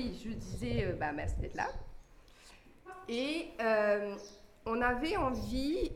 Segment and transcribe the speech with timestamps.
[0.00, 1.68] oui, je disais, bah, merci d'être là.
[3.08, 3.48] Et
[4.66, 5.90] on avait envie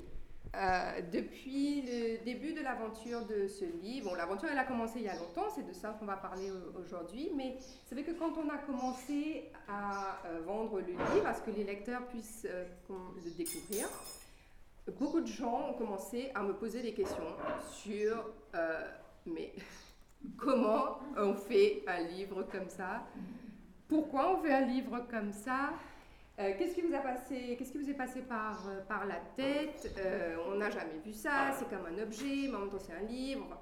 [0.56, 5.08] euh, depuis le début de l'aventure de ce livre, l'aventure elle a commencé il y
[5.08, 7.56] a longtemps, c'est de ça qu'on va parler aujourd'hui, mais
[7.86, 11.50] c'est vrai que quand on a commencé à euh, vendre le livre, à ce que
[11.50, 13.88] les lecteurs puissent euh, le découvrir,
[14.98, 17.34] beaucoup de gens ont commencé à me poser des questions
[17.72, 18.30] sur
[19.26, 19.52] mais
[20.36, 23.02] comment on fait un livre comme ça?
[23.88, 25.70] Pourquoi on fait un livre comme ça
[26.40, 29.20] euh, qu'est-ce qui vous a passé Qu'est-ce qui vous est passé par, euh, par la
[29.36, 32.80] tête euh, On n'a jamais vu ça, c'est comme un objet, mais en même temps
[32.80, 33.60] c'est un livre.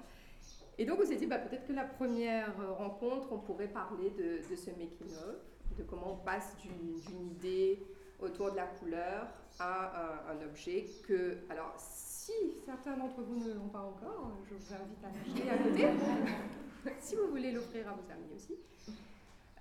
[0.79, 4.49] Et donc on s'est dit bah, peut-être que la première rencontre, on pourrait parler de,
[4.49, 5.37] de ce making-of,
[5.77, 7.79] de comment on passe d'une idée
[8.21, 9.27] autour de la couleur
[9.59, 12.33] à un, objet que, alors si
[12.65, 17.17] certains d'entre vous ne l'ont pas encore, je vous invite à l'acheter à côté, si
[17.17, 18.55] vous voulez l'offrir à vos amis aussi.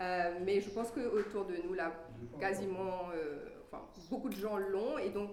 [0.01, 1.91] Euh, mais je pense qu'autour de nous, là,
[2.39, 4.97] quasiment, euh, enfin, beaucoup de gens l'ont.
[4.97, 5.29] Et donc,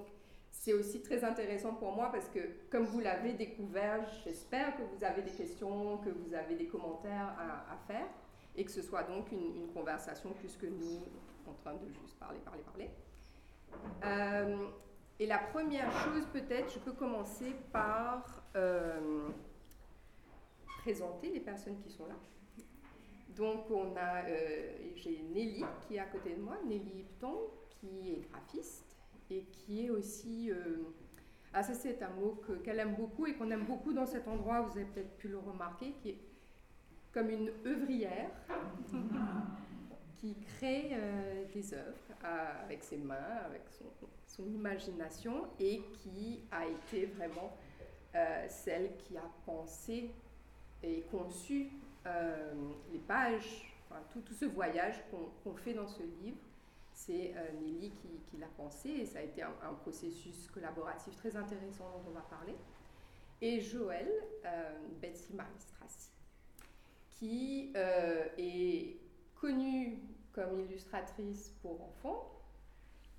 [0.51, 5.05] c'est aussi très intéressant pour moi parce que, comme vous l'avez découvert, j'espère que vous
[5.05, 8.07] avez des questions, que vous avez des commentaires à, faire.
[8.57, 11.01] Et que ce soit donc une, conversation plus que nous
[11.47, 12.91] en train de juste parler, parler, parler.
[14.05, 14.67] Euh,
[15.21, 18.43] et la première chose, peut-être, je peux commencer par
[20.83, 22.17] présenter les personnes qui sont là.
[23.39, 27.39] Donc, on a, euh, j'ai Nelly qui est à côté de moi, Nelly Hipton,
[27.71, 28.97] qui est graphiste
[29.31, 30.51] et qui est aussi.
[30.51, 30.83] Euh,
[31.53, 34.63] ah, ça, c'est un mot qu'elle aime beaucoup et qu'on aime beaucoup dans cet endroit,
[34.63, 36.19] vous avez peut-être pu le remarquer, qui est
[37.13, 38.31] comme une œuvrière
[40.17, 43.87] qui crée euh, des œuvres avec ses mains, avec son,
[44.27, 47.57] son, imagination et qui a été vraiment
[48.49, 50.11] celle qui a pensé
[50.83, 51.71] et conçu
[52.09, 52.55] euh,
[52.93, 53.75] les pages,
[54.13, 56.39] tout, ce voyage qu'on fait dans ce livre,
[56.93, 57.93] c'est euh, Nelly
[58.31, 62.23] qui, l'a pensé et ça a été un, processus collaboratif très intéressant dont on va
[62.23, 62.55] parler.
[63.41, 64.09] Et Joël,
[64.45, 66.11] euh, Betsy Maristrassi,
[67.11, 68.97] qui est
[69.41, 69.99] connue
[70.33, 72.33] comme illustratrice pour enfants,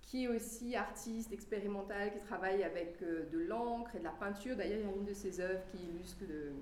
[0.01, 4.55] qui est aussi artiste expérimentale, qui travaille avec de l'encre et de la peinture.
[4.55, 6.53] D'ailleurs, il y a une de ses œuvres qui illustre le,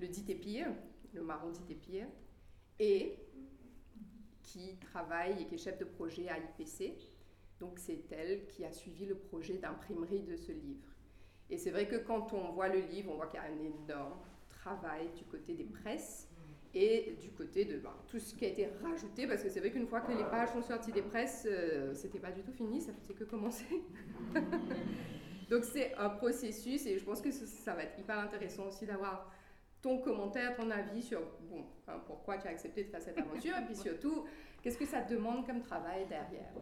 [0.00, 0.24] le dit
[1.12, 1.78] le marron dit
[2.78, 3.18] et
[4.42, 6.96] qui travaille et qui est chef de projet à IPC.
[7.60, 10.88] Donc c'est elle qui a suivi le projet d'imprimerie de ce livre.
[11.48, 13.58] Et c'est vrai que quand on voit le livre, on voit qu'il y a un
[13.58, 14.18] énorme
[14.48, 16.28] travail du côté des presses
[16.74, 19.70] et du côté de ben, tout ce qui a été rajouté, parce que c'est vrai
[19.70, 22.80] qu'une fois que les pages sont sorties des presses, euh, c'était pas du tout fini,
[22.80, 23.82] ça faisait que commencer.
[25.50, 29.30] Donc c'est un processus et je pense que ça va être hyper intéressant aussi d'avoir
[29.82, 31.20] ton commentaire, ton avis sur
[31.50, 34.24] bon, hein, pourquoi tu as accepté de faire cette aventure, et puis surtout,
[34.62, 36.52] qu'est-ce que ça te demande comme travail derrière.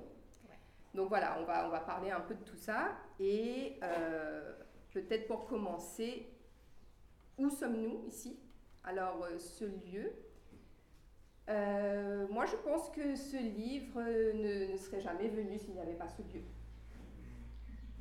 [0.94, 4.54] Donc voilà, on va, on va parler un peu de tout ça, et euh,
[4.90, 6.26] peut-être pour commencer,
[7.38, 8.40] où sommes-nous ici?
[8.82, 10.12] Alors, euh, ce lieu,
[11.50, 16.08] euh, moi je pense que ce livre ne serait jamais venu s'il n'y avait pas
[16.08, 16.42] ce lieu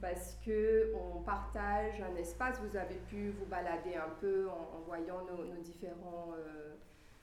[0.02, 2.60] parce que on partage un espace.
[2.62, 6.76] Vous avez pu vous balader un peu en, voyant nos, différents euh,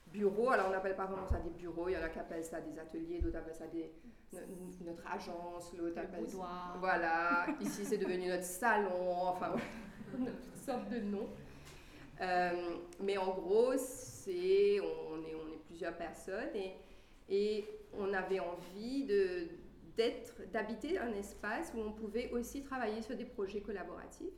[0.09, 0.51] bureaux.
[0.51, 1.89] Alors on n'appelle pas vraiment ça des bureaux.
[1.89, 3.93] Il y en a qui appellent ça des ateliers, d'autres appellent ça des,
[4.85, 6.75] notre agence, l'autre appelle ça.
[6.79, 7.47] Voilà.
[7.61, 9.13] Ici c'est devenu notre salon.
[9.23, 9.53] Enfin,
[10.19, 11.29] on a toutes sortes de noms.
[12.21, 16.77] Euh, mais en gros, c'est on est, on est plusieurs personnes et,
[17.29, 19.49] et on avait envie de
[20.53, 24.35] d'habiter un espace où on pouvait aussi travailler sur des projets collaboratifs.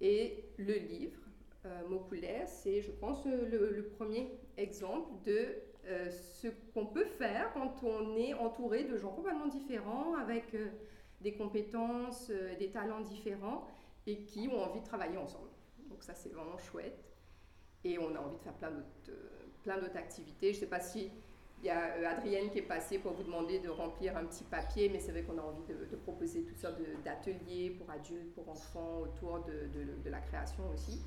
[0.00, 1.20] Et le livre,
[1.64, 8.16] euh, c'est, je pense, le, premier exemple de euh, ce qu'on peut faire quand on
[8.16, 10.68] est entouré de gens complètement différents, avec euh,
[11.20, 13.66] des compétences, euh, des talents différents,
[14.06, 15.48] et qui ont envie de travailler ensemble.
[15.88, 17.04] Donc ça, c'est vraiment chouette.
[17.84, 19.18] Et on a envie de faire plein d'autres,
[19.62, 20.52] plein d'autres activités.
[20.52, 21.10] Je ne sais pas si
[21.62, 24.42] il y a euh, Adrienne qui est passée pour vous demander de remplir un petit
[24.42, 28.48] papier, mais c'est vrai qu'on a envie de, proposer toutes sortes d'ateliers pour adultes, pour
[28.48, 31.00] enfants, autour de, la création aussi.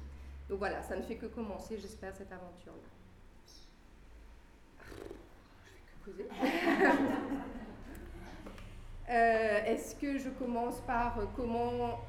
[0.48, 2.88] Donc voilà, ça ne fait que commencer, j'espère, cette aventure-là.
[6.07, 6.12] Je
[9.10, 12.00] euh, Est-ce que je commence par euh, comment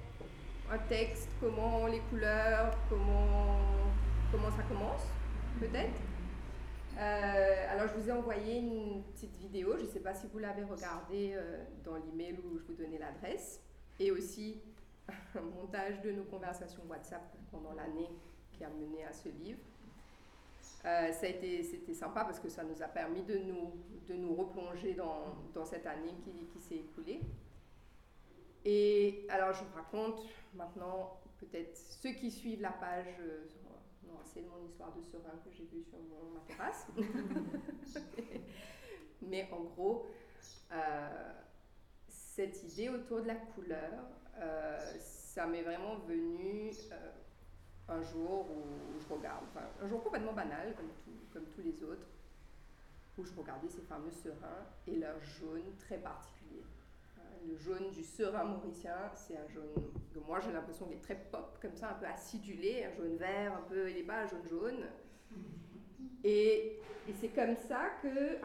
[0.71, 3.59] un texte, comment les couleurs, comment,
[4.31, 5.03] comment ça commence,
[5.59, 6.01] peut-être?
[6.99, 9.77] Euh, alors, je vous ai envoyé une petite vidéo.
[9.77, 12.99] Je ne sais pas si vous l'avez regardée euh, dans l'email où je vous donnais
[12.99, 13.61] l'adresse.
[14.01, 14.63] Et aussi
[15.35, 18.09] un montage de nos conversations WhatsApp pendant l'année
[18.53, 19.61] qui a mené à ce livre.
[20.85, 21.63] Euh, c'était
[21.95, 23.73] sympa parce que ça nous a permis de nous,
[24.09, 27.21] de nous replonger dans, dans cette année qui, qui s'est écoulée.
[28.65, 30.23] Et alors, je vous raconte
[30.55, 33.07] maintenant, peut-être ceux qui suivent la page,
[34.25, 36.87] c'est mon histoire de serein que j'ai vue sur mon, ma terrasse.
[39.23, 40.07] Mais en gros,
[40.73, 41.33] euh,
[42.09, 44.05] cette idée autour de la couleur,
[44.39, 46.71] euh, ça m'est vraiment venu
[47.89, 50.91] un jour où je regarde, enfin, un jour complètement banal, comme,
[51.33, 52.07] comme tous les autres,
[53.17, 56.65] où je regardais ces fameux serins et leur jaune très particulier
[57.47, 61.17] le jaune du serin mauricien, c'est un jaune que moi j'ai l'impression qu'il est très
[61.31, 64.27] pop, comme ça, un peu acidulé, un jaune vert, un peu, il est pas un
[64.27, 64.87] jaune jaune.
[66.25, 68.39] Et, et c'est comme ça que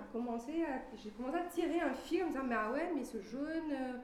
[0.95, 3.71] j'ai commencé à tirer un fil en me disant, mais ah ouais, mais ce jaune,
[3.71, 3.97] euh,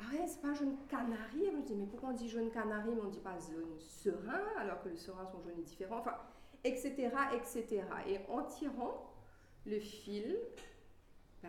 [0.00, 1.46] ah ouais, c'est pas un jaune canari.
[1.46, 4.42] je me dis, mais pourquoi on dit jaune canari, mais on dit pas jaune serin,
[4.58, 6.16] alors que le serin, son jaune est différent, enfin,
[6.64, 7.82] etc., etc.
[8.08, 9.10] Et en tirant
[9.66, 10.38] le fil,
[11.42, 11.48] ben,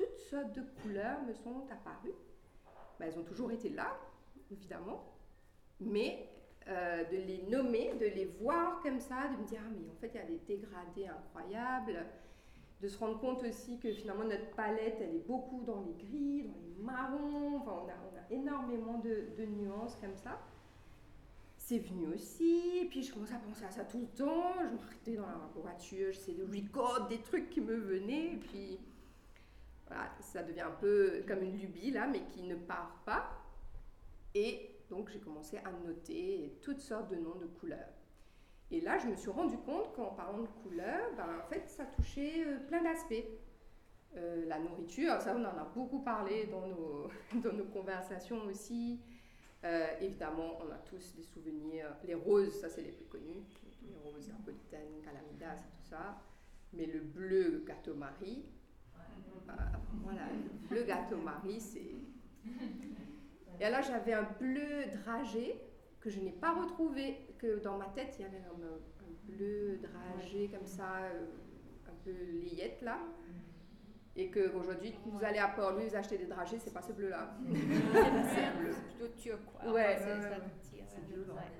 [0.00, 2.14] toutes sortes de couleurs me sont apparues.
[2.98, 3.96] Ben, elles ont toujours été là,
[4.50, 5.04] évidemment,
[5.80, 6.28] mais
[6.68, 9.94] euh, de les nommer, de les voir comme ça, de me dire, ah, mais en
[10.00, 12.06] fait, il y a des dégradés incroyables,
[12.80, 16.42] de se rendre compte aussi que finalement, notre palette, elle est beaucoup dans les gris,
[16.44, 20.40] dans les marrons, enfin, on a, on a énormément de, nuances comme ça.
[21.56, 24.74] C'est venu aussi, et puis je commençais à penser à ça tout le temps, je
[24.74, 28.78] m'arrêtais dans la voiture, j'essayais de record des trucs qui me venaient, et puis
[30.20, 33.30] ça devient un peu comme une lubie là, mais qui ne part pas.
[34.34, 37.88] Et donc j'ai commencé à noter toutes sortes de noms de couleurs.
[38.72, 41.84] Et là, je me suis rendu compte qu'en parlant de couleurs, ben, en fait, ça
[41.86, 43.24] touchait euh, plein d'aspects.
[44.16, 47.08] Euh, la nourriture, ça on en a beaucoup parlé dans nos,
[47.42, 49.00] dans nos conversations aussi.
[49.64, 51.96] Euh, évidemment, on a tous des souvenirs.
[52.04, 53.44] Les roses, ça c'est les plus connus.
[53.82, 56.20] Les roses napolitaines, calamidas, tout ça.
[56.72, 58.44] Mais le bleu gâteau Marie,
[59.48, 59.52] euh,
[60.02, 60.22] voilà,
[60.70, 61.80] le gâteau Marie, c'est.
[63.60, 65.60] Et là, j'avais un bleu dragé
[66.00, 68.50] que je n'ai pas retrouvé, que dans ma tête, il y avait un,
[69.28, 71.26] bleu dragé comme ça, euh,
[71.86, 72.10] un peu
[72.42, 72.98] layette là.
[74.16, 77.36] Et qu'aujourd'hui, vous allez à Port-Louis, vous achetez des dragées, c'est pas ce bleu-là.
[77.48, 79.40] c'est plutôt turc,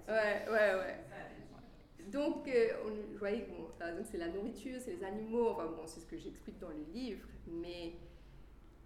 [0.09, 1.05] Ouais, ouais, ouais, ouais.
[2.09, 3.47] Donc, euh, on, voyez,
[4.11, 7.93] c'est la nourriture, c'est les animaux, bon, c'est ce que j'explique dans le livre, mais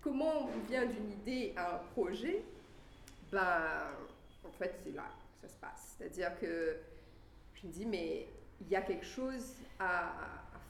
[0.00, 2.44] comment on vient d'une idée à un projet,
[3.32, 3.90] ben,
[4.44, 5.96] en fait, c'est là que ça se passe.
[5.96, 6.76] C'est-à-dire que
[7.54, 8.26] je me dis, mais
[8.60, 10.12] il y a quelque chose à,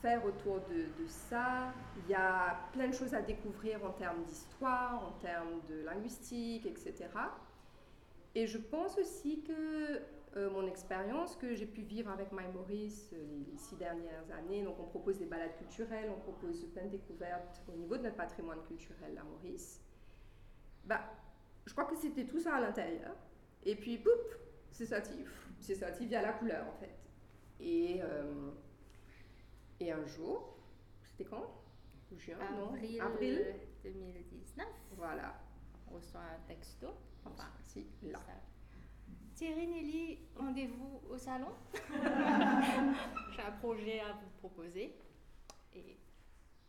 [0.00, 5.02] faire autour de, ça, il y a plein de choses à découvrir en termes d'histoire,
[5.02, 7.08] en termes de linguistique, etc.
[8.34, 10.02] Et je pense aussi que
[10.36, 14.64] euh, mon expérience que j'ai pu vivre avec My Maurice euh, les, six dernières années.
[14.64, 18.16] Donc, on propose des balades culturelles, on propose plein de découvertes au niveau de notre
[18.16, 19.80] patrimoine culturel à Maurice.
[20.84, 21.02] Bah,
[21.66, 23.14] je crois que c'était tout ça à l'intérieur.
[23.64, 24.10] Et puis, poup,
[24.72, 25.24] c'est sorti.
[25.60, 26.98] C'est sorti via la couleur, en fait.
[27.60, 28.50] Et, euh,
[29.78, 30.58] et un jour,
[31.04, 31.60] c'était quand?
[32.16, 33.54] Juin, Avril, non Avril
[33.84, 34.66] 2019.
[34.96, 35.40] Voilà.
[35.88, 36.88] On reçoit un texto.
[37.24, 38.20] Enfin, si, là.
[39.34, 41.48] Thierry Nelly, rendez-vous au salon.
[41.90, 44.94] J'ai un projet à vous proposer.
[45.74, 45.98] Et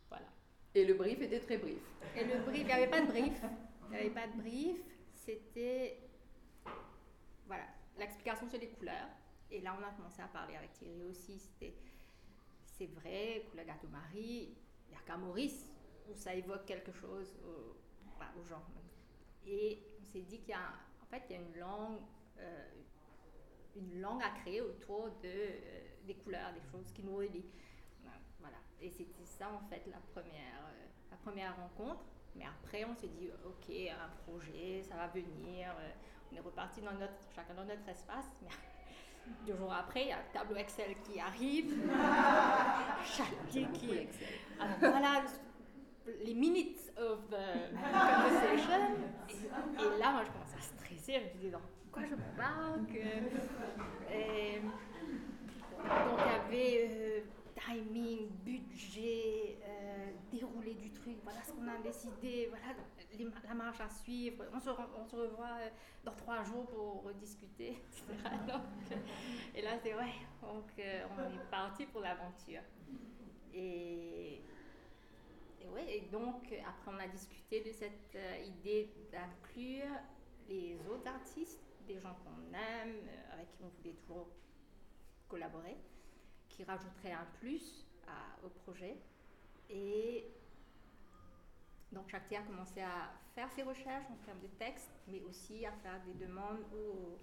[0.08, 0.26] voilà.
[0.74, 1.78] Et le brief était très brief.
[2.16, 3.40] Et le brief, il n'y avait pas de brief.
[3.84, 4.78] Il n'y avait pas de brief.
[5.14, 6.00] C'était.
[7.46, 7.64] Voilà,
[7.98, 9.10] l'explication sur les couleurs.
[9.48, 11.38] Et là, on a commencé à parler avec Thierry aussi.
[11.38, 11.74] C'était.
[12.64, 14.56] C'est vrai, couleur gâteau Marie,
[14.88, 15.70] il n'y a qu'à Maurice
[16.10, 17.76] où ça évoque quelque chose aux,
[18.38, 18.62] aux gens.
[19.46, 20.74] Et on s'est dit qu'il y a.
[21.00, 22.00] En fait, il y a une langue
[23.76, 27.50] une langue à créer autour de, euh, des couleurs, des choses qui nous relient.
[28.40, 28.56] Voilà.
[28.80, 32.04] Et c'était ça, en fait, la première, euh, la première rencontre.
[32.34, 35.74] Mais après, on s'est dit, OK, un projet, ça va venir.
[36.30, 38.26] on est reparti dans notre, chacun dans notre espace.
[38.42, 38.48] Mais
[39.46, 41.74] deux jours après, il y a un tableau Excel qui arrive.
[43.04, 44.06] Chaque qui.
[44.60, 45.24] Alors voilà,
[46.24, 48.96] les minutes of conversation.
[49.28, 51.20] Et, là, moi, je commence à stresser.
[51.42, 51.50] Je me
[52.04, 52.94] je m'embarque
[54.12, 57.20] et, Donc il y avait euh,
[57.54, 62.74] timing, budget, euh, déroulé du truc, voilà ce qu'on a décidé, voilà
[63.48, 64.44] la marche à suivre.
[64.52, 65.68] On se, on se revoit euh,
[66.04, 67.78] dans trois jours pour rediscuter,
[69.54, 70.12] et là c'est ouais,
[70.42, 72.62] donc on est parti pour l'aventure.
[73.54, 74.42] Et,
[75.62, 79.88] et ouais, et donc après on a discuté de cette idée d'inclure
[80.48, 84.28] les autres artistes des gens qu'on aime, euh, avec qui on voulait toujours
[85.28, 85.76] collaborer,
[86.48, 87.84] qui rajouterait un plus
[88.44, 88.96] au projet.
[89.68, 90.30] Et
[91.90, 95.72] donc Shakti a commencé à faire ses recherches en termes de texte, mais aussi à
[95.72, 97.18] faire des demandes aux,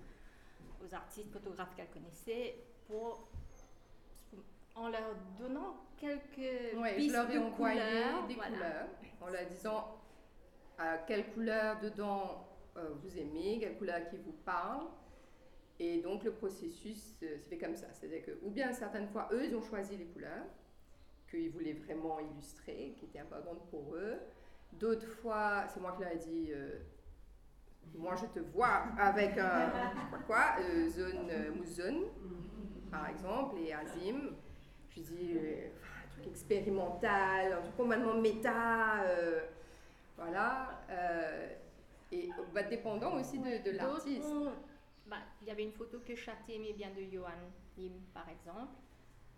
[0.83, 3.27] aux artistes photographes qu'elle connaissait pour
[4.75, 8.51] en leur donnant quelques ouais, pistes je leur ai de envoyé couleurs, des voilà.
[8.51, 8.87] couleurs
[9.21, 9.97] en leur disant
[10.77, 14.87] à quelle couleur dedans vous aimez, quelle couleur qui vous parle.
[15.79, 17.87] Et donc le processus euh, se fait comme ça.
[17.93, 20.45] C'est-à-dire que, ou bien certaines fois, eux, ils ont choisi les couleurs
[21.29, 24.17] qu'ils voulaient vraiment illustrer, qui étaient importantes pour eux.
[24.73, 26.79] D'autres fois, c'est moi qui leur ai dit, euh,
[27.95, 32.05] moi je te vois avec un, je sais pas quoi, euh, zone euh,
[32.91, 34.35] par exemple, et Azim.
[34.89, 35.69] Je dis, euh,
[36.05, 39.41] un truc expérimental, un truc complètement méta, euh,
[40.15, 40.79] voilà.
[42.13, 44.23] Et bah, dépendant aussi de, l'artiste.
[45.07, 47.29] bah, il y avait une photo que Châté aimait bien de Johan
[47.77, 48.73] Lim, par exemple,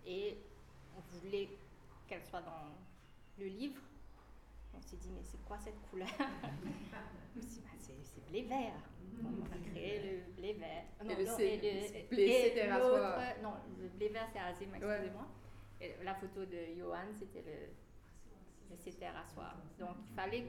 [0.05, 0.37] et
[0.95, 1.49] on voulait
[2.07, 2.75] qu'elle soit dans
[3.39, 3.81] le livre.
[4.77, 6.09] On s'est dit, mais c'est quoi cette couleur?
[7.35, 8.73] Dit, bah, c'est, blé vert.
[9.23, 10.83] On a créé le blé vert.
[11.03, 13.41] Non, Et le non, C- et le- blé, et.
[13.41, 15.27] Non, le blé vert, c'est Azim, excusez-moi.
[16.03, 17.67] La photo de Johan, c'était le,
[18.69, 19.55] le c'était rasseoir.
[19.79, 20.45] Donc, il fallait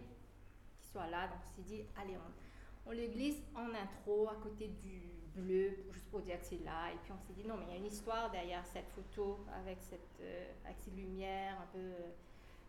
[0.97, 1.29] soit là.
[1.29, 5.03] Donc, on s'est dit, allez, on, on le glisse en intro à côté du
[5.35, 6.91] bleu, juste pour dire que c'est là.
[6.93, 9.39] Et puis on s'est dit, non, mais il y a une histoire derrière cette photo
[9.55, 11.79] avec, cette, euh, avec ces lumières un peu.
[11.79, 12.13] euh,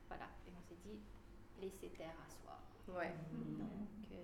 [0.08, 0.26] voilà.
[0.48, 1.00] Et on s'est dit,
[1.62, 2.60] laissez terre à soi.
[3.00, 3.14] Ouais.
[3.58, 4.16] Donc, euh,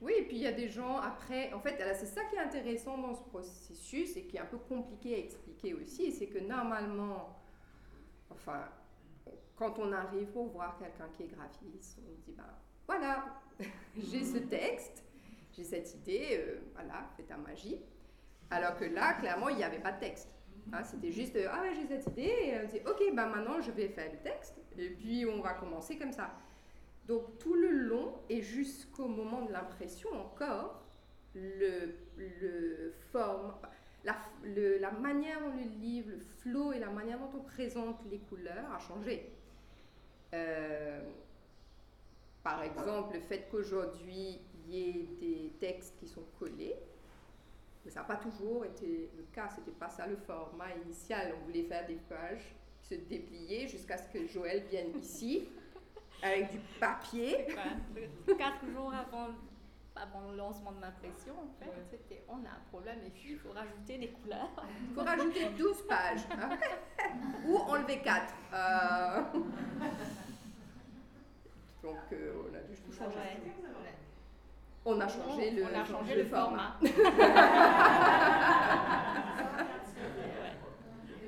[0.00, 2.40] Oui, et puis il y a des gens après, en fait, c'est ça qui est
[2.40, 6.38] intéressant dans ce processus et qui est un peu compliqué à expliquer aussi, c'est que
[6.38, 7.38] normalement,
[8.30, 8.64] enfin,
[9.56, 12.44] quand on arrive pour voir quelqu'un qui est graphiste, on dit, ben
[12.86, 13.24] voilà,
[13.96, 15.02] j'ai ce texte,
[15.56, 17.78] j'ai cette idée, euh, voilà, fais ta magie.
[18.50, 20.28] Alors que là, clairement, il n'y avait pas de texte.
[20.72, 23.60] Hein, C'était juste, euh, ah ouais, j'ai cette idée, et on dit, ok, ben maintenant
[23.60, 26.30] je vais faire le texte, et puis on va commencer comme ça.
[27.06, 30.80] Donc tout le long et jusqu'au moment de l'impression encore,
[31.34, 31.94] le-
[34.78, 38.70] la manière dont le livre, le flow et la manière dont on présente les couleurs
[38.72, 39.32] a changé.
[40.34, 41.00] Euh,
[42.42, 46.76] par exemple, le fait qu'aujourd'hui il y ait des textes qui sont collés,
[47.84, 51.34] mais ça n'a pas toujours été le cas, c'était pas ça le format initial.
[51.40, 55.48] On voulait faire des pages qui se dépliaient jusqu'à ce que Joël vienne ici
[56.22, 57.46] avec du papier.
[58.38, 59.30] Quatre jours avant,
[59.96, 63.38] avant le lancement de l'impression, en fait, c'était on a un problème et puis il
[63.38, 64.50] faut rajouter des couleurs.
[64.88, 66.22] Il faut rajouter 12 pages.
[67.46, 68.34] Ou enlever 4.
[68.54, 69.22] Euh,
[71.82, 73.16] Donc euh, on a dû tout changer.
[73.16, 73.38] Ouais.
[74.84, 76.76] On a changé le, on a changé le format.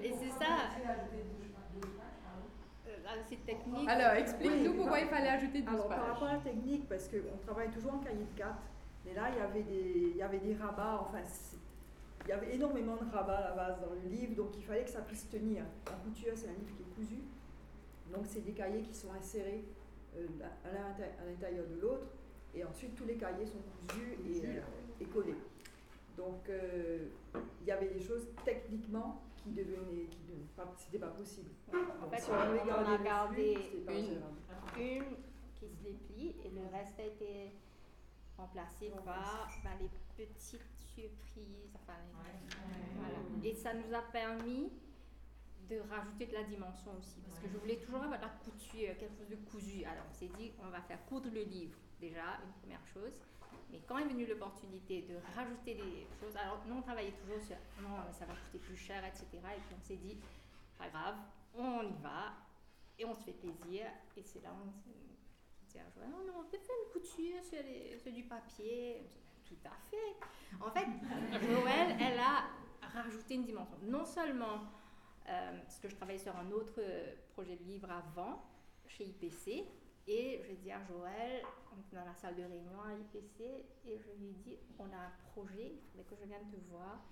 [0.02, 0.50] Et c'est ça.
[2.86, 3.88] euh, C'est technique.
[3.88, 6.08] Alors explique-nous Oui, pourquoi il fallait ajouter 12 Alors, par pages.
[6.12, 8.54] rapport à la technique, parce qu'on travaille toujours en cahier de 4,
[9.06, 11.18] mais là, il y avait des, il y avait des rabats, enfin,
[12.24, 14.84] il y avait énormément de rabats à la base dans le livre, donc il fallait
[14.84, 15.64] que ça puisse tenir.
[15.86, 17.22] La couture, c'est un livre qui est cousu,
[18.12, 19.64] donc c'est des cahiers qui sont insérés
[20.18, 22.06] à l'inté- à l'intérieur de l'autre,
[22.54, 24.60] et ensuite tous les cahiers sont cousus et, euh,
[25.00, 25.34] et collés.
[26.16, 27.08] Donc, euh,
[27.60, 31.50] il y avait des choses techniquement qui devenaient, qui devenaient pas, c'était pas possible.
[31.72, 33.56] En Donc, fait, si on, avait on a gardé
[33.88, 34.80] une.
[34.80, 35.04] une
[35.56, 37.50] qui se déplie et le reste a été
[38.36, 40.70] remplacé par ben, les petites surprises.
[41.74, 41.94] Enfin,
[42.24, 43.18] les- voilà.
[43.50, 44.70] Et ça nous a permis
[45.68, 47.20] de rajouter de la dimension aussi.
[47.20, 49.84] Parce que je voulais toujours avoir de la couture, quelque chose de cousu.
[49.84, 53.20] Alors on s'est dit, on va faire coudre le livre, déjà, une première chose.
[53.70, 57.56] Mais quand est venue l'opportunité de rajouter des choses, alors nous on travaillait toujours sur
[57.82, 59.26] non, mais ça va coûter plus cher, etc.
[59.32, 60.18] Et puis on s'est dit,
[60.78, 61.16] pas grave,
[61.56, 62.34] on y va
[62.98, 63.86] et on se fait plaisir.
[64.16, 65.14] Et c'est là où on s'est dit
[65.74, 67.58] Joël, non, non, on peut faire une couture sur,
[68.00, 69.02] sur du papier.
[69.44, 70.16] Tout à fait.
[70.60, 70.86] En fait,
[71.44, 72.46] Joël, elle a
[72.88, 73.76] rajouté une dimension.
[73.82, 74.83] Non seulement euh,
[75.24, 78.44] parce que je travaillais sur un autre euh, projet de livre avant,
[78.86, 79.64] chez IPC,
[80.06, 83.40] et je dis à Joël, on était dans la salle de réunion à IPC,
[83.86, 87.02] et je lui dit, on a un projet, il faudrait que je vienne te voir,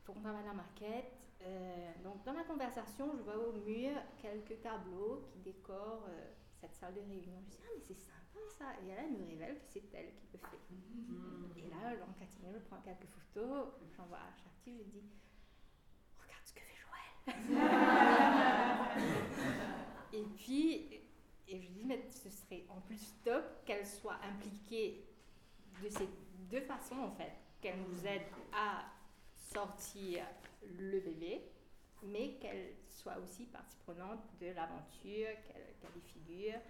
[0.00, 1.12] il faut qu'on travaille la maquette.
[1.42, 6.74] Euh, donc dans la conversation, je vois au mur quelques tableaux qui décorent euh, cette
[6.74, 7.38] salle de réunion.
[7.44, 10.14] Je dis, ah mais c'est sympa ça, et elle, elle me révèle que c'est elle
[10.14, 11.60] qui le fait.
[11.60, 15.10] Et là, en catimini, je prends quelques photos, j'envoie à Charty, je lui dis,
[16.18, 17.15] regarde ce que fait Joël.
[20.12, 21.00] Et puis,
[21.48, 25.04] et je dis, mais ce serait en plus top qu'elle soit impliquée
[25.82, 26.08] de ces
[26.50, 28.84] deux façons, en fait, qu'elle nous aide à
[29.52, 30.24] sortir
[30.78, 31.42] le bébé
[32.02, 36.60] mais qu'elle soit aussi partie prenante de l'aventure, qu'elle y figure.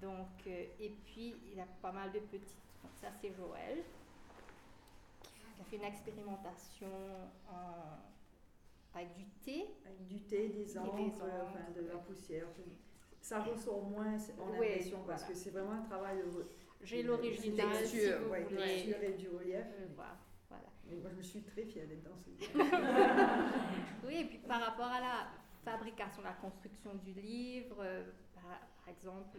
[0.00, 2.54] Donc, euh, et puis, il y a pas mal de petites.
[3.00, 3.82] Ça, c'est Joël,
[5.22, 6.90] qui a fait une expérimentation
[8.98, 9.66] avec du thé.
[9.86, 11.24] Avec du thé, des encres,
[11.74, 12.46] de la poussière.
[13.20, 16.18] Ça ressort moins en impression parce que c'est vraiment un travail.
[16.82, 17.70] J'ai l'original.
[17.72, 19.56] Texture, si texture et du relief.
[19.56, 20.16] Euh, voilà.
[21.00, 22.64] moi, je me suis très fière d'être dans ce livre.
[24.06, 25.28] oui, et puis par rapport à la
[25.64, 28.44] fabrication, la construction du livre, euh, par,
[28.88, 29.38] exemple,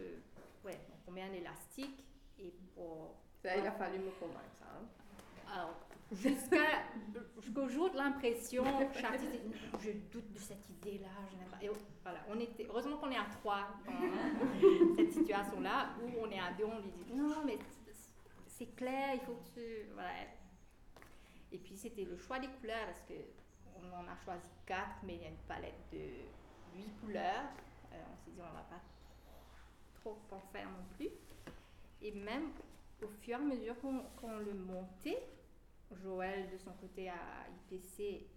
[0.65, 2.03] ouais, on met un élastique
[2.37, 3.15] et pour...
[3.43, 4.65] il a fallu me convaincre, ça.
[4.65, 4.85] Hein.
[5.51, 8.63] Alors, jusqu'au jour de l'impression,
[9.79, 11.57] je doute de cette idée-là, je n'aime pas.
[12.03, 12.37] Voilà, on
[12.67, 16.91] heureusement qu'on est à trois dans cette situation-là, où on est à deux, on lui
[16.91, 17.59] dit non, mais
[18.47, 19.89] c'est clair, il faut que tu.
[19.93, 20.09] Voilà.
[21.51, 25.21] Et puis c'était le choix des couleurs, parce qu'on en a choisi quatre, mais il
[25.21, 25.99] y a une palette de
[26.75, 27.45] huit couleurs.
[27.93, 28.81] Euh, on s'est dit, on ne va pas
[29.95, 31.09] trop en faire non plus.
[32.01, 32.51] Et même
[33.03, 35.21] au fur et à mesure qu'on le montait,
[35.91, 37.15] Joël, de son côté, à
[37.72, 38.27] IPC,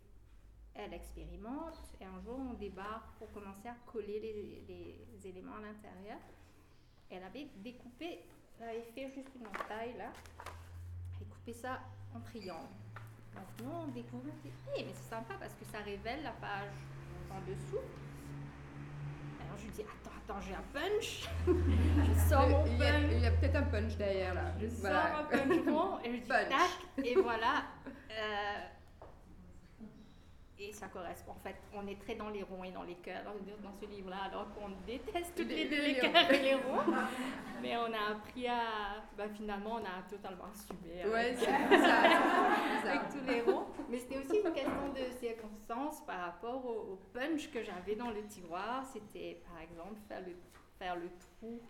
[0.75, 1.78] elle expérimente.
[2.00, 6.18] Et un jour, on débarque pour commencer à coller les, éléments à l'intérieur.
[7.11, 8.21] Elle avait découpé,
[8.61, 10.12] elle avait fait juste une taille là,
[11.21, 11.80] et coupé ça
[12.14, 12.68] en triangle.
[13.62, 16.73] Nous, on découvre, on dit, hey, mais c'est sympa parce que ça révèle la page
[17.30, 17.85] en dessous.
[19.52, 21.28] Alors je lui dis, attends, attends, j'ai un punch.
[21.47, 23.12] je sors mon punch.
[23.12, 24.54] Il y a, peut-être un punch derrière là.
[24.59, 26.50] Je sors un punch rond et je dis tac,
[27.04, 27.64] et voilà.
[28.11, 28.59] Euh,
[30.69, 31.33] et ça correspond.
[31.33, 33.23] En fait, on est très dans les ronds et dans les cœurs
[33.62, 36.92] dans, ce livre-là, alors qu'on déteste toutes les, les cœurs et les ronds.
[37.62, 39.02] Mais on a appris à.
[39.16, 41.04] Ben, finalement, on a totalement assumé.
[41.07, 43.66] Ouais, c'est ça, Avec tous les ronds.
[43.88, 48.25] Mais c'était aussi une question de circonstance par rapport au, punch que j'avais dans le
[48.26, 48.85] tiroir.
[48.92, 50.37] C'était, par exemple, faire le,
[50.78, 51.61] faire le trou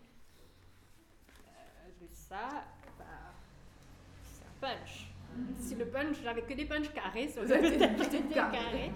[1.28, 2.48] euh, de ça.
[2.98, 3.04] Ben,
[4.22, 5.11] c'est un punch
[5.56, 8.92] si le punch, j'avais que des punch carrés sur le tapis carré.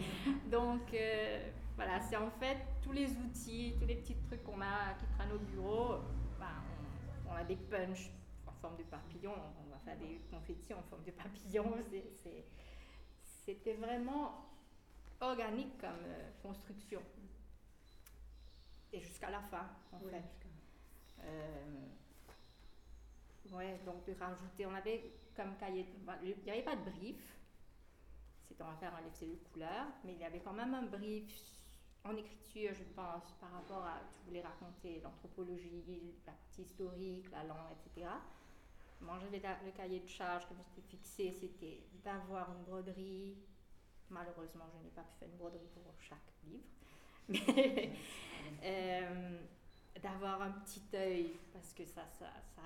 [0.51, 4.95] Donc euh, voilà, c'est en fait tous les outils, tous les petits trucs qu'on a
[4.99, 5.97] qui traînent au bureau.
[6.39, 6.47] Ben,
[7.29, 8.11] on, a des punch
[8.47, 11.73] en forme de papillon, on va faire des confettis en forme de papillon.
[13.45, 14.47] C'était vraiment
[15.21, 17.01] organique comme euh, construction.
[18.93, 20.23] Et jusqu'à la fin, en fait.
[21.25, 21.87] Euh,
[23.53, 25.87] ouais, donc de rajouter, on avait comme cahier.
[26.23, 27.37] Il n'y avait pas de brief.
[28.49, 30.85] C'était on va faire un livre de couleurs, mais il y avait quand même un
[30.85, 31.57] brief
[32.05, 34.01] en écriture, je pense, par rapport à.
[34.13, 38.09] Tu voulais raconter l'anthropologie, la partie historique, la langue, etc.
[39.01, 43.37] Moi, j'avais le cahier de charge que je m'étais fixé, c'était d'avoir une broderie.
[44.09, 46.65] Malheureusement, je n'ai pas pu faire une broderie pour chaque livre.
[47.29, 47.91] Mais
[48.63, 49.39] euh,
[50.01, 52.63] d'avoir un petit œil, parce que ça, ça, ça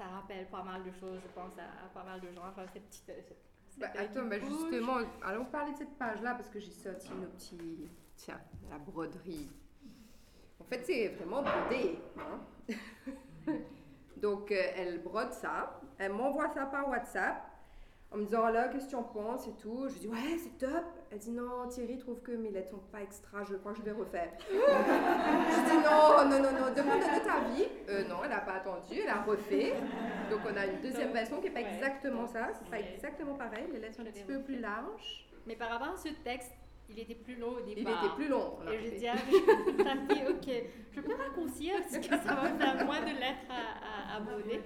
[0.00, 2.42] ça rappelle pas mal de choses, je pense, à, pas mal de gens.
[2.48, 3.36] Enfin, cette petite.
[3.76, 7.86] bah, attends, bah, justement, allons parler de cette page-là parce que j'ai sorti nos petits.
[8.16, 9.50] Tiens, la broderie.
[10.58, 11.98] En fait, c'est vraiment brodé.
[12.18, 12.72] Hein?
[14.16, 15.80] Donc, euh, elle brode ça.
[15.98, 17.50] Elle m'envoie ça par WhatsApp
[18.10, 19.86] en me disant là, qu'est-ce que tu en penses et tout.
[19.88, 20.84] Je dis ouais, c'est top.
[21.12, 23.82] Elle dit non, Thierry trouve que mes lettres sont pas extra, je crois que je
[23.82, 24.30] vais refaire.
[24.48, 27.66] je dis non, non, non, non, demande de ta vie.
[27.88, 29.74] Euh, non, elle n'a pas attendu, elle a refait.
[30.30, 33.64] Donc on a une deuxième version qui n'est pas exactement ça, c'est pas exactement pareil,
[33.72, 35.26] les lettres sont un petit peu plus larges.
[35.46, 36.52] Mais par rapport à ce texte,
[36.88, 37.74] il était plus long au départ.
[37.74, 38.58] Il était plus long.
[38.70, 39.94] Et je dis à ma
[40.30, 40.48] ok,
[40.92, 44.60] je peux raccourcir parce que ça va faire moins de lettres à, à, à broder.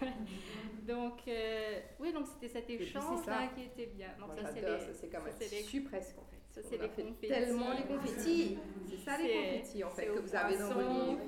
[0.88, 4.08] donc, euh, oui, donc c'était cet échange-là qui était bien.
[4.18, 4.94] Donc, ça, c'est les.
[4.94, 6.40] C'est comme un presque, en fait.
[6.48, 7.28] Ça, c'est les confettis.
[7.28, 8.58] Tellement les confettis.
[8.88, 11.20] C'est ça, les confettis, en fait, que vous avez dans vos livres.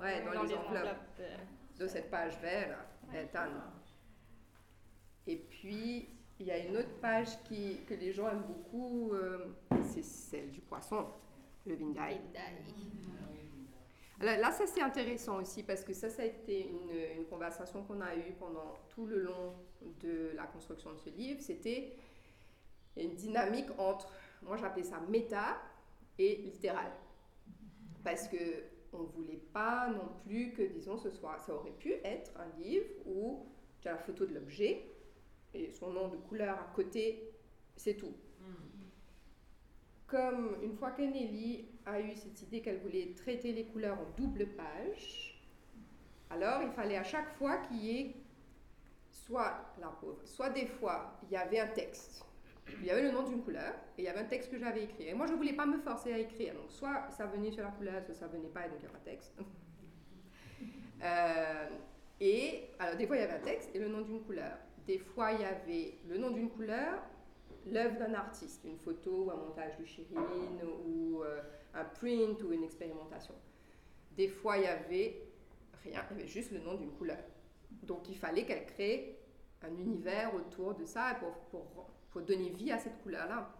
[0.00, 1.20] Ouais, dans, les, enveloppes.
[1.78, 2.78] De cette page verte,
[5.26, 9.56] Et puis, il y a une autre page qui, que les gens aiment beaucoup, euh,
[9.82, 11.06] c'est celle du poisson,
[11.66, 12.20] le vindai.
[14.20, 18.00] Là, ça c'est intéressant aussi parce que ça, ça a été une, une conversation qu'on
[18.00, 19.54] a eue pendant tout le long
[20.00, 21.40] de la construction de ce livre.
[21.40, 21.96] C'était
[22.96, 25.56] une dynamique entre, moi j'appelais ça méta
[26.18, 26.92] et littéral.
[28.04, 28.36] Parce que
[28.92, 32.60] on ne voulait pas non plus que, disons, ce soit, ça aurait pu être un
[32.60, 33.46] livre où
[33.80, 34.84] tu as la photo de l'objet,
[35.54, 37.32] et son nom de couleur à côté,
[37.76, 38.14] c'est tout.
[40.06, 44.20] Comme une fois que Nelly a eu cette idée qu'elle voulait traiter les couleurs en
[44.20, 45.40] double page,
[46.30, 48.14] alors il fallait à chaque fois qu'il y ait
[49.10, 52.24] soit la pauvre, soit des fois il y avait un texte
[52.80, 54.84] Il y avait le nom d'une couleur et il y avait un texte que j'avais
[54.84, 55.08] écrit.
[55.08, 56.54] Et moi, je ne voulais pas me forcer à écrire.
[56.54, 58.88] Donc, soit ça venait sur la couleur, soit ça venait pas, et donc il n'y
[58.88, 59.34] a pas de texte.
[61.02, 61.70] Euh,
[62.20, 64.58] et alors, des fois, il y avait un texte et le nom d'une couleur.
[64.86, 67.00] Des fois, il y avait le nom d'une couleur,
[67.66, 70.18] l'œuvre d'un artiste, une photo ou un montage de Chirine
[70.86, 71.40] ou euh,
[71.74, 73.34] un print ou une expérimentation.
[74.16, 75.22] Des fois, il y avait
[75.84, 77.22] rien, il y avait juste le nom d'une couleur.
[77.82, 79.18] Donc, il fallait qu'elle crée
[79.62, 83.54] un univers autour de ça pour, pour, pour donner vie à cette couleur-là.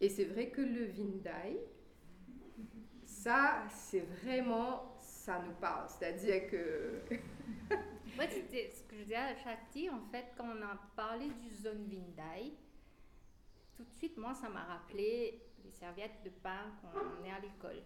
[0.00, 1.58] Et c'est vrai que le Vindai,
[3.04, 5.88] ça, c'est vraiment, ça nous parle.
[5.88, 7.00] C'est-à-dire que...
[8.16, 11.54] Moi, c'était ce que je disais à Shakti, en fait, quand on a parlé du
[11.54, 12.52] zone Vindai,
[13.78, 17.38] tout de suite, moi, ça m'a rappelé les serviettes de pain quand on est à
[17.38, 17.80] l'école.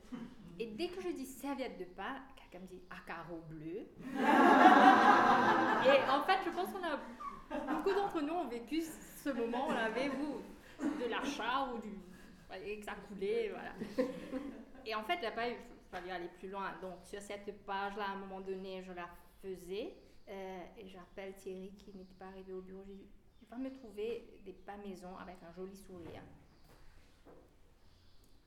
[0.58, 3.86] Et dès que je dis serviette de pain, quelqu'un me dit carreau bleu.
[5.84, 6.98] Et en fait, je pense qu'on a
[7.74, 10.40] beaucoup d'entre nous ont vécu ce moment, on avait vous
[10.80, 11.90] de l'achat ou du
[12.64, 13.72] et que ça coulait, voilà.
[14.84, 15.46] Et en fait, il n'a pas
[15.90, 16.72] fallu aller plus loin.
[16.82, 19.08] Donc sur cette page-là, à un moment donné, je la
[19.40, 19.94] faisais
[20.28, 22.84] euh, et j'appelle Thierry qui n'était pas arrivé au bureau.
[23.52, 26.22] Va me trouver des pas maison avec un joli sourire.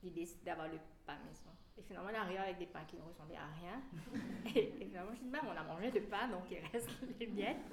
[0.02, 1.50] L'idée, c'est d'avoir le pain maison.
[1.78, 3.82] Et finalement, elle arrive avec des pains qui ne ressemblaient à rien.
[4.54, 6.90] Et, finalement, je dis, ben, on a mangé de pain, donc il reste
[7.20, 7.64] les miettes.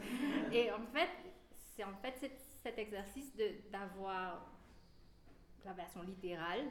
[0.52, 1.10] Et en fait,
[1.76, 3.34] c'est en fait cet, exercice
[3.72, 4.50] d'avoir
[5.66, 6.66] la version littérale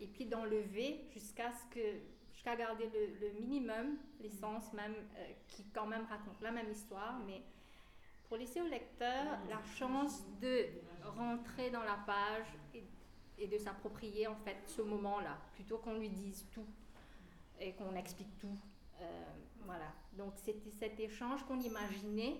[0.00, 2.00] et puis d'enlever jusqu'à ce que
[2.32, 7.18] jusqu'à garder le, le minimum, l'essence même, euh, qui quand même raconte la même histoire,
[7.26, 7.42] mais
[8.28, 10.66] pour laisser au lecteur la chance de
[11.02, 12.46] rentrer dans la page
[13.38, 16.66] et, de s'approprier en fait ce moment-là, plutôt qu'on lui dise tout
[17.60, 18.58] et qu'on explique tout.
[19.00, 19.24] Euh,
[19.64, 19.92] voilà.
[20.12, 22.36] Donc c'était cet échange qu'on imaginait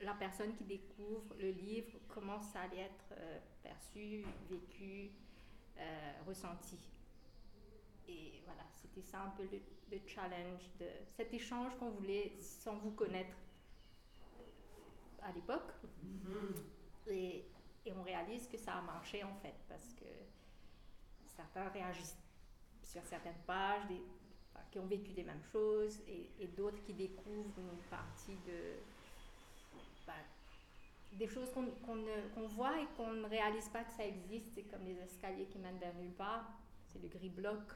[0.00, 5.10] la personne qui découvre le livre, comment ça allait être euh, perçu, vécu,
[5.78, 6.78] euh, ressenti.
[8.06, 9.58] Et voilà, c'était ça un peu le,
[9.90, 10.86] le, challenge de
[11.16, 13.36] cet échange qu'on voulait sans vous connaître
[15.22, 15.72] à l'époque.
[17.10, 17.44] Et,
[17.96, 20.04] on réalise que ça a marché en fait, parce que
[21.24, 22.18] certains réagissent
[22.82, 23.84] sur certaines pages,
[24.70, 28.74] qui ont vécu les mêmes choses, et, et d'autres qui découvrent une partie de,
[30.06, 30.12] bah,
[31.12, 34.52] des choses qu'on voit et qu'on ne réalise pas que ça existe.
[34.54, 36.44] C'est comme les escaliers qui mènent vers nulle part.
[36.86, 37.72] C'est le gris bloc.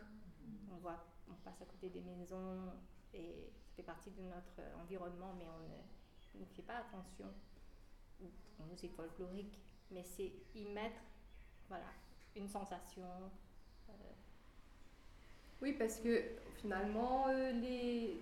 [0.72, 2.72] On voit, on passe à côté des maisons
[3.14, 5.78] et ça fait partie de notre environnement, mais on ne,
[6.54, 7.26] fait pas attention.
[8.60, 9.58] On nous est folklorique,
[9.90, 11.00] mais c'est y mettre
[11.68, 11.86] voilà,
[12.36, 13.06] une sensation.
[13.88, 13.92] Euh.
[15.60, 16.22] Oui, parce que
[16.56, 18.20] finalement, euh, les,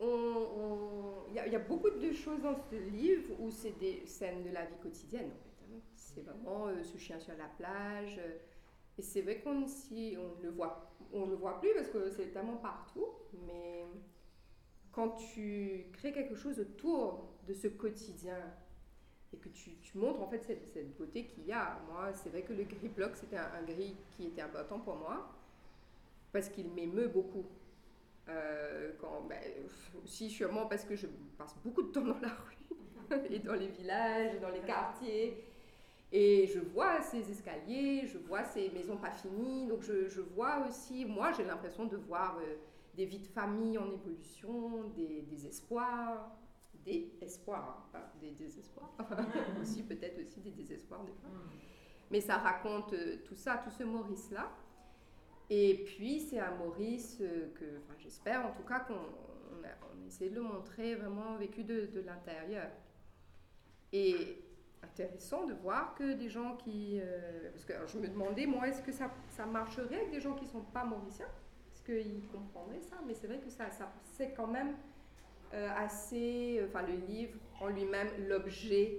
[0.00, 4.64] il y, a beaucoup de choses dans ce livre où c'est des scènes de la
[4.64, 5.30] vie quotidienne.
[5.62, 5.78] Hein.
[5.94, 8.20] C'est vraiment euh, ce chien sur la plage.
[8.98, 12.32] Et c'est vrai qu'on si on le voit, on le voit plus parce que c'est
[12.32, 13.06] tellement partout.
[13.46, 13.84] Mais
[14.94, 18.38] quand tu crées quelque chose autour de ce quotidien
[19.32, 22.52] et que tu, montres en fait cette, beauté qu'il y a, moi c'est vrai que
[22.52, 25.32] le gris bloc c'était un, gris qui était important pour moi
[26.32, 27.44] parce qu'il m'émeut beaucoup.
[28.28, 29.38] Euh, quand, ben,
[30.02, 33.68] aussi sûrement parce que je passe beaucoup de temps dans la rue et dans les
[33.68, 35.44] villages, dans les quartiers.
[36.10, 39.66] Et je vois ces escaliers, je vois ces maisons pas finies.
[39.66, 42.54] Donc je, je vois aussi, moi j'ai l'impression de voir euh,
[42.96, 46.36] des vies de famille en évolution, des, des espoirs,
[46.84, 48.94] des espoirs, pas des désespoirs.
[49.60, 51.30] aussi peut-être aussi des désespoirs des fois.
[51.30, 51.50] Mm.
[52.10, 54.50] Mais ça raconte euh, tout ça, tout ce Maurice-là.
[55.50, 60.06] Et puis, c'est à Maurice euh, que, enfin, j'espère en tout cas qu'on on a,
[60.06, 62.70] essayé de le montrer vraiment vécu de, de l'intérieur.
[63.92, 64.42] Et
[64.82, 67.00] intéressant de voir que des gens qui...
[67.00, 70.34] Euh, parce que je me demandais, moi, est-ce que ça, ça, marcherait avec des gens
[70.34, 71.28] qui ne sont pas mauriciens?
[71.84, 74.74] Qu'ils comprendraient ça Mais c'est vrai que ça, ça c'est quand même
[75.52, 76.60] euh, assez...
[76.66, 78.98] Enfin, le livre en lui-même, l'objet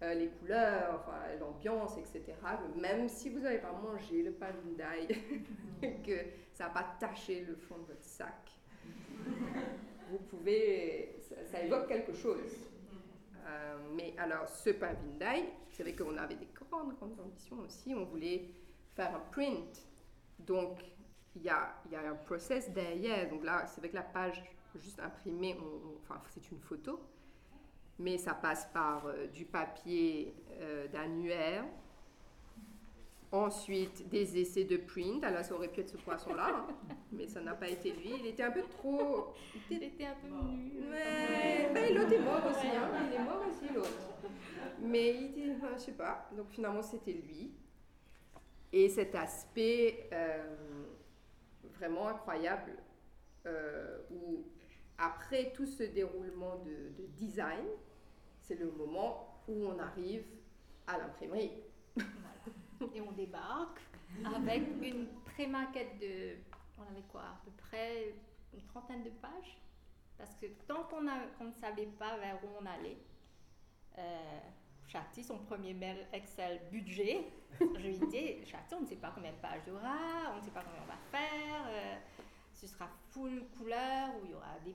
[0.00, 2.32] euh, les couleurs, l'ambiance, etc.
[2.76, 5.08] Même si vous n'avez pas mangé le pain d'ail,
[6.06, 6.18] que
[6.54, 8.48] ça n'a pas taché le fond de votre sac,
[10.08, 11.16] vous pouvez,
[11.50, 12.56] ça, évoque quelque chose.
[13.44, 17.92] Euh, mais alors, ce pain d'ail, c'est vrai qu'on avait des grandes, grandes ambitions aussi.
[17.92, 18.50] On voulait
[18.94, 19.84] faire un print.
[20.38, 20.78] Donc,
[21.38, 23.28] il y a, y a, un process derrière.
[23.28, 24.42] Donc là, c'est vrai que la page
[24.76, 25.56] juste imprimée,
[26.02, 27.00] enfin, c'est une photo
[27.98, 31.64] mais ça passe par euh, du papier euh, d'annuaire,
[33.30, 35.22] Ensuite, des essais de print.
[35.22, 38.12] Alors, ça aurait pu être ce poisson-là, hein, mais ça n'a pas été lui.
[38.20, 39.34] Il était un peu trop.
[39.70, 40.72] Il était un peu nu.
[40.88, 42.68] Mais ben, l'autre est mort aussi.
[42.68, 42.88] Hein.
[43.06, 43.90] Il est mort aussi, l'autre.
[44.80, 45.56] Mais il.
[45.58, 46.26] Enfin, je sais pas.
[46.34, 47.52] Donc, finalement, c'était lui.
[48.72, 50.86] Et cet aspect euh,
[51.78, 52.72] vraiment incroyable
[53.46, 54.44] euh, où,
[54.98, 57.66] après tout ce déroulement de, de design,
[58.42, 60.24] c'est le moment où on arrive
[60.86, 61.52] à l'imprimerie.
[62.94, 63.80] Et on débarque
[64.24, 66.36] avec une pré-maquette de,
[66.78, 68.14] on avait quoi, à près
[68.54, 69.58] une trentaine de pages.
[70.16, 72.98] Parce que tant qu'on ne savait pas vers où on allait,
[73.98, 74.40] euh,
[74.88, 77.26] Chati, son premier mail Excel budget,
[77.60, 80.38] je lui dis, Chati, on ne sait pas combien de pages il y aura, on
[80.38, 81.96] ne sait pas combien on va faire, euh,
[82.54, 84.74] ce sera full couleur ou il y aura des,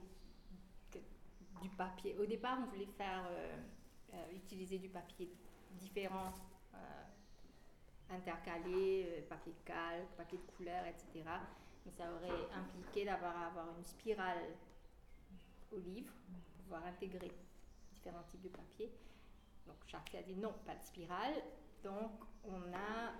[1.60, 2.16] du papier.
[2.16, 3.56] Au départ, on voulait faire, euh,
[4.14, 5.30] euh, utiliser du papier
[5.72, 6.32] différent
[8.10, 11.28] intercalé, papier de calque, papier de couleur, etc.
[11.84, 14.54] Mais ça aurait impliqué d'avoir avoir une spirale
[15.72, 17.32] au livre pour pouvoir intégrer
[17.92, 18.92] différents types de papier.
[19.66, 21.34] Donc Chartier a dit non, pas de spirale.
[21.82, 22.12] Donc
[22.44, 23.12] on a,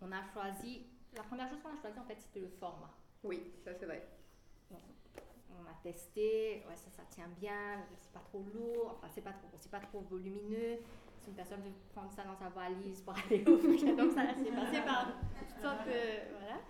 [0.00, 2.90] on a choisi, la première chose qu'on a choisi en fait c'était le format.
[3.22, 4.08] Oui, ça c'est vrai.
[4.70, 9.32] on a testé, ouais, ça, ça tient bien, c'est pas trop lourd, enfin c'est pas
[9.32, 10.78] trop, c'est pas trop volumineux,
[11.20, 14.50] si une personne veut prendre ça dans sa valise pour aller au donc ça s'est
[14.50, 16.32] passé par toutes sortes de.
[16.38, 16.60] Voilà.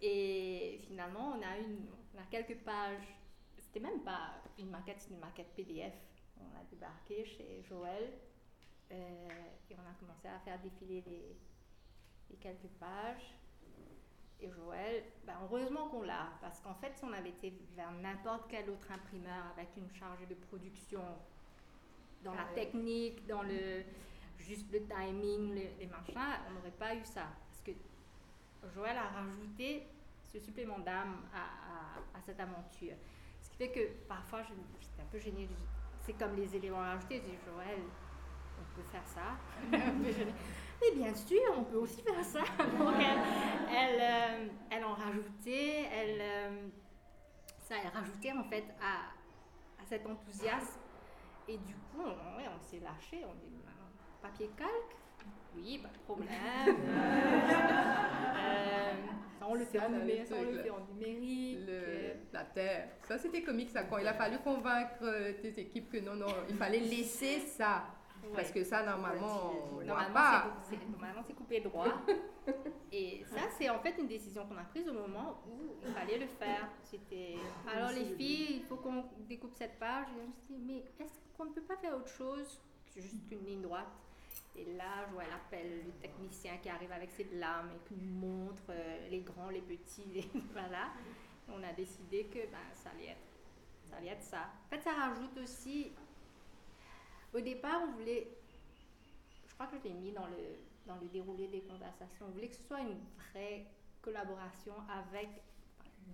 [0.00, 3.16] Et finalement, on a, une, on a quelques pages.
[3.58, 5.94] C'était même pas une maquette, c'est une maquette PDF.
[6.40, 8.12] On a débarqué chez Joël
[8.92, 9.28] euh,
[9.70, 11.36] et on a commencé à faire défiler les,
[12.30, 13.34] les quelques pages.
[14.38, 18.50] Et Joël, ben heureusement qu'on l'a, parce qu'en fait, si on avait été vers n'importe
[18.50, 21.00] quel autre imprimeur avec une charge de production
[22.22, 23.82] dans la technique, dans le
[24.38, 26.18] juste le timing, les, machins,
[26.48, 27.28] on n'aurait pas eu ça.
[27.48, 27.72] Parce que
[28.74, 29.86] Joël a rajouté
[30.32, 32.94] ce supplément d'âme à, à, cette aventure.
[33.40, 35.48] Ce qui fait que parfois, j'étais un peu gênée.
[36.06, 37.16] C'est comme les éléments rajoutés.
[37.16, 37.80] Je dis, Joël,
[38.60, 39.36] on peut faire ça.
[39.72, 42.40] Mais bien sûr, on peut aussi faire ça.
[42.78, 46.68] Donc, elle, euh, elle, en rajoutait, elle, euh,
[47.58, 50.78] ça, rajoutait en fait à, à cet enthousiasme
[51.48, 53.56] et du coup, on, on s'est lâché, on dit
[54.22, 54.96] papier calque
[55.56, 56.28] Oui, pas de problème.
[58.46, 58.92] Euh,
[59.48, 61.58] on, le fait en numérique, on le fait en numérique.
[62.32, 62.88] la terre.
[63.08, 63.84] Ça, c'était comique, ça.
[63.84, 67.84] Quand il a fallu convaincre euh, tes équipes que non, non, il fallait laisser ça.
[68.34, 70.46] Parce que ça, normalement, on normalement, pas.
[70.90, 71.92] Normalement, c'est coupé droit.
[72.92, 76.18] Et ça, c'est en fait une décision qu'on a prise au moment où il fallait
[76.18, 76.68] le faire.
[76.82, 77.36] C'était.
[77.72, 80.06] Alors, les filles, il faut qu'on découpe cette page.
[80.16, 82.60] Et je me suis dit, mais est-ce qu'on ne peut pas faire autre chose
[82.94, 83.86] que juste une ligne droite?
[84.56, 88.14] Et là, je vois l'appel le technicien qui arrive avec ses lames et qui nous
[88.14, 90.92] montre euh, les grands, les petits, voilà.
[91.48, 94.50] On a décidé que ben, ça, allait être, ça ça.
[94.66, 95.92] En fait, ça rajoute aussi
[97.34, 98.28] au départ, on voulait,
[99.46, 102.48] je crois que je l'ai mis dans le, dans le déroulé des conversations, on voulait
[102.48, 102.98] que ce soit une
[103.30, 103.66] vraie
[104.00, 105.28] collaboration avec,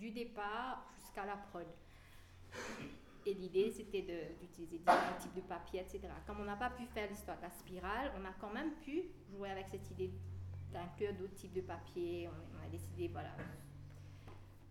[0.00, 1.66] du départ jusqu'à la prod.
[3.24, 4.02] Et l'idée, c'était
[4.40, 6.08] d'utiliser différents types de papier, etc.
[6.26, 9.04] Comme on n'a pas pu faire l'histoire de la spirale, on a quand même pu
[9.30, 10.10] jouer avec cette idée
[10.72, 12.28] d'inclure d'autres types de papier.
[12.28, 13.30] On, a décidé, voilà,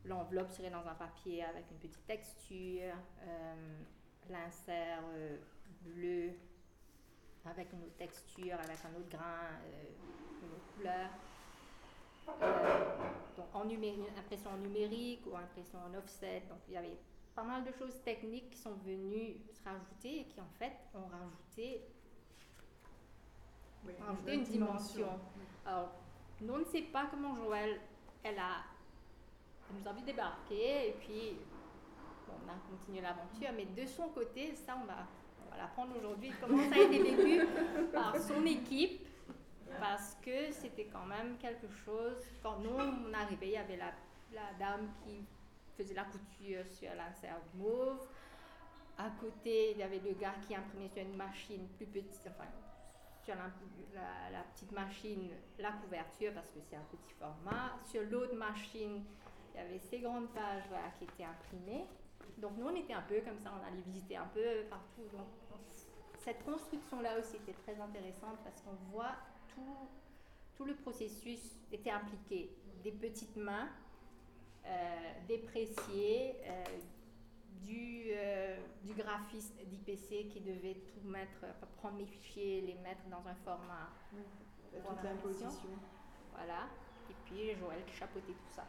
[0.06, 3.80] l'enveloppe serait dans un papier avec une petite texture, euh,
[4.30, 5.38] l'insert euh,
[5.84, 6.32] bleu
[7.46, 11.10] avec une autre texture, avec un autre grain, euh, une autre couleur.
[13.38, 16.44] Donc en numérique, impression numérique ou impression en offset.
[16.50, 16.98] Donc il y avait
[17.36, 21.08] pas mal de choses techniques qui sont venues se rajouter et qui en fait ont
[21.08, 21.82] rajouté,
[24.28, 25.08] une, dimension.
[25.66, 25.92] Alors,
[26.42, 27.80] nous on ne sait pas comment Joël,
[28.24, 28.64] elle a,
[29.74, 31.38] nous a vu débarquer et puis
[32.30, 35.08] on a continué l'aventure, mais de son côté, ça on va
[35.52, 37.46] va l'apprendre aujourd'hui, comment ça a été vécu
[37.94, 39.06] par son équipe,
[39.80, 42.18] parce que c'était quand même quelque chose.
[42.42, 43.92] Quand nous, on arrivait, il y avait la,
[44.34, 45.26] la dame qui
[45.78, 48.00] faisait la couture sur l'insert mauve.
[48.98, 52.50] À côté, il y avait le gars qui imprimait sur une machine plus petite, enfin,
[53.24, 57.78] sur la, la, petite machine, la couverture, parce que c'est un petit format.
[57.86, 59.04] Sur l'autre machine,
[59.54, 60.64] il y avait ces grandes pages
[60.98, 61.86] qui étaient imprimées.
[62.38, 65.04] Donc nous, on était un peu comme ça, on allait visiter un peu partout.
[65.12, 65.28] Donc
[66.24, 69.16] cette construction-là aussi était très intéressante parce qu'on voit
[69.48, 69.90] tout,
[70.56, 72.56] tout le processus était impliqué.
[72.84, 73.70] Des petites mains,
[74.66, 76.64] euh, dépréciées, euh,
[77.64, 81.46] du, euh, du graphiste d'IPC qui devait tout mettre,
[81.78, 83.90] prendre les fichiers, les mettre dans un format
[84.72, 85.70] toute l'imposition.
[86.36, 86.68] Voilà.
[87.10, 88.66] Et puis Joël qui chapeautait tout ça.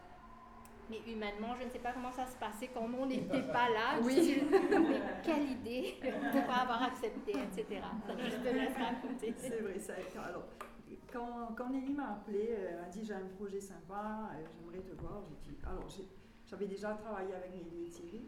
[0.91, 3.99] Mais humainement, je ne sais pas comment ça se passait quand on n'était pas là.
[4.03, 4.43] Oui.
[4.51, 7.83] mais quelle idée de ne pas avoir accepté, etc.
[8.09, 9.35] Je te laisse raconter.
[9.37, 9.95] C'est vrai, ça.
[10.27, 10.45] Alors,
[11.13, 15.01] quand, quand Nelly m'a appelé, elle m'a dit j'ai un projet sympa, euh, j'aimerais te
[15.01, 15.23] voir.
[15.45, 15.87] J'ai dit, alors
[16.47, 18.23] j'avais déjà travaillé avec Nelly et Thierry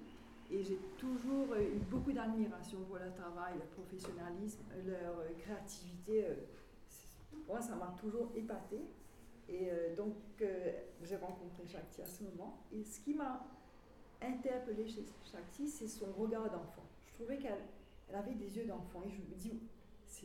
[0.51, 6.27] et j'ai toujours eu beaucoup d'admiration pour leur travail, leur professionnalisme, leur euh, créativité.
[6.27, 6.35] Euh,
[7.49, 8.81] moi, ça m'a toujours épaté.
[9.49, 10.15] Et euh, donc,
[11.03, 12.63] j'ai rencontré Shakti à ce moment.
[12.73, 13.47] Et ce qui m'a
[14.23, 16.85] interpellée chez Shakti, c'est son regard d'enfant.
[17.07, 17.59] Je trouvais qu'elle
[18.15, 19.03] avait des yeux d'enfant.
[19.07, 19.61] Et je me dis,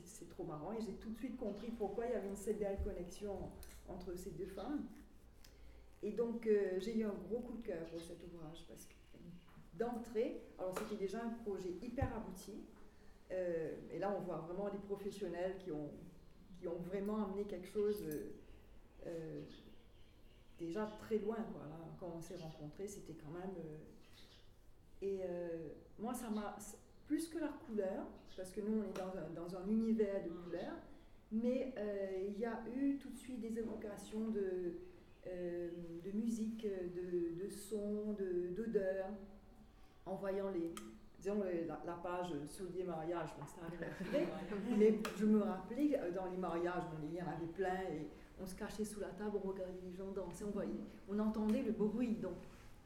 [0.06, 0.74] c'est trop marrant.
[0.74, 3.52] Et j'ai tout de suite compris pourquoi il y avait une cette belle connexion
[3.88, 4.86] entre ces deux femmes.
[6.02, 6.48] Et donc,
[6.78, 8.94] j'ai eu un gros coup de cœur pour cet ouvrage parce que
[9.80, 12.62] d'entrée, alors c'était déjà un projet hyper abouti.
[13.32, 15.92] Euh, et là, on voit vraiment des professionnels qui ont,
[16.60, 18.32] qui ont vraiment amené quelque chose euh,
[19.08, 19.42] euh,
[20.60, 21.38] déjà très loin.
[22.00, 23.56] Quand on s'est rencontrés, c'était quand même.
[25.02, 25.20] et
[25.98, 26.58] moi, ça m'a.
[27.10, 28.06] Plus que la couleur,
[28.38, 30.78] parce que nous, on est dans un, dans un univers de couleurs,
[31.32, 31.74] mais
[32.28, 34.76] il y a eu tout de suite des évocations de,
[35.26, 38.16] de musique, de, de son,
[38.56, 39.08] d'odeur
[40.06, 40.72] en voyant les,
[41.20, 41.44] disons,
[41.86, 43.62] la, page souliers mariage, bon, ça
[44.78, 48.08] mais je me rappelais euh, dans les mariages, il y en avait plein, et
[48.40, 51.62] on se cachait sous la table, on regardait les gens danser, on, voyait, on entendait
[51.62, 52.16] le bruit.
[52.16, 52.38] Donc,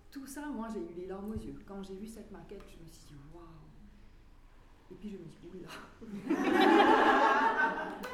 [0.10, 1.56] tout ça, moi, j'ai eu les larmes aux yeux.
[1.68, 3.44] Quand j'ai vu cette maquette, je me suis dit, waouh!
[4.92, 5.70] Et puis je me suis dit, oui, là.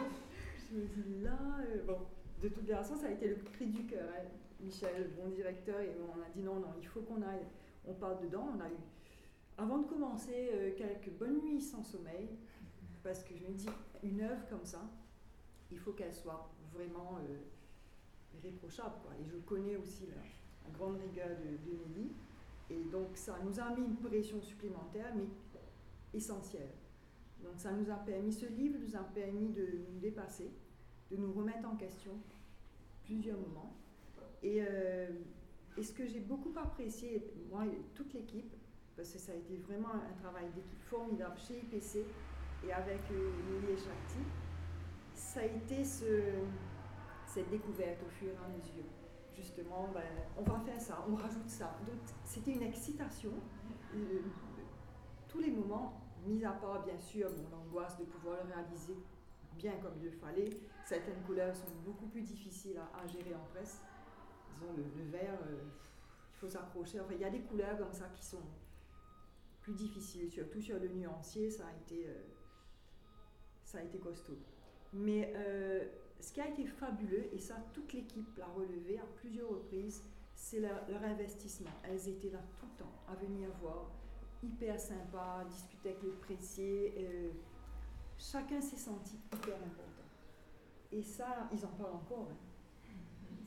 [0.70, 2.00] je me dit, là, euh, bon,
[2.42, 4.10] de toute façon, ça a été le cri du cœur.
[4.16, 4.26] Hein.
[4.62, 7.48] Michel, bon directeur, et on a dit non, non, il faut qu'on aille.
[7.88, 8.50] On parle dedans.
[8.56, 8.76] On a eu
[9.60, 12.30] avant de commencer, euh, quelques bonnes nuits sans sommeil,
[13.04, 13.68] parce que je me dis,
[14.04, 14.82] une œuvre comme ça,
[15.70, 18.96] il faut qu'elle soit vraiment euh, irréprochable.
[19.20, 22.12] Et je connais aussi la, grande rigueur de, de, Nelly.
[22.70, 25.24] Et donc ça nous a mis une pression supplémentaire, mais
[26.14, 26.74] essentielle.
[27.44, 30.52] Donc ça nous a permis, ce livre nous a permis de nous dépasser,
[31.12, 32.12] de nous remettre en question
[33.04, 33.76] plusieurs moments.
[34.44, 35.08] Et, euh,
[35.82, 38.54] ce que j'ai beaucoup apprécié, moi et toute l'équipe,
[38.98, 42.04] parce que ça a été vraiment un travail d'équipe formidable chez IPC
[42.68, 44.20] et avec Lily et Shakti,
[45.14, 46.22] ça a été ce,
[47.26, 48.84] cette découverte au fur et à mesure.
[49.34, 50.02] Justement, ben,
[50.38, 51.80] on va faire ça, on rajoute ça.
[52.26, 53.32] C'était une excitation.
[53.96, 54.22] Euh,
[55.30, 58.98] tous les moments, mis à part bien sûr l'angoisse de pouvoir le réaliser
[59.58, 60.50] bien comme il le fallait,
[60.86, 63.82] certaines couleurs sont beaucoup plus difficiles à, gérer en presse.
[64.54, 65.60] Disons, le, vert, euh,
[66.34, 67.00] il faut s'accrocher.
[67.00, 68.42] Enfin, il y a des couleurs comme ça qui sont
[69.62, 72.24] plus difficile, surtout sur le nuancier, ça a été, euh,
[73.64, 74.38] ça a été costaud.
[74.94, 75.86] Mais euh,
[76.20, 80.60] ce qui a été fabuleux, et ça toute l'équipe l'a relevé à plusieurs reprises, c'est
[80.62, 81.72] leur, investissement.
[81.84, 83.92] Elles étaient là tout le temps, à venir voir,
[84.44, 86.94] hyper sympa, discuter avec les pressiers.
[86.98, 87.30] Euh,
[88.18, 89.84] chacun s'est senti hyper important.
[90.92, 92.28] Et ça, ils en parlent encore.
[92.32, 92.38] Hein.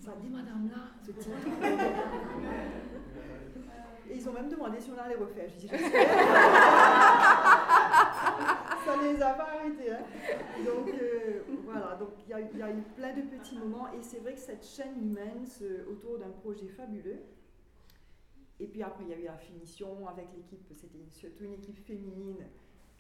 [0.00, 1.32] Ça dit Madame là, ce type.
[4.10, 5.48] Et ils ont même demandé si on allait refaire.
[5.48, 5.76] Je dis, ça
[9.02, 9.92] les a pas arrêtés.
[9.92, 10.02] Hein.
[10.64, 14.34] Donc euh, voilà, donc il y, a eu plein de petits moments et c'est vrai
[14.34, 15.46] que cette chaîne humaine
[15.90, 17.20] autour d'un projet fabuleux.
[18.62, 21.78] Et puis après, il y a eu la finition avec l'équipe, c'était surtout une équipe
[21.80, 22.46] féminine,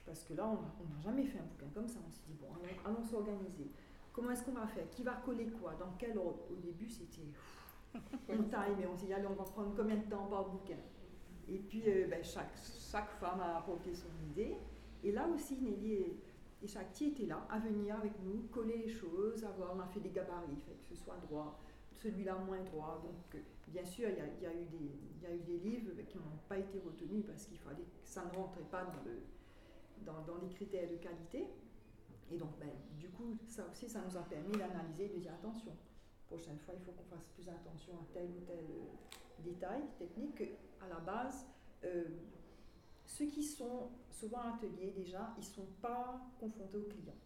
[0.04, 2.00] parce que là, on n'a jamais fait un bouquin comme ça.
[2.04, 2.48] On s'est dit, bon,
[2.84, 3.70] allons, s'organiser.
[4.12, 4.90] Comment est-ce qu'on va faire?
[4.90, 5.74] Qui va coller quoi?
[5.78, 6.40] Dans quel ordre?
[6.50, 7.22] Au début, c'était
[8.28, 10.78] on taille, mais on s'est dit, allez, on va prendre combien de temps par bouquin?
[11.48, 14.56] Et puis, euh, ben, chaque, femme a apporté son idée.
[15.04, 16.16] Et là aussi, Nelly et,
[16.60, 20.00] et Shakti étaient là, à venir avec nous, coller les choses, avoir, on a fait
[20.00, 21.60] des gabarits, fait que ce soit droit,
[22.02, 23.00] celui-là moins droit.
[23.02, 23.38] Donc, euh,
[23.68, 26.58] bien sûr, il y, a eu des, y a eu des livres qui n'ont pas
[26.58, 29.22] été retenus parce qu'il fallait ça ne rentrait pas dans, le,
[30.04, 31.46] dans, les critères de qualité.
[32.30, 35.32] Et donc, ben, du coup, ça aussi, ça nous a permis d'analyser et de dire
[35.34, 35.72] attention,
[36.26, 40.42] prochaine fois, il faut qu'on fasse plus attention à tel ou tel euh, détail technique.
[40.80, 41.46] À la base,
[41.84, 42.04] euh,
[43.06, 47.18] ceux qui sont souvent ateliers déjà, ils ne sont pas confrontés aux clients.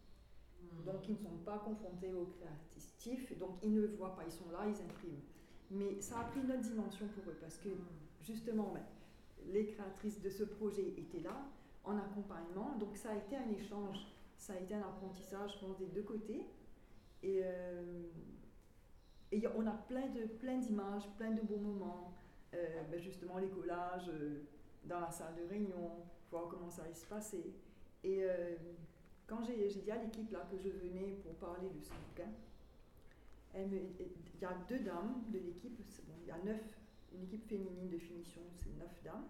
[0.84, 4.50] Donc ils ne sont pas confrontés aux créatifs, donc ils ne voient pas, ils sont
[4.50, 5.22] là, ils impriment.
[5.70, 7.68] Mais ça a pris une autre dimension pour eux parce que
[8.22, 8.82] justement, ben,
[9.52, 11.48] les créatrices de ce projet étaient là
[11.84, 13.98] en accompagnement, donc ça a été un échange,
[14.36, 16.46] ça a été un apprentissage, je pense, des deux côtés.
[17.22, 18.02] Et, euh,
[19.56, 22.14] on a plein de plein d'images, plein de beaux moments.
[22.54, 24.44] Euh, ben justement, les collages euh,
[24.84, 25.90] dans la salle de réunion,
[26.30, 27.52] voir comment ça allait se passer.
[29.26, 32.30] Quand j'ai dit à l'équipe là que je venais pour parler de ce bouquin,
[33.54, 36.60] il y a deux dames de l'équipe, bon, il y a neuf,
[37.12, 39.24] une équipe féminine de finition, c'est neuf dames,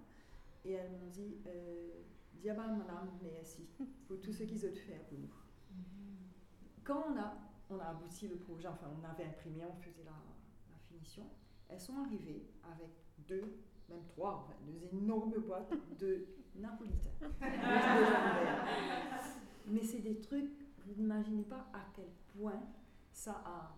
[0.64, 2.03] et elles m'ont dit, euh,
[2.34, 3.66] Diaba madame, mais ici,
[4.07, 5.28] pour tout ce qu'ils ont faire pour nous.
[6.84, 7.34] Quand on a,
[7.70, 11.24] on a abouti le projet, enfin on avait imprimé, on faisait la, la finition,
[11.68, 12.90] elles sont arrivées avec
[13.26, 13.57] deux,
[13.88, 16.26] même trois, en fait, deux énormes boîtes de
[16.57, 17.11] napolitains.
[19.66, 20.50] Mais c'est des trucs,
[20.86, 22.08] vous n'imaginez pas à quel
[22.38, 22.62] point
[23.12, 23.74] ça a,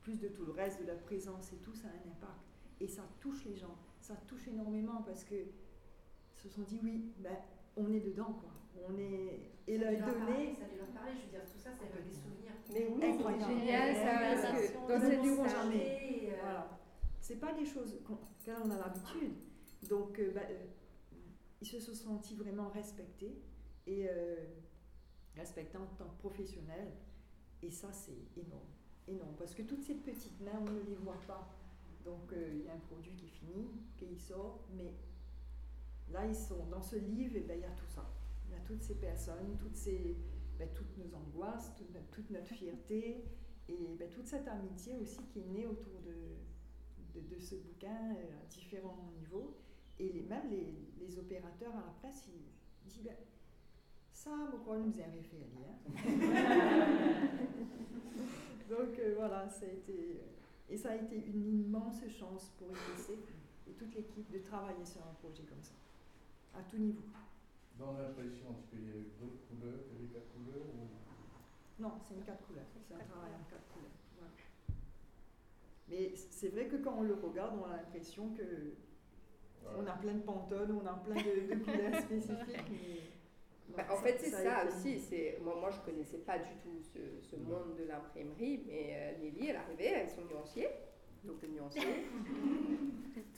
[0.00, 2.40] plus de tout le reste, de la présence et tout, ça a un impact.
[2.80, 5.34] Et ça touche les gens, ça touche énormément parce que
[6.34, 7.36] se sont dit oui, ben,
[7.76, 8.50] on est dedans quoi.
[8.88, 10.54] On est et parler, donner.
[10.54, 12.52] Ça a dû leur parler, je veux dire, tout ça, ça évoque des souvenirs.
[12.72, 14.34] Mais oui, c'est génial ça,
[14.88, 16.28] dans cette histoire- jamais.
[16.32, 16.78] euh, Voilà.
[17.20, 19.34] C'est pas des choses qu'on- auxquelles on a l'habitude.
[19.88, 20.64] Donc, euh, bah, euh,
[21.60, 23.42] ils se sont sentis vraiment respectés
[23.86, 24.36] et euh,
[25.38, 26.92] respectés en tant que professionnels.
[27.62, 28.68] Et ça, c'est énorme.
[29.06, 29.34] Énorme.
[29.38, 31.48] Parce que toutes ces petites mains, on ne les voit pas.
[32.04, 34.94] Donc, euh, il y a un produit qui est fini, qui sort, mais
[36.10, 38.08] là, ils sont dans ce livre, et ben, il y a tout ça.
[38.46, 40.16] Il y a toutes ces personnes, toutes, ces,
[40.58, 43.24] ben, toutes nos angoisses, toute notre, fierté,
[43.68, 48.42] et ben, toute cette amitié aussi qui est née autour de, de, ce bouquin euh,
[48.42, 49.56] à différents niveaux.
[49.98, 53.10] Et même les, les opérateurs à la presse, ils disent
[54.18, 55.94] ça, pourquoi nous avez fait hein?
[58.68, 60.20] Donc euh, voilà, ça a été,
[60.68, 63.12] et ça a été une immense chance pour IPC
[63.68, 65.74] et toute l'équipe de travailler sur un projet comme ça,
[66.58, 67.00] à tout niveau.
[67.78, 70.88] Dans l'impression, est-ce qu'il y a eu d'autres couleurs, il y avait quatre couleurs ou...
[71.80, 72.66] Non, c'est une quatre couleurs.
[72.74, 73.92] C'est un travail en quatre couleurs.
[74.18, 74.32] voilà.
[75.88, 78.74] Mais c'est vrai que quand on le regarde, on a l'impression que
[79.76, 82.68] on a plein de pantones, on a plein de, de couleurs spécifiques.
[82.72, 83.00] mais
[83.76, 84.98] Bah, en fait, c'est a ça, aussi.
[84.98, 89.18] C'est moi, moi, je connaissais pas du tout ce, ce monde de l'imprimerie, mais euh,
[89.22, 90.68] Nelly, elle arrivait avec son nuancier,
[91.24, 91.82] donc le nuancier.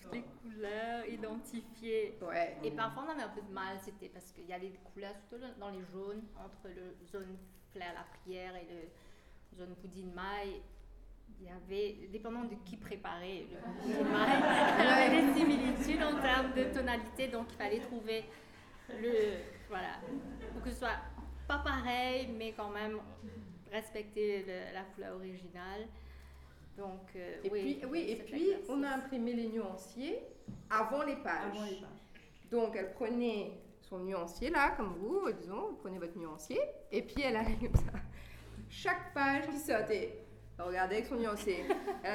[0.02, 2.18] Toutes les couleurs identifiées.
[2.22, 2.56] Ouais.
[2.64, 5.14] Et parfois on avait un peu de mal, c'était parce qu'il y avait des couleurs
[5.28, 7.36] surtout dans les jaunes, entre le zone
[7.72, 10.62] flair la prière et le zone poudine maille.
[11.40, 14.42] Il y avait, dépendant de qui préparait le poudine maille,
[14.78, 18.24] il y avait des similitudes en termes de tonalité, donc il fallait trouver
[19.00, 19.59] le.
[19.70, 19.94] Voilà,
[20.52, 20.98] pour que ce soit
[21.48, 22.98] pas pareil, mais quand même
[23.72, 25.86] respecter le- la couleur originale.
[26.76, 30.22] Donc, euh, Et oui, puis, oui, et puis on a imprimé les nuanciers
[30.68, 31.52] avant les pages.
[31.54, 32.50] Avant les pages.
[32.50, 36.60] Donc, elle prenait son nuancier là, comme vous, disons, vous prenez votre nuancier,
[36.90, 37.98] et puis elle allait comme ça.
[38.68, 40.24] Chaque page qui sortait,
[40.58, 41.64] elle regardait avec son nuancier.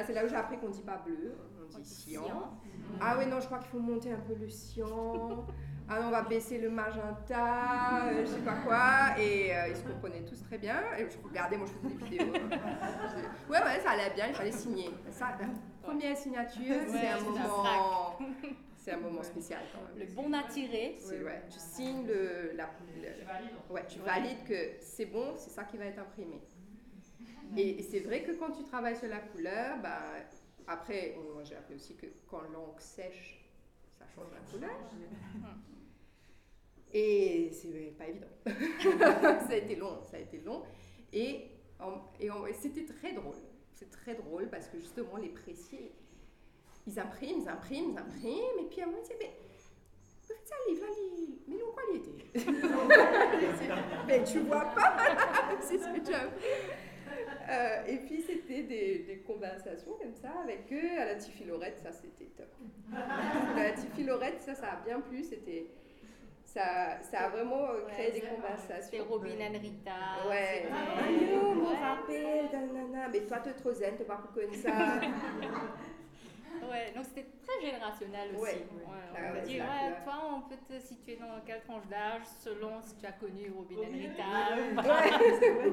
[0.06, 1.34] C'est là où j'ai appris qu'on dit pas bleu,
[1.74, 2.58] on dit cyan.
[3.00, 5.46] Ah oui, non, je crois qu'il faut monter un peu le cyan.
[5.88, 9.18] Ah non, on va baisser le magenta, euh, je sais pas quoi.
[9.20, 10.80] Et euh, ils se comprenaient tous très bien.
[10.98, 12.34] Et je regardais, moi je faisais des vidéos.
[12.34, 12.58] hein.
[13.48, 14.90] Ouais, ouais, ça allait bien, il fallait signer.
[15.10, 15.46] Ça, la
[15.82, 18.18] première signature, c'est Ouais, un c'est un moment.
[18.76, 20.06] C'est un moment spécial quand même.
[20.08, 20.96] Le bon à tirer.
[20.98, 25.64] C'est- ouais, tu signes le, la, le- ouais, tu valides que c'est bon, c'est ça
[25.64, 26.40] qui va être imprimé.
[27.56, 30.00] Et, et c'est vrai que quand tu travailles sur la couleur, bah,
[30.66, 33.44] après, moi j'ai appris aussi que quand l'encre sèche,
[33.98, 34.76] ça change la couleur.
[36.98, 37.68] Et c'est
[37.98, 38.26] pas évident.
[39.46, 40.62] ça a été long, ça a été long.
[41.12, 41.50] Et,
[42.46, 43.34] et c'était très drôle.
[43.74, 45.92] C'est très drôle parce que justement, les pressiers,
[46.86, 48.58] ils impriment, ils impriment, ils impriment.
[48.60, 49.30] Et puis à moment, ils mais
[50.44, 52.00] ça livre, là, il- mais où quoi il
[54.06, 54.96] Mais tu vois pas
[55.60, 56.30] C'est ce que tu as
[57.48, 61.92] Euh, et puis c'était des, des conversations comme ça avec eux à la Tiffy-Lorette, ça
[61.92, 62.48] c'était top.
[63.56, 65.66] La Tiffy-Lorette, ça, ça a bien plu, c'était.
[66.56, 68.88] Ça, ça a vraiment euh, créé Ouais, des conversations.
[68.90, 70.26] C'est Robin Henrita.
[70.26, 70.62] Ouais.
[70.62, 71.76] c'était- Ah, yo, mon Ouais.
[71.76, 73.08] rappel, nanana.
[73.12, 74.70] Mais toi, tu es trop zen, tu pas comme ça.
[76.70, 78.40] Ouais, donc c'était très générationnel aussi.
[78.42, 78.54] Ouais.
[78.54, 78.64] Ouais,
[79.14, 79.64] Ah on peut c'est dire,
[80.04, 83.76] toi, on peut te situer dans quelle tranche d'âge selon si tu as connu Robin
[83.76, 84.24] Henrita.
[84.82, 85.70] Ouais, c'est vrai.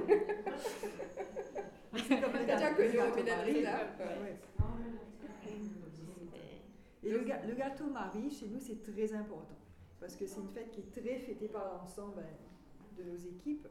[1.93, 4.35] Le T'as déjà gâteau- connu Robin Ouais.
[7.03, 9.55] Et le, le gâteau Marie, chez nous, c'est très important.
[10.03, 12.25] Parce que c'est une fête qui est très fêtée par l'ensemble ben,
[12.97, 13.65] de nos équipes.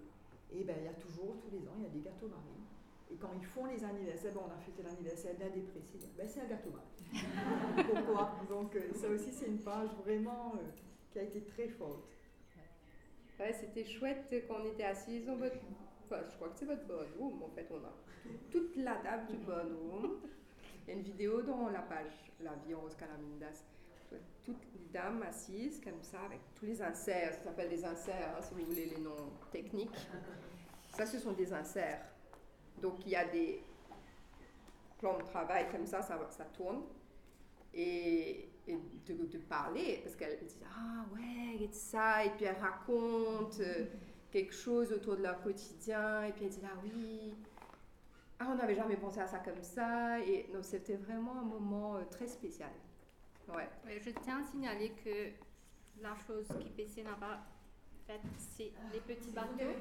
[0.51, 2.65] Et ben, il y a toujours, tous les ans, il y a des gâteaux Marie.
[3.11, 6.41] Et quand ils font les anniversaires, ben, on a fêté l'anniversaire d'un précis, ben, c'est
[6.41, 7.85] un gâteau Marie.
[7.87, 8.33] Pourquoi?
[8.49, 10.71] Donc, euh, ça aussi, c'est une page vraiment euh,
[11.13, 12.09] qui a été très forte.
[13.39, 15.57] Ouais, c'était chouette quand on était assises dans votre.
[16.05, 17.93] Enfin, je crois que c'est votre bonne En fait, on a
[18.51, 19.77] toute la table du bonne
[20.87, 23.65] Il y a une vidéo dans la page La vie en rose Calamindas.
[24.45, 27.35] Toutes les dames assises comme ça, avec tous les inserts.
[27.35, 30.09] Ça s'appelle des inserts, hein, si vous voulez les noms techniques.
[30.89, 32.05] Ça, ce sont des inserts.
[32.81, 33.63] Donc, il y a des.
[34.99, 36.19] plan de travail comme ça, ça,
[36.53, 36.83] tourne.
[37.75, 43.87] Et, de, parler, parce qu'elle dit Ah ouais, et ça, et puis elle raconte euh,
[44.31, 47.35] quelque chose autour de leur quotidien, et puis elle dit Ah oui,
[48.45, 50.19] ah, on n'avait jamais pensé à ça comme ça.
[50.21, 52.71] Et donc c'était vraiment un moment euh, très spécial.
[53.55, 53.69] Ouais.
[53.85, 55.31] Ouais, je tiens à signaler que
[56.03, 57.41] la chose qui PC n'a pas
[58.07, 59.75] faite, c'est les petits bateaux.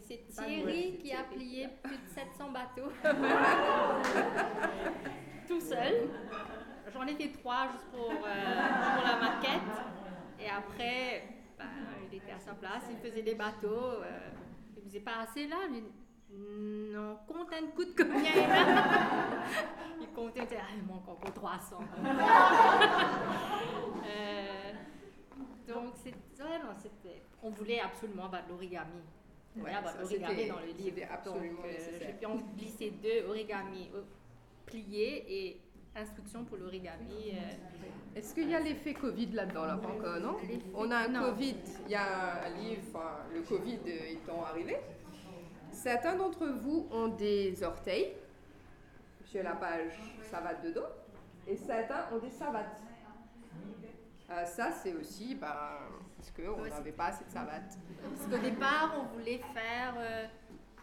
[0.00, 2.90] C'est Thierry qui a plié plus de 700 bateaux.
[5.46, 6.08] Tout seul.
[6.92, 9.84] J'en ai fait trois juste pour, euh, pour la maquette.
[10.40, 11.28] Et après,
[11.58, 11.66] ben,
[12.10, 14.02] il était à sa place, il faisait des bateaux.
[14.02, 14.30] euh,
[14.76, 15.56] il faisait pas assez là.
[15.70, 15.82] mais
[16.32, 18.32] non, compte un coup de combien
[20.36, 21.78] il disait, ah, il manque encore 300.
[24.06, 24.72] Euh,
[25.66, 26.10] donc, c'est,
[26.42, 29.02] ouais, non, c'était, on voulait absolument avoir de l'origami.
[29.56, 30.96] Voulait Ouais, avoir de ça, l'origami dans le livre.
[31.10, 34.02] absolument Donc, euh, j'ai pu en glisser deux origami euh,
[34.66, 35.60] pliés et
[35.96, 37.32] instructions pour l'origami.
[37.34, 40.36] euh, Est-ce qu'il y a l'effet Covid là-dedans, là, encore, non?
[40.74, 41.20] On a un non.
[41.30, 41.56] Covid,
[41.86, 43.00] il y a un livre,
[43.34, 44.76] le Covid euh, étant arrivé.
[45.88, 48.12] Certains d'entre vous ont des orteils.
[49.22, 49.94] Monsieur Lapage,
[50.30, 50.84] savate de dos.
[51.46, 52.82] Et certains ont des savates.
[54.28, 55.78] Euh, ça, c'est aussi bah,
[56.18, 57.78] parce qu'on Ouais, n'avait pas assez de savates.
[58.02, 60.26] Parce qu'au départ, on voulait faire euh,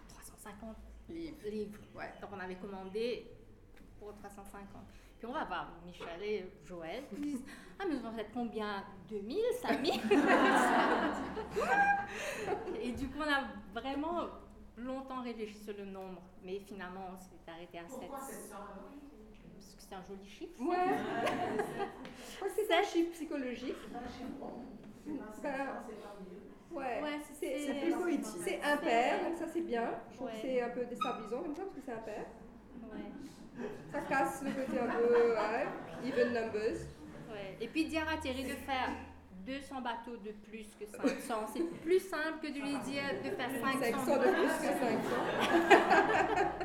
[0.07, 0.75] 350
[1.09, 1.37] Livres.
[1.51, 1.77] livres.
[1.95, 2.11] Ouais.
[2.19, 3.29] Donc on avait commandé
[3.99, 4.65] pour 350.
[5.19, 7.03] Puis on va voir Michel et Joël.
[7.11, 7.43] Ils disent
[7.79, 8.83] Ah, mais vous en faites combien?
[9.07, 10.01] 2000 5000
[12.81, 13.43] Et du coup, on a
[13.79, 14.23] vraiment
[14.77, 16.21] longtemps réfléchi sur le nombre.
[16.43, 17.99] Mais finalement, on s'est arrêté à 7.
[17.99, 18.91] Pourquoi 700 alors
[19.53, 20.61] Parce que c'est un joli chiffre.
[20.61, 20.97] Ouais.
[22.31, 23.75] Je crois que c'est un chiffre psychologique.
[25.43, 25.53] Ben,
[26.71, 27.01] ouais.
[27.03, 28.41] Ouais, c'est C'est plus poétique.
[28.43, 29.91] c'est impair, donc ça c'est bien.
[30.11, 30.33] Je trouve Ouais.
[30.33, 32.25] que c'est un peu déstabilisant comme ça parce que c'est impair.
[32.91, 33.63] Ouais.
[33.91, 35.67] Ça casse le côté un peu ouais,
[36.09, 36.77] even numbers.
[37.31, 37.57] Ouais.
[37.61, 38.89] Et puis dire à Thierry de faire
[39.45, 43.49] 200 bateaux de plus que 500, c'est plus simple que de lui dire de faire
[43.51, 43.79] 500.
[44.05, 46.55] 500 de plus que 500.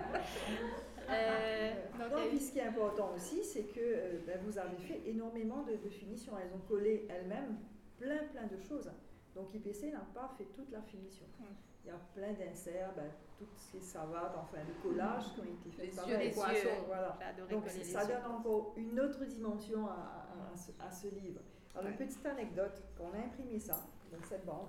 [1.11, 3.81] Euh, donc, Non, il y a eu- puis ce qui est important aussi, c'est que
[3.81, 6.33] euh, ben, vous avez fait énormément de, de finitions.
[6.39, 7.59] Elles ont collé elles-mêmes
[7.99, 8.91] plein, plein de choses.
[9.35, 11.27] Donc IPC n'a pas fait toute la finition.
[11.41, 11.45] Mm.
[11.85, 15.71] Il y a plein d'inserts, ben, toutes ces savates, enfin les collages qui ont été
[15.71, 16.53] faits Les par les poissons.
[16.55, 16.85] yeux.
[16.87, 17.19] Voilà.
[17.51, 21.41] Donc ça donne encore une autre dimension à, à- à ce, à ce livre.
[21.75, 23.77] Alors une petite anecdote, quand on a imprimé ça,
[24.13, 24.69] donc cette bande,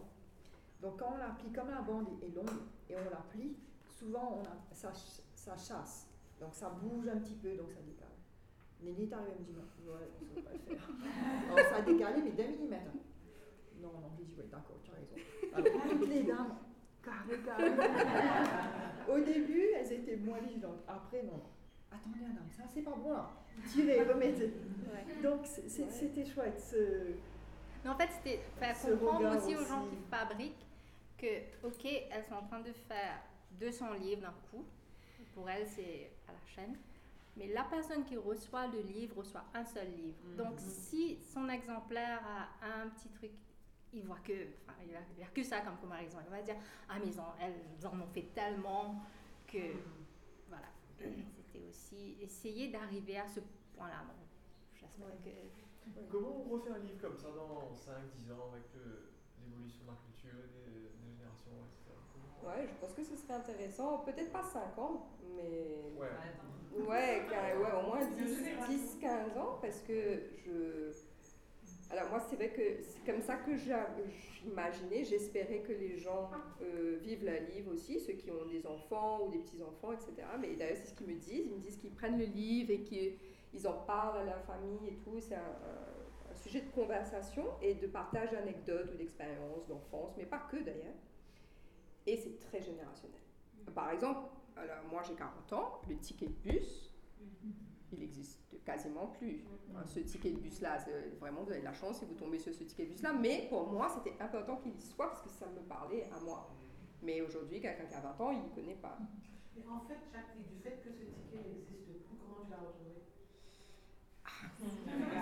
[0.82, 2.50] donc quand on la plie, comme la bande est longue
[2.90, 3.56] et on la plie,
[3.98, 6.08] souvent on a, ça, ch- ça chasse,
[6.40, 8.08] donc ça bouge un petit peu, donc ça décale.
[8.84, 10.90] Néné est arrivé, elle me dit non, ça va pas le faire.
[11.52, 12.92] Alors ça a décalé, mais d'un millimètre.
[13.82, 15.16] Non, non, j'ai dit oui, d'accord, tu as raison.
[15.54, 16.56] Alors toutes les dames,
[17.04, 17.72] carré, carré.
[19.12, 20.82] Au début, elles étaient moins vigilantes.
[20.88, 21.42] Après, non,
[21.92, 23.30] Attendez, madame, ça c'est pas bon là.
[23.68, 24.46] Tirez, remettez.
[24.92, 25.22] Ouais.
[25.22, 26.60] Donc c'était chouette.
[26.60, 27.14] ce-
[27.84, 30.66] Mais en fait, c'était faire comprendre aussi, aux gens qui fabriquent
[31.18, 33.22] que, ok, elles sont en train de faire
[33.60, 34.64] 200 livres d'un coup.
[35.36, 36.76] Pour elles, c'est à la chaîne.
[37.38, 40.18] Mais la personne qui reçoit le livre reçoit un seul livre.
[40.38, 42.20] Donc, si son exemplaire
[42.62, 43.32] a un petit truc,
[43.94, 44.34] il voit que,
[44.68, 46.18] enfin, il a, que ça comme comparaison.
[46.26, 46.56] Il va dire,
[46.90, 49.02] ah, mais ils en- elles en ont fait tellement
[49.48, 49.58] que,
[50.50, 50.68] voilà.
[51.52, 53.40] C'était aussi essayer d'arriver à ce
[53.76, 54.04] point-là.
[54.08, 54.14] Bon,
[54.74, 55.14] J'espère Ouais.
[55.24, 59.12] que Comment on refait un livre comme ça dans 5-10 ans avec le-
[59.44, 61.92] l'évolution de la culture et des, des générations, etc.
[62.46, 64.00] Ouais, je pense que ce serait intéressant.
[64.00, 66.88] Peut-être pas 5 ans, mais Ouais.
[66.88, 70.92] Ouais, car- ouais, au moins 10, 15 ans, parce que je...
[71.92, 76.30] Alors moi, c'est vrai que c'est comme ça que j'imaginais, j'espérais que les gens
[76.62, 80.14] euh, vivent la livre aussi, ceux qui ont des enfants ou des petits-enfants, etc.
[80.40, 81.48] Mais d'ailleurs, c'est ce qu'ils me disent.
[81.48, 84.96] Ils me disent qu'ils prennent le livre et qu'ils en parlent à leur famille et
[85.04, 85.20] tout.
[85.20, 90.26] C'est un, un- un sujet de conversation et de partage d'anecdotes ou d'expériences d'enfance, mais
[90.26, 90.96] pas que d'ailleurs.
[92.08, 93.20] Et c'est très générationnel.
[93.76, 96.90] Par exemple, alors moi j'ai 40 ans, le ticket de bus,
[97.92, 99.44] il existe quasiment plus.
[99.76, 102.40] Hein, Ce ticket de bus-là, c'est- vraiment vous avez de la chance si vous tombez
[102.40, 105.30] sur ce ticket de bus-là, mais pour moi c'était important qu'il y soit parce que
[105.30, 106.50] ça me parlait à moi.
[107.02, 108.98] Mais aujourd'hui, quelqu'un qui a 20 ans, il ne connaît pas.
[109.56, 113.02] Mais en fait, Jacques, du fait que ce ticket n'existe plus, comment tu l'as retrouvé?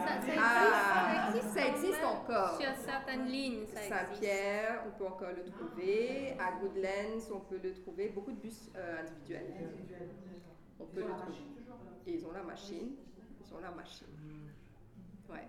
[0.02, 2.60] Ça, ça Ah, existe, ça existe encore.
[2.60, 3.90] Sur certaines lignes, ça existe.
[3.90, 6.34] Saint-Pierre, on peut encore le trouver.
[6.40, 8.10] À Goodlands, on peut le trouver.
[8.10, 9.54] Beaucoup de bus euh, individuels.
[9.64, 10.10] Individuel.
[10.80, 11.32] On Ils peut ont le la trouver.
[11.32, 11.92] machine toujours là.
[12.08, 12.96] Et ils ont la machine.
[13.50, 14.08] Ils ont la machine.
[15.30, 15.48] Ouais.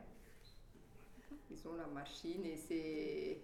[1.51, 3.41] Ils ont la machine et c'est.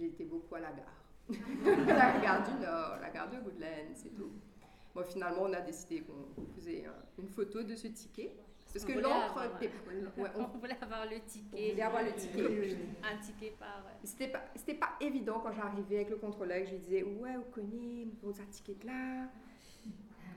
[0.00, 1.04] Été beaucoup à la gare.
[1.86, 4.30] la gare du Nord, la gare de Goodlands, c'est tout.
[4.94, 8.34] Bon, finalement, on a décidé qu'on faisait euh, une photo de ce ticket.
[8.72, 9.70] Parce On que l'encre, avoir, ouais,
[10.36, 11.70] on On voulait avoir le on ticket.
[11.72, 12.78] voulait avoir le ticket.
[13.02, 13.84] Un ticket par.
[14.02, 17.36] C'était pas, c'était pas évident quand j'arrivais avec le contrôleur que je lui disais Ouais,
[17.36, 19.28] vous connaissez vos tickets là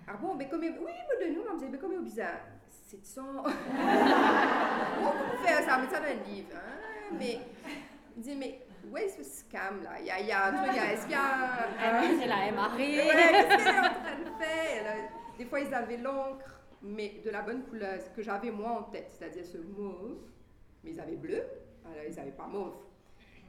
[0.07, 0.61] Ah bon, mais comme.
[0.61, 2.39] Oui, mais de nous, on me disait Mais comme bizarre
[2.86, 3.24] 700.
[3.24, 3.50] bon, vous
[5.46, 6.50] faire ça, mais ça dans un livre.
[6.56, 6.60] hein,
[7.18, 7.40] mais.
[8.16, 10.00] Il disait Mais où est ce scam là?
[10.00, 11.68] Il y a, il y a un truc, est-ce qu'il y a.
[11.82, 12.98] Elle elle a marré.
[12.98, 14.94] Ouais, qu'est-ce qu'elle est en train de faire là?
[15.38, 18.84] Des fois, ils avaient l'encre, mais de la bonne couleur, ce que j'avais moi en
[18.84, 20.18] tête, c'est-à-dire ce mauve,
[20.84, 21.44] mais ils avaient bleu,
[21.84, 22.76] alors ils n'avaient pas mauve.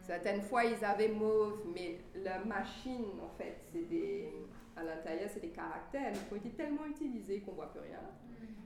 [0.00, 4.32] Certaines fois, ils avaient mauve, mais la machine, en fait, c'est des,
[4.76, 8.00] à l'intérieur, c'est des caractères qui ont été tellement utilisés qu'on voit plus rien.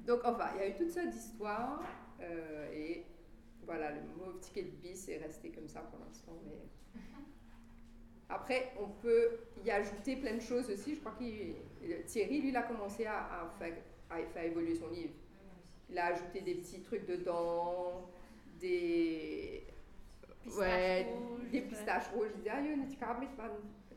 [0.07, 1.83] Donc, enfin, il y a eu toutes sortes d'histoires,
[2.21, 3.05] euh, et
[3.65, 7.01] voilà, le mauve ticket de bis est resté comme ça pour l'instant, mais
[8.29, 10.97] après, on peut y ajouter plein de choses aussi.
[10.97, 13.77] Je crois que Thierry, lui, il a commencé à, à faire,
[14.11, 15.15] à faire évoluer son livre.
[15.89, 18.09] Il a ajouté des petits trucs dedans,
[18.61, 19.65] des,
[20.43, 21.67] Pistache ouais, rouge, des ouais.
[21.67, 22.29] pistaches rouges.
[22.33, 22.89] Je disais, ah, il y a une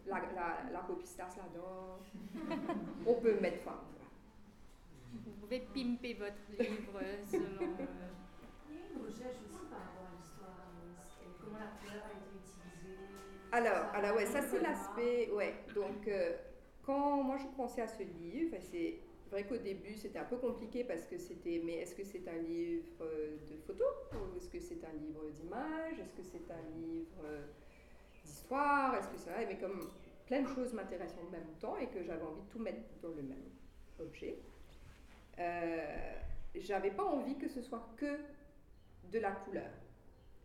[0.08, 2.00] la, la, la pistache là-dedans.
[3.06, 3.80] on peut mettre, enfin,
[5.14, 7.44] Vous pouvez pimper votre livre selon.
[7.62, 7.86] euh,
[8.70, 10.68] Il y a une recherche aussi par rapport à l'histoire,
[11.22, 12.98] euh, comment la couleur a été utilisée.
[13.52, 15.54] Alors, alors ouais, ça c'est l'aspect, ouais.
[15.76, 16.38] Donc, euh,
[16.84, 19.00] quand moi je pensais à ce livre, c'est
[19.32, 22.38] vrai qu'au début c'était un peu compliqué parce que c'était, mais est-ce que c'est un
[22.38, 23.00] livre
[23.50, 27.46] de photos ou est-ce que c'est un livre d'images, est-ce que c'est un livre euh,
[28.24, 29.90] d'histoire, est-ce que c'est vrai, mais comme
[30.26, 33.10] plein de choses m'intéressent en même temps et que j'avais envie de tout mettre dans
[33.10, 33.44] le même
[34.00, 34.40] objet,
[35.40, 36.14] euh,
[36.56, 38.18] j'avais pas envie que ce soit que
[39.12, 39.72] de la couleur.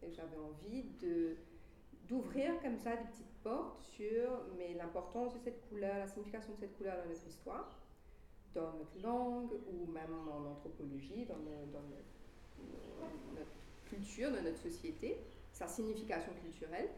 [0.02, 1.36] Et j'avais envie de
[2.08, 6.58] d'ouvrir comme ça des petites portes sur mais l'importance de cette couleur, la signification de
[6.58, 7.76] cette couleur dans notre histoire,
[8.54, 13.50] dans notre langue ou même en anthropologie, dans, no- dans no- no- notre
[13.90, 15.18] culture, dans notre société,
[15.52, 16.88] sa signification culturelle.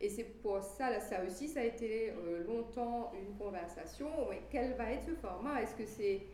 [0.00, 4.28] Et c'est pour ça, là, ça aussi, ça a été euh, longtemps une conversation.
[4.28, 5.62] Ouais, quel va être ce format?
[5.62, 6.26] Est-ce que c'est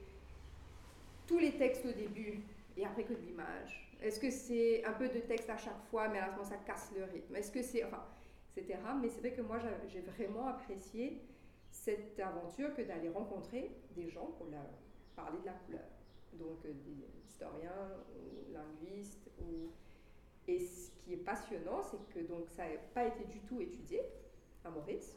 [1.27, 2.45] tous les textes au début
[2.77, 3.97] et après que de l'image?
[4.01, 6.57] Est-ce que c'est un peu de texte à chaque fois, mais à ce moment ça
[6.59, 7.35] casse le rythme?
[7.37, 7.85] Est-ce que c'est.
[7.85, 8.05] Enfin,
[8.57, 8.95] etc.
[9.01, 11.23] Mais c'est vrai que moi, j'a- j'ai vraiment apprécié
[11.71, 14.67] cette aventure que d'aller rencontrer des gens pour leur
[15.15, 15.89] parler de la couleur.
[16.33, 19.31] Donc, euh, des historiens ou linguistes.
[19.41, 19.71] Ou...
[20.49, 24.03] Et ce qui est passionnant, c'est que donc, ça n'a pas été du tout étudié
[24.65, 25.15] à Maurice.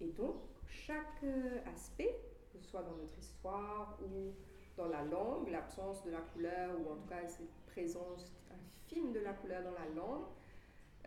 [0.00, 0.36] Et donc,
[0.68, 2.18] chaque euh, aspect,
[2.52, 4.32] que ce soit dans notre histoire ou
[4.76, 9.20] dans la langue, l'absence de la couleur, ou en tout cas cette présence infime de
[9.20, 10.24] la couleur dans la langue,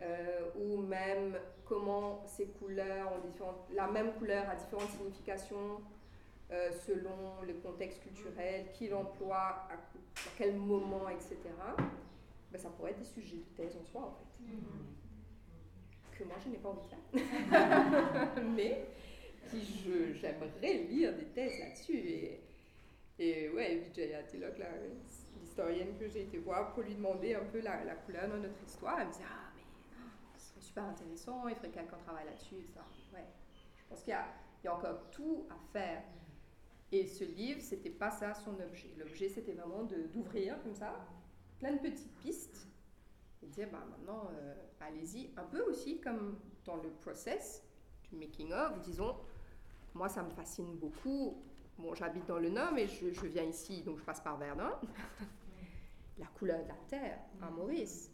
[0.00, 3.12] euh, ou même comment ces couleurs
[3.74, 5.80] la même couleur a différentes significations
[6.50, 9.76] euh, selon le contexte culturel, qui l'emploie, à
[10.38, 11.36] quel moment, etc.
[12.50, 16.18] Ben, ça pourrait être des sujets de thèse en soi, en fait.
[16.18, 18.42] Que moi, je n'ai pas envie de faire.
[18.56, 18.86] Mais
[19.50, 21.96] qui je- j'aimerais lire des thèses là-dessus.
[21.98, 22.40] Et,
[23.18, 24.66] et ouais, Vijaya Tilok, là,
[25.40, 28.62] l'historienne que j'ai été voir pour lui demander un peu la, la couleur dans notre
[28.66, 29.62] histoire, elle me disait Ah, mais
[30.00, 32.66] non, ce serait super intéressant, il faudrait quelqu'un travaille là-dessus.
[32.74, 32.80] Ça.
[33.14, 33.24] Ouais.
[33.76, 34.26] Je pense qu'il y a,
[34.62, 36.02] il y a encore tout à faire.
[36.90, 38.88] Et ce livre, c'était pas ça son objet.
[38.96, 41.06] L'objet, c'était vraiment de- d'ouvrir comme ça,
[41.58, 42.68] plein de petites pistes,
[43.42, 45.30] et dire bah, maintenant, euh, allez-y.
[45.36, 47.62] Un peu aussi comme dans le process
[48.08, 49.16] du making of, disons,
[49.94, 51.42] moi, ça me fascine beaucoup.
[51.78, 54.78] Bon, j'habite dans le Nord, mais je, je viens ici, donc je passe par Verdun.
[56.18, 58.10] la couleur de la terre à Maurice.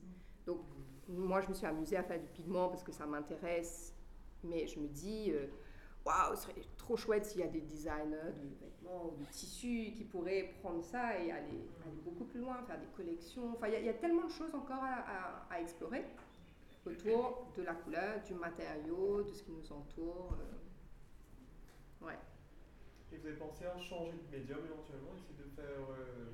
[0.47, 0.61] Donc,
[1.09, 3.95] moi, je me suis amusée à faire du pigment parce que ça m'intéresse.
[4.43, 5.47] Mais je me dis, euh,
[6.05, 9.93] waouh, ce serait trop chouette s'il y a des designers de vêtements ou de tissus
[9.97, 13.53] qui pourraient prendre ça et aller, aller beaucoup plus loin, faire des collections.
[13.55, 16.05] Enfin, il y a- tellement de choses encore à, explorer
[16.85, 20.37] autour de la couleur, du matériau, de ce qui nous entoure.
[20.39, 22.07] euh.
[22.07, 22.19] Ouais.
[23.13, 26.33] Et vous avez pensé à changer de médium éventuellement, essayer de faire euh,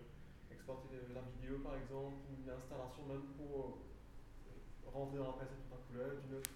[0.50, 3.78] exporter de la vidéo par exemple, ou une installation même pour
[4.48, 6.50] euh, rentrer dans la présentation de la couleur d'une autre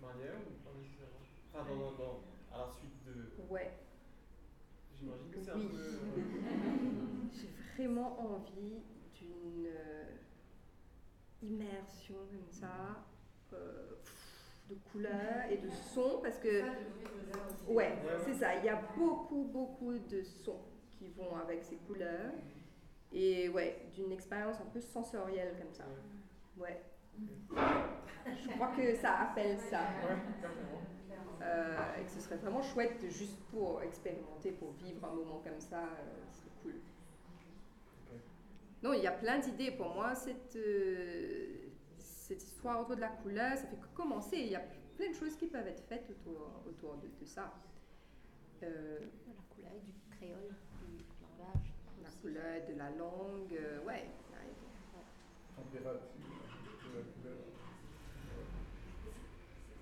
[0.00, 1.24] manière ou pas nécessairement?
[1.52, 2.22] Enfin, dans, dans- dans-
[2.52, 3.30] à la suite de.
[3.48, 3.70] Ouais.
[4.98, 5.64] J'imagine que c'est Oui.
[5.64, 5.76] un peu.
[5.82, 8.82] euh, J'ai vraiment envie
[9.14, 10.04] d'une euh,
[11.42, 13.04] immersion comme ça,
[13.52, 13.92] euh,
[14.68, 16.62] de couleurs et de sons, parce que,
[17.68, 17.92] ouais,
[18.24, 22.32] c'est ça, il y a beaucoup, beaucoup de sons qui vont avec ces couleurs,
[23.12, 25.84] et ouais, d'une expérience un peu sensorielle comme ça.
[26.58, 26.80] Ouais.
[27.18, 29.80] Je crois que ça appelle ça.
[31.42, 35.58] Euh, et que ce serait vraiment chouette juste pour expérimenter, pour vivre un moment comme
[35.60, 36.74] ça, euh, c'est cool.
[38.82, 39.70] Non, il y a plein d'idées.
[39.72, 44.36] Pour moi, cette, euh, cette histoire autour de la couleur, ça fait que commencer.
[44.36, 44.62] Il y a
[44.96, 47.52] plein de choses qui peuvent être faites autour, autour de, de ça.
[48.62, 50.54] Euh, La couleur du créole,
[50.86, 51.72] du langage.
[52.02, 52.20] la aussi.
[52.20, 54.10] couleur de la langue, euh, ouais.
[54.32, 54.50] ouais.
[56.90, 57.06] C'était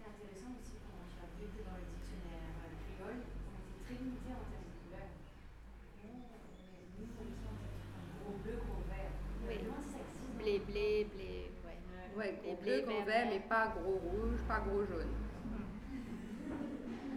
[0.04, 2.52] intéressant aussi quand j'ai vu que dans le dictionnaire
[2.84, 5.16] créole, on était très limité en termes de couleurs.
[6.04, 7.56] Nous, on est- nous, on dit un
[8.20, 9.09] gros bleu, gros vert.
[9.48, 9.56] Oui.
[9.88, 10.04] Ça.
[10.36, 11.80] Blé, blé, blé, ouais.
[12.16, 15.09] Ouais, gros blé, bleu, gros vert, mais pas gros rouge, pas gros jaune.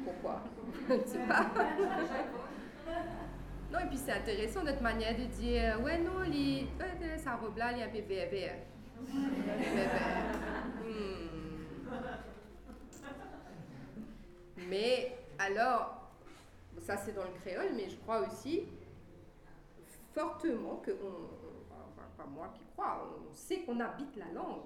[0.06, 0.42] Pourquoi?
[0.88, 1.52] Je ne sais pas.
[3.72, 7.56] Non, et puis c'est intéressant notre manière de dire Ouais, non, les, euh, sa robe
[7.58, 7.88] là, elle est un
[9.08, 10.66] Vert, vert.
[10.84, 11.28] Hmm.
[14.70, 16.12] Mais alors,
[16.80, 18.64] ça c'est dans le créole, mais je crois aussi
[20.14, 24.62] fortement que, on- enfin, pas moi qui crois, on sait qu'on habite la langue.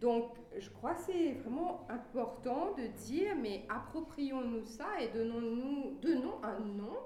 [0.00, 6.42] Donc, je crois que c'est vraiment important de dire, mais approprions-nous ça et donnons-nous, donnons
[6.42, 6.96] un nom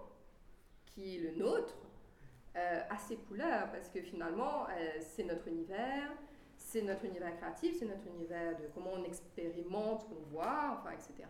[0.87, 1.75] qui est le nôtre
[2.57, 6.11] euh, à ces couleurs, parce que finalement, euh, c'est notre univers,
[6.57, 11.29] c'est notre univers créatif, c'est notre univers de comment on expérimente qu'on voit, enfin, etc.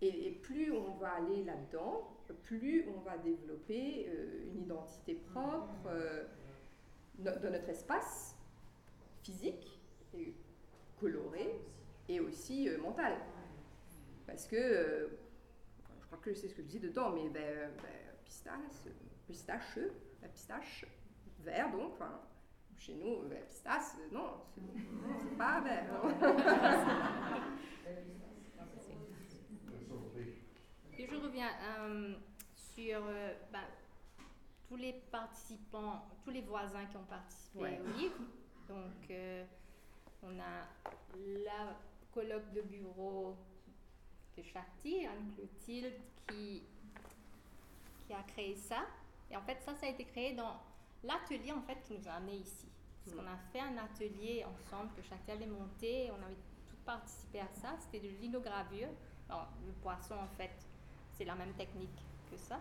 [0.00, 5.90] Et, plus on va aller là-dedans, plus on va développer euh, une identité propre
[7.18, 8.36] no- dans notre espace
[9.22, 9.80] physique,
[11.00, 11.60] coloré,
[12.08, 13.14] et aussi mental.
[14.26, 15.10] Parce que,
[16.00, 18.92] je crois que c'est ce que je dis dedans, mais ben, ben, pistache,
[19.26, 19.78] pistache,
[20.22, 20.84] la pistache,
[21.40, 22.20] vert donc, enfin,
[22.78, 24.62] chez nous, ben, pistache, euh, non, c'est
[25.20, 26.02] c'est pas vert.
[30.98, 31.50] Et je reviens
[31.80, 32.14] euh,
[32.54, 33.62] sur euh, ben,
[34.68, 37.80] tous les participants, tous les voisins qui ont participé Ouais.
[37.80, 38.16] au livre.
[38.68, 39.44] Donc, euh,
[40.22, 40.66] on a
[41.44, 41.76] la
[42.12, 43.36] colloque de bureau
[44.36, 45.94] de Charty, Anne-Clotilde,
[46.28, 46.62] qui,
[48.06, 48.80] qui a créé ça.
[49.30, 50.60] Et en fait, ça, ça a été créé dans
[51.02, 52.66] l'atelier en fait, qui nous a amenés ici.
[53.04, 53.20] Parce Mm.
[53.20, 57.48] qu'on a fait un atelier ensemble que Charty avait monté, on avait toutes participé à
[57.52, 57.76] ça.
[57.78, 58.88] C'était de linogravure.
[59.28, 60.50] Alors, le poisson, en fait,
[61.12, 61.98] c'est la même technique
[62.30, 62.58] que ça.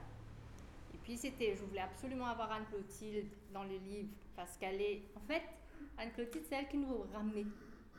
[0.93, 5.21] Et puis, c'était, je voulais absolument avoir Anne-Clotilde dans le livre parce qu'elle est, en
[5.21, 5.43] fait,
[5.97, 7.45] Anne-Clotilde, c'est elle qui nous ramenait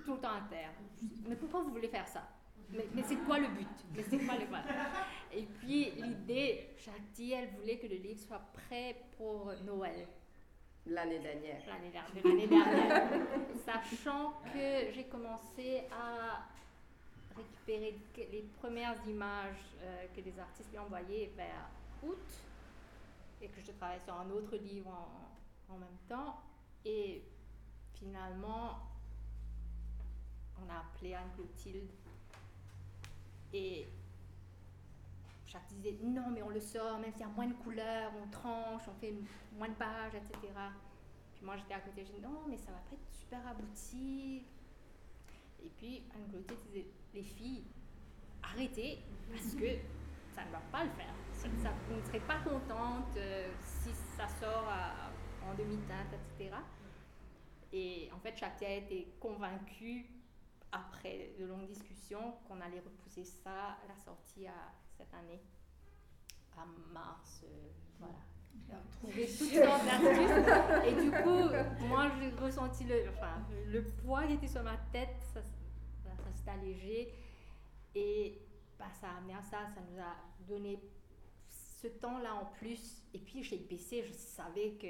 [0.05, 0.71] tout le temps à terre.
[1.27, 2.27] Mais pourquoi vous voulez faire ça?
[2.71, 3.69] Mais, mais c'est quoi le but?
[3.95, 4.65] Mais c'est quoi le voilà.
[5.33, 10.07] Et puis, l'idée, Charty, elle voulait que le livre soit prêt pour Noël
[10.87, 11.61] L'année dernière.
[11.67, 13.11] l'année dernière, de l'année dernière.
[13.65, 16.47] Sachant que j'ai commencé à
[17.37, 21.69] récupérer les premières images euh, que les artistes lui envoyaient vers
[22.03, 22.19] août
[23.43, 26.41] et que je travaillais sur un autre livre en, en même temps.
[26.85, 27.23] Et
[27.95, 28.79] finalement,
[30.59, 31.91] on a appelé Anne-Clotilde
[33.53, 33.87] et
[35.47, 38.29] chaque disait non mais on le sort même s'il y a moins de couleurs on
[38.31, 39.15] tranche on fait
[39.57, 40.53] moins de pages etc
[41.35, 44.43] puis moi j'étais à côté je dis non mais ça va pas être super abouti.
[45.63, 47.65] Et puis Anne-Clotilde disait les filles
[48.43, 48.99] arrêtez
[49.31, 49.77] parce que
[50.33, 51.15] ça ne va pas le faire.
[51.35, 51.49] Ça,
[51.89, 54.67] vous ne serez pas contente euh, si ça sort
[55.49, 56.57] en demi-teinte etc
[57.73, 60.07] et en fait Chakti a été convaincue
[60.73, 65.41] après de longues discussions qu'on allait repousser ça, la sortie à cette année,
[66.57, 68.19] à mars, euh, voilà.
[69.01, 70.87] Trouver toutes sortes d'astuces.
[70.87, 75.17] Et du coup, moi j'ai ressenti le, enfin, le poids qui était sur ma tête,
[75.33, 77.15] ça, ça, s'est allégé.
[77.95, 78.39] Et
[78.79, 80.17] bah, ça a amené à ça, ça nous a
[80.47, 80.83] donné
[81.49, 83.03] ce temps-là en plus.
[83.15, 84.87] Et puis chez IPC, je savais que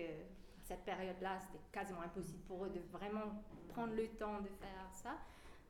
[0.64, 5.18] cette période-là, c'était quasiment impossible pour eux de vraiment prendre le temps de faire ça.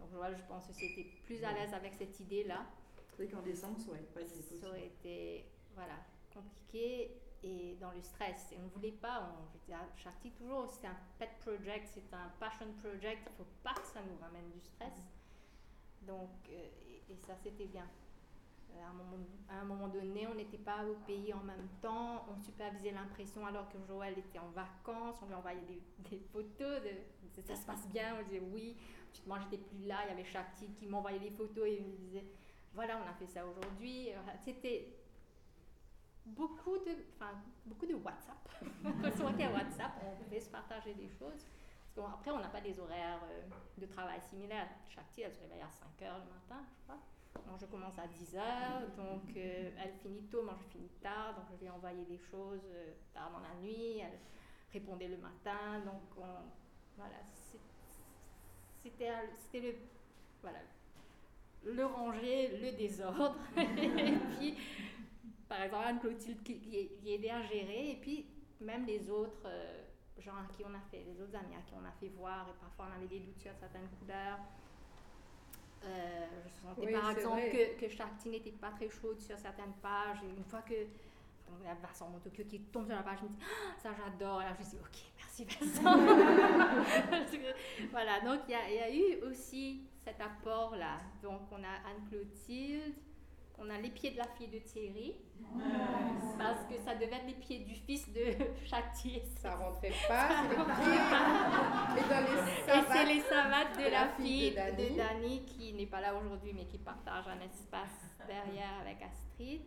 [0.01, 2.67] Donc voilà, je pense que c'était plus à l'aise avec cette idée-là.
[3.09, 4.21] C'est vrai qu'en décembre, ça aurait pas.
[4.61, 5.45] Ça aurait été
[5.75, 5.95] voilà,
[6.33, 8.53] compliqué et dans le stress.
[8.53, 11.89] Et on ne voulait pas, on, je dis à Charty toujours, c'est un pet project,
[11.95, 14.95] c'est un passion project, il ne faut pas que ça nous ramène du stress.
[16.03, 17.87] Donc, euh, et, et ça c'était bien.
[18.75, 19.17] Euh, À un, moment,
[19.49, 23.47] à un moment donné, on n'était pas au pays en même temps, on supervisait l'impression
[23.47, 27.65] alors que Joël était en vacances, on lui envoyait des, des photos, de, ça se
[27.67, 28.77] passe bien, on disait oui.
[29.27, 32.25] Moi j'étais plus là, il y avait Charty qui m'envoyait des photos et me disait
[32.75, 34.11] voilà, on a fait ça aujourd'hui.
[34.13, 34.95] Euh, C'était
[36.27, 37.33] beaucoup de, enfin,
[37.67, 38.37] beaucoup de WhatsApp.
[39.17, 41.47] Sur le WhatsApp, on pouvait se partager des choses.
[41.95, 43.43] Parce qu'après, on n'a pas des horaires euh,
[43.81, 44.69] de travail similaires.
[44.89, 46.99] Chaque fille, elle se réveille à 5 heures le matin, je crois.
[47.47, 51.35] Moi, je commence à 10 heures, donc euh, elle finit tôt, moi je finis tard,
[51.35, 52.67] donc je lui ai envoyé des choses
[53.15, 54.19] tard dans la nuit, elle
[54.73, 56.49] répondait le matin, donc on-
[56.97, 57.59] voilà, c'est-
[58.91, 59.75] c'était le,
[60.43, 60.59] voilà,
[61.65, 64.57] le ranger, le désordre, et puis,
[65.49, 68.27] par exemple, Anne-Clotilde qui, qui, aidait à gérer, et puis
[68.61, 69.83] même les autres euh,
[70.19, 72.49] gens à qui on a fait, les autres amis à qui on a fait voir,
[72.49, 74.39] et parfois on avait des doutes sur certaines couleurs.
[75.85, 77.77] Euh, je sentais Oui, par exemple vrai.
[77.79, 80.19] que, que n'était pas très chaude sur certaines pages.
[80.25, 83.21] Et une fois que donc, il y a Vincent Montocchio qui tombe sur la page,
[83.21, 84.43] je me dis Ah, ça j'adore.
[84.43, 85.99] Et là je me dis ok, merci Vincent.
[87.91, 91.01] Voilà, donc il y, a, il y a eu aussi cet apport là.
[91.23, 92.95] Donc on a Anne-Clotilde,
[93.59, 95.15] on a les pieds de la fille de Thierry,
[96.39, 98.25] parce que ça devait être les pieds du fils de
[98.67, 99.23] Shakti.
[99.41, 100.29] Ça rentrait pas.
[101.97, 104.91] Et c'est les savates de de la fille fille de Dani.
[104.91, 109.63] de Dani qui n'est pas là aujourd'hui mais qui partage un espace derrière avec Astrid.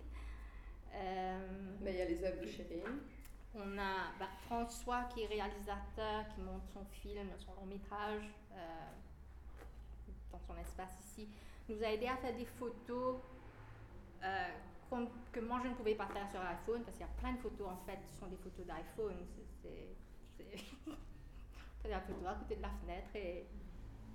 [0.94, 1.40] Euh,
[1.82, 3.00] Mais il y a les œuvres de Chérine.
[3.56, 8.24] On a bah, François qui est réalisateur, qui monte son film, son long métrage
[8.54, 8.92] euh,
[10.32, 11.28] dans son espace ici.
[11.70, 13.18] Nous a aidé à faire des photos
[14.24, 14.48] euh,
[15.32, 17.40] que moi je ne pouvais pas faire sur iPhone parce qu'il y a plein de
[17.40, 19.16] photos en fait qui sont des photos d'iPhone.
[19.62, 19.96] C'est-
[21.90, 23.46] la photo à côté de la fenêtre et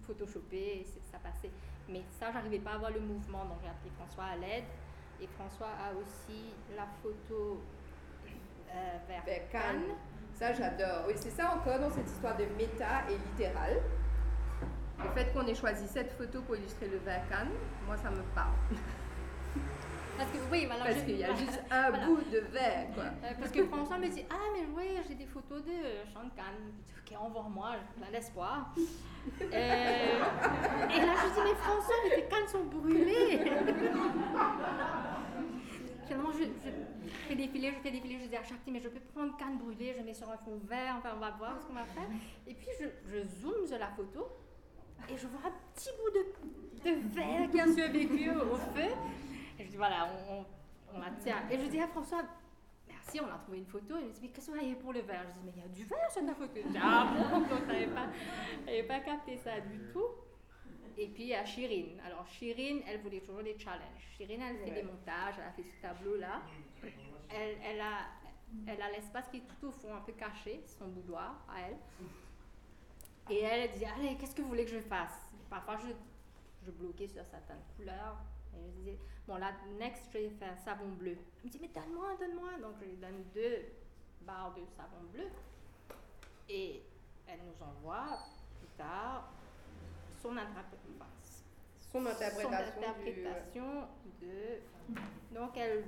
[0.06, 1.50] photoshopé et ça passait.
[1.88, 4.64] Mais ça, j'arrivais pas à voir le mouvement donc j'ai appelé François à l'aide.
[5.20, 7.62] Et François a aussi la photo
[9.08, 9.62] vers, Vers Cannes.
[9.62, 9.96] Cannes.
[10.34, 11.04] Ça, j'adore.
[11.06, 13.80] Oui, c'est ça encore dans cette histoire de méta et littéral.
[15.02, 17.52] Le fait qu'on ait choisi cette photo pour illustrer le verre Cannes,
[17.86, 18.52] moi, ça me parle.
[20.18, 22.06] Parce que oui, alors Parce je- qu'il y a juste un Voilà.
[22.06, 23.04] bout de verre, quoi.
[23.04, 26.30] Euh, parce que François me dit Ah, mais oui, j'ai des photos de euh, Sean
[26.34, 26.72] Cannes.
[26.86, 28.70] Je dis, Ok, envoie-moi, j'ai plein d'espoir.
[29.42, 33.42] Euh, et là, je dis Mais François, mais tes cannes sont brûlées.
[36.06, 39.00] Finalement, je, je fais défiler, je fais défiler, je dis à chaque mais je peux
[39.14, 41.74] prendre canne brûlée, je mets sur un fond vert, enfin, on va voir ce qu'on
[41.74, 42.08] va faire.
[42.46, 44.28] Et puis, je, je zoome sur la photo
[45.08, 48.90] et je vois un petit bout de, de verre qui a survécu au, feu.
[49.58, 50.44] Et je dis Voilà, on,
[50.94, 51.42] on, la tient.
[51.50, 52.22] Et je dis à François
[52.88, 53.94] Merci, on a trouvé une photo.
[54.00, 55.24] Il me dit, mais qu'est-ce qu'on a pour le verre?
[55.28, 56.52] Je dis, mais il y a du verre sur ta photo.
[56.56, 57.40] Je dis, ah bon?
[57.48, 58.06] Donc, t'avais pas,
[58.64, 60.06] t'avais pas capté ça du tout.
[60.98, 62.00] Et puis, il y a Chirine.
[62.06, 64.02] Alors, Chirine, elle voulait toujours des challenges.
[64.16, 64.76] Chirine, elle fait Ouais.
[64.76, 66.40] des montages, elle a fait ce tableau-là.
[67.28, 68.06] Elle, elle a,
[68.66, 71.76] elle a l'espace qui est tout au fond, un peu caché, son boudoir à elle.
[73.28, 75.28] Et elle dit, allez, qu'est-ce que vous voulez que je fasse?
[75.50, 75.88] Parfois, je,
[76.64, 78.16] je bloquais sur certaines couleurs.
[78.54, 81.18] Et je disais, bon là, next, je vais faire savon bleu.
[81.40, 82.52] Elle me dit, mais donne-moi, donne-moi.
[82.62, 83.66] Donc, je lui donne deux
[84.22, 85.28] barres de savon bleu.
[86.48, 86.82] Et
[87.26, 88.18] elle nous envoie
[88.60, 89.28] plus tard
[90.30, 91.06] son, interpré- enfin,
[91.92, 92.42] Son interprétation.
[92.42, 92.54] son du-
[92.86, 93.88] interprétation
[94.20, 95.34] de...
[95.34, 95.84] Donc, elle...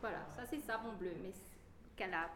[0.00, 1.32] Voilà, ça c'est savon bleu, mais
[1.96, 2.30] qu'elle a,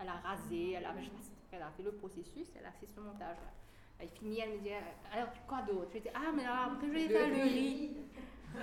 [0.00, 2.64] elle a rasé, elle a, je sais pas si elle a fait le processus, elle
[2.66, 3.52] a fait ce montage-là.
[3.98, 4.70] Elle finit, elle me dit,
[5.12, 7.96] alors quoi d'autre Je dis, ah, mais alors après je vais faire le riz.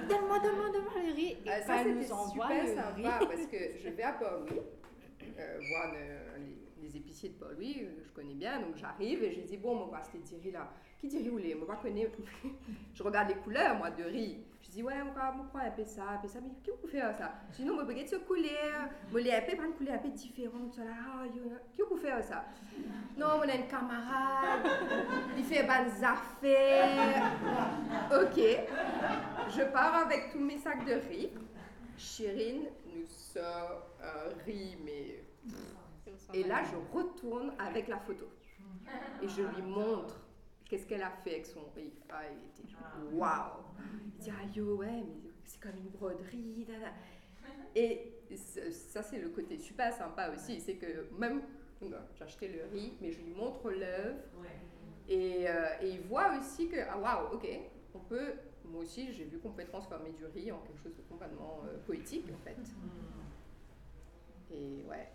[0.09, 1.31] Donne-moi, donne-moi, donne-moi le riz.
[1.45, 3.27] Et Ah, ça, elle nous envoie super le sympa riz.
[3.27, 4.59] parce que je vais à Paul-Louis
[5.37, 9.31] euh, voir le- les, les épiciers de Paul-Louis, euh, je connais bien, donc j'arrive et
[9.31, 10.69] je dis bon, moi, c'était du riz là.
[10.99, 12.09] Qui dit riz ou lait Moi, je connais.
[12.93, 14.43] je regarde les couleurs, moi, de riz.
[14.61, 16.87] Je dis ouais, moi, moi, prends un peu ça, un peu ça, mais qui vous
[16.87, 17.33] fait ça?
[17.51, 20.77] Je dis non, moi, regarde ce couleur, moi, les peu, prendre une un peu différente,
[20.77, 21.23] là, ah,
[21.73, 22.45] qui vous fait ça?
[23.17, 24.65] Non, on a une camarade,
[25.37, 27.31] il fait bonnes affaires.
[28.11, 28.41] Ok,
[29.49, 31.29] je pars avec tous mes sacs de riz.
[31.97, 35.23] Chirine nous sort un riz, mais.
[36.33, 38.25] Et là, je retourne avec la photo.
[39.21, 40.19] Et je lui montre
[40.65, 41.93] qu'est-ce qu'elle a fait avec son riz.
[42.09, 42.81] Ah, il était genre,
[43.13, 43.63] waouh!
[44.05, 46.65] Il dit, ah yo, ouais, mais c'est comme une broderie.
[46.67, 46.91] da, da.
[47.75, 48.13] Et
[48.71, 50.59] ça, c'est le côté super sympa aussi.
[50.59, 51.41] C'est que même,
[51.81, 54.19] j'ai acheté le riz, mais je lui montre l'œuvre.
[55.09, 57.45] Et, euh, et il voit aussi que, ah waouh, ok,
[57.93, 61.01] on peut, moi aussi j'ai vu qu'on peut transformer du riz en quelque chose de
[61.01, 62.55] complètement euh, poétique en fait.
[64.49, 65.09] Et ouais,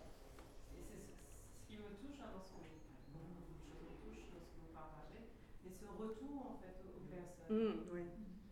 [0.77, 1.17] Et c'est ce,
[1.59, 2.77] ce qui me touche hein, dans ce que vous,
[3.09, 5.25] beaucoup de choses me touchent dans ce que vous partagez,
[5.65, 7.51] mais ce retour en fait aux, aux personnes.
[7.51, 7.91] Mm.
[7.93, 8.03] Oui.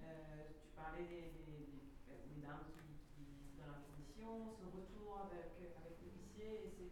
[0.03, 1.63] Euh, tu parlais des, des,
[2.05, 6.91] des- des dames qui, qui dans la commission, ce retour avec, avec l'épicier, et c'est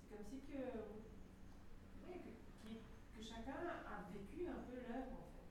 [0.00, 0.58] c'est comme si que,
[2.08, 2.16] oui,
[3.14, 5.46] que, chacun a vécu un peu l'œuvre en fait.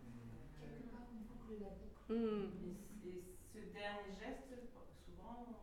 [0.60, 2.12] Quelque part, on boucle la boucle.
[2.12, 2.76] Mm.
[3.06, 3.24] Et
[3.54, 4.50] ce dernier geste,
[5.06, 5.54] souvent, on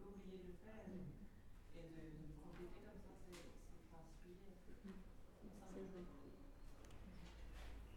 [0.00, 0.82] peut oublier de le faire.
[0.88, 4.50] Et de, de compléter comme ça, c'est c'est particulier.
[4.50, 6.08] Ça, assez joli.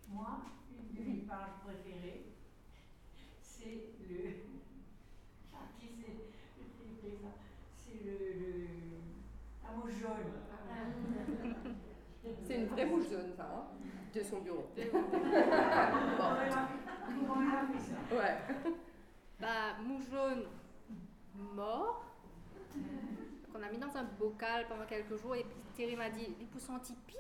[0.10, 2.26] Moi, une de mes pages préférées,
[3.42, 4.20] c'est le.
[5.54, 6.14] Ah, qui c'est
[6.62, 7.34] qui fait ça
[7.76, 8.68] C'est le, le.
[9.64, 10.32] La mouche jaune.
[12.46, 13.68] C'est une vraie mouche jaune, ça, hein,
[14.14, 14.66] de son bureau.
[18.12, 18.38] Ouais.
[19.40, 20.46] Bah, mouche jaune
[21.56, 22.06] mort,
[23.52, 26.48] qu'on a mis dans un bocal pendant quelques jours, et puis Thierry m'a dit, il
[26.48, 27.20] peut sentir pire.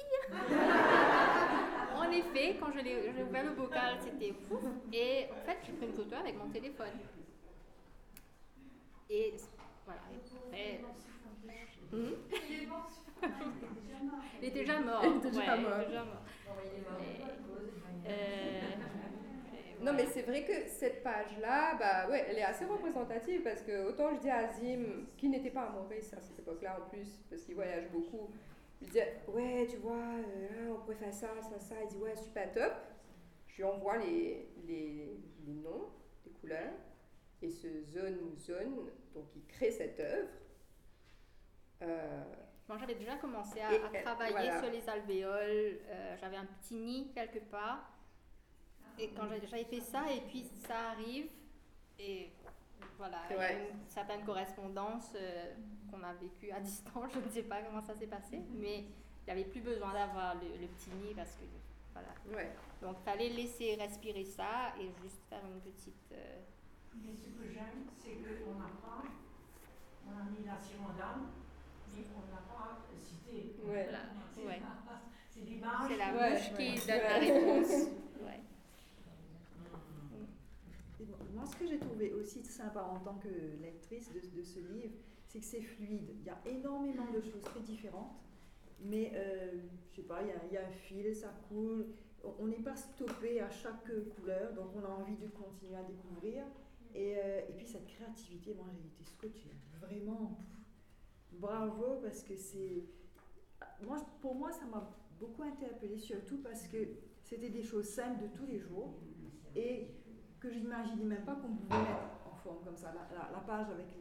[1.95, 4.59] en effet, quand je l'ai j'ai ouvert le bocal, c'était fou.
[4.91, 6.99] Et en fait, j'ai pris une photo avec mon téléphone.
[9.09, 9.33] Et
[9.85, 10.01] voilà.
[10.53, 10.81] Et après.
[14.41, 15.01] Il était déjà mort.
[15.05, 15.71] Il était déjà Ouais, mort.
[15.77, 16.23] il était déjà mort.
[18.05, 18.61] Euh,
[19.81, 20.09] Non, mais voilà.
[20.11, 24.19] c'est vrai que cette page-là, bah ouais, elle est assez représentative parce que autant je
[24.21, 27.55] dis à Azim, qui n'était pas à Maurice à cette époque-là en plus, parce qu'il
[27.55, 28.29] voyage beaucoup,
[28.81, 31.75] je lui disais, ouais, tu vois, euh, là, on pourrait faire ça, ça, ça.
[31.83, 32.73] Il dit, ouais, super top.
[33.47, 35.89] Je lui envoie les, les, les noms,
[36.25, 36.73] les couleurs,
[37.41, 40.29] et ce zone ou zone, donc il crée cette œuvre.
[41.83, 42.23] Euh,
[42.67, 43.69] Bon, j'avais déjà commencé à,
[44.01, 44.61] travailler voilà.
[44.61, 45.79] sur les alvéoles.
[45.89, 47.89] euh, j'avais un petit nid quelque part.
[48.97, 51.27] Et quand j'avais fait ça, et puis ça arrive,
[51.99, 52.31] et
[52.97, 55.53] voilà, il y a une certaine correspondance euh,
[55.89, 57.11] qu'on a vécue à distance.
[57.13, 60.35] Je ne sais pas comment ça s'est passé, mais il n'y avait plus besoin d'avoir
[60.35, 61.43] le, le petit nid parce que
[61.93, 62.09] voilà.
[62.37, 62.51] ouais.
[62.81, 66.11] Donc, il fallait laisser respirer ça et juste faire une petite.
[66.11, 66.39] euh,
[66.95, 68.11] Mais ce que j'aime, c'est
[68.43, 69.03] qu'on pas.
[70.05, 71.27] On a mis la Sirandane,
[71.95, 73.55] mais on n'a pas cité.
[73.65, 73.83] Ouais.
[73.83, 73.99] voilà,
[74.35, 74.61] C'est ouais.
[75.29, 75.87] c'est l'image.
[75.89, 76.75] C'est la bouche ouais.
[76.75, 77.71] qui donne la réponse.
[78.23, 78.39] Ouais.
[80.99, 83.29] Et bon, Moi, ce que j'ai trouvé aussi sympa en tant que
[83.61, 84.93] lectrice de, de ce livre,
[85.27, 86.09] c'est que c'est fluide.
[86.19, 88.13] Il y a énormément de choses très différentes,
[88.81, 89.51] mais euh,
[89.91, 91.87] je sais pas, il y, a, il y a un fil, ça coule.
[92.23, 93.83] On- On n'est pas stoppé à chaque
[94.15, 96.43] couleur, donc on a envie de continuer à découvrir.
[96.95, 99.49] Et, euh, et puis cette créativité, moi j'ai été scotchée.
[99.81, 100.45] Vraiment, pff,
[101.39, 102.83] bravo parce que c'est.
[103.85, 106.77] Moi, pour moi, ça m'a beaucoup interpellée, surtout parce que
[107.21, 108.95] c'était des choses simples de tous les jours
[109.55, 109.87] et
[110.39, 112.93] que j'imaginais même pas qu'on pouvait mettre en forme comme ça.
[112.93, 113.97] La, page avec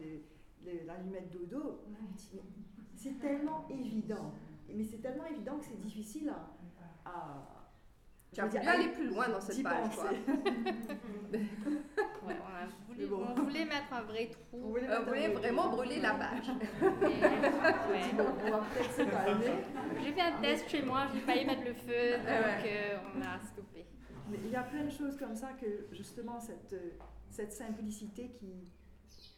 [0.85, 1.81] l'allumette dodo,
[2.95, 4.33] c'est tellement évident.
[4.67, 6.33] Mais c'est tellement évident que c'est difficile
[7.05, 7.62] à.
[8.35, 10.09] Je voulu dire, aller plus loin dans cette page, quoi.
[12.25, 13.25] Ouais, on, a voulu, Mais bon.
[13.27, 14.69] on voulait mettre un vrai On trou.
[14.69, 15.33] voulait Euh, voulez mot.
[15.39, 16.49] vraiment brûler la page.
[18.51, 20.01] on.
[20.01, 22.63] J'ai fait un test chez moi, j'ai failli mettre le feu, donc Ah ouais.
[22.65, 23.85] euh, on a stoppé.
[24.29, 26.73] Mais il y a plein de choses comme ça que justement cette,
[27.29, 28.71] cette simplicité qui,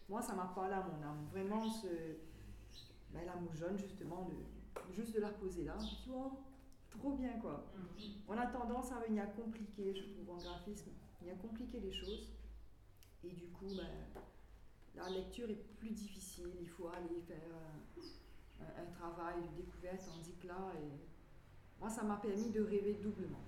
[0.07, 1.25] moi ça m'a parlé à mon âme.
[1.31, 1.87] Vraiment ce,
[3.11, 6.33] ben, la mouche jaune justement, de, juste de la reposer là, je me oh,
[6.97, 7.65] trop bien quoi.
[8.27, 10.91] On a tendance à venir compliquer, je trouve en graphisme,
[11.21, 12.31] venir compliquer les choses.
[13.23, 13.87] Et du coup, ben,
[14.95, 18.01] la lecture est plus difficile, il faut aller faire euh,
[18.61, 22.93] un, un travail de découverte, tandis que là, et, moi ça m'a permis de rêver
[23.01, 23.41] doublement.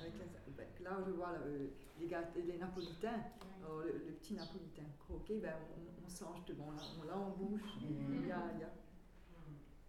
[0.00, 0.24] Avec la-
[0.56, 1.68] ben, là, je vois là, euh,
[2.00, 2.08] les,
[2.42, 3.22] les napolitains,
[3.62, 7.30] alors, le, le petit napolitain croqué, ben, on, on sent justement, là, on l'a en
[7.30, 7.62] bouche.
[7.80, 8.70] Il y a, il y, a,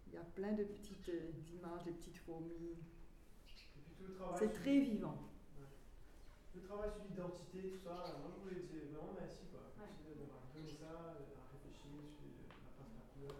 [0.08, 2.76] il y a plein de petites euh, images, de petites fourmis.
[3.76, 5.18] Et puis tout le travail C'est sur- très vivant.
[6.54, 9.60] Le travail sur l'identité, tout ça, moi je voulais dire vraiment merci quoi.
[9.76, 11.20] Merci d'avoir donné ça, à
[11.52, 13.36] réfléchir sur la place de la couleur.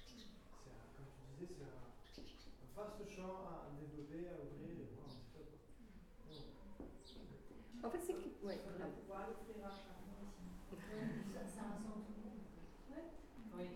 [0.00, 4.88] C'est un- comme tu disais, c'est un, un vaste champ à développer, à ouvrir et
[4.96, 5.60] voir un petit peu quoi.
[7.84, 8.32] En fait, c'est que.
[8.44, 8.60] Ouais.
[8.64, 10.48] On va pouvoir l'offrir à chacun ici.
[11.36, 12.40] Ça, ça rassemble tout le monde.
[13.60, 13.68] Oui.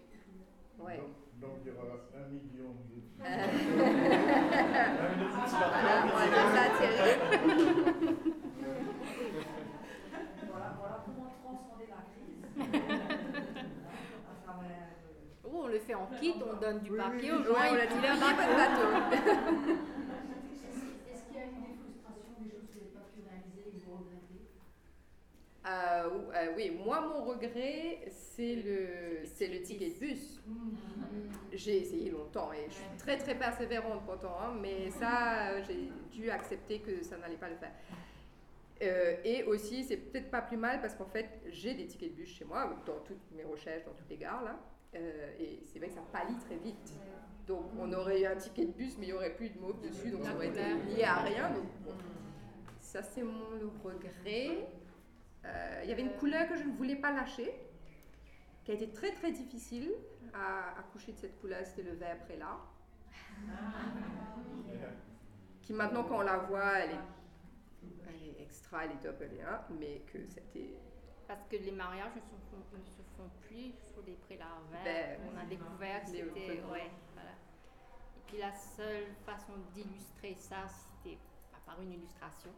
[0.80, 0.96] Ouais.
[0.96, 2.96] Donc, donc il y aura un million de.
[4.48, 7.12] Voilà, voilà, ça, Thierry.
[10.50, 12.42] Voilà, voilà comment transcender la crise.
[14.28, 14.88] à travers.
[15.04, 15.66] euh, Oh,
[16.00, 18.10] on kit, on donne du Oui, papier aux gens Ouais, on et a puis pliez
[18.10, 18.56] votre bateau.
[18.56, 18.88] bateau.
[21.10, 23.68] Est-ce qu'il y a eu des frustrations, des choses que vous n'avez pas pu réaliser
[23.68, 24.44] et que vous regrettez
[25.66, 30.40] Euh, euh, oui, moi, mon regret, c'est le, c'est le ticket de bus.
[31.52, 36.30] J'ai essayé longtemps et je suis très très persévérante pourtant, hein, mais ça, j'ai dû
[36.30, 37.72] accepter que ça n'allait pas le faire.
[38.80, 42.16] Euh, et aussi, c'est peut-être pas plus mal parce qu'en fait, j'ai des tickets de
[42.16, 44.56] bus chez moi, dans toutes mes recherches, dans toutes les gares là.
[44.94, 46.94] Euh, et c'est vrai que ça pâlit très vite.
[47.46, 49.80] Donc, on aurait eu un ticket de bus, mais il n'y aurait plus de mauve
[49.80, 50.62] dessus, donc ça aurait été
[50.94, 51.50] lié à rien.
[51.50, 51.92] Donc, bon.
[52.78, 54.68] ça, c'est mon regret.
[55.44, 57.54] Euh, Il y avait une couleur que je ne voulais pas lâcher,
[58.64, 59.92] qui a été très très difficile
[60.34, 62.58] à accoucher de cette couleur, c'était le vert prélat.
[65.62, 67.00] qui maintenant, quand on la voit, elle est,
[68.08, 70.74] elle est extra, elle est top, elle est là, mais que c'était.
[71.28, 74.82] Parce que les mariages ne se font, ne se font plus sur des prélarvaires.
[74.82, 76.62] Ben, on a découvert que les c'était.
[76.62, 77.32] Ouais, voilà.
[78.16, 81.18] Et puis la seule façon d'illustrer ça, c'était
[81.66, 82.50] par une illustration.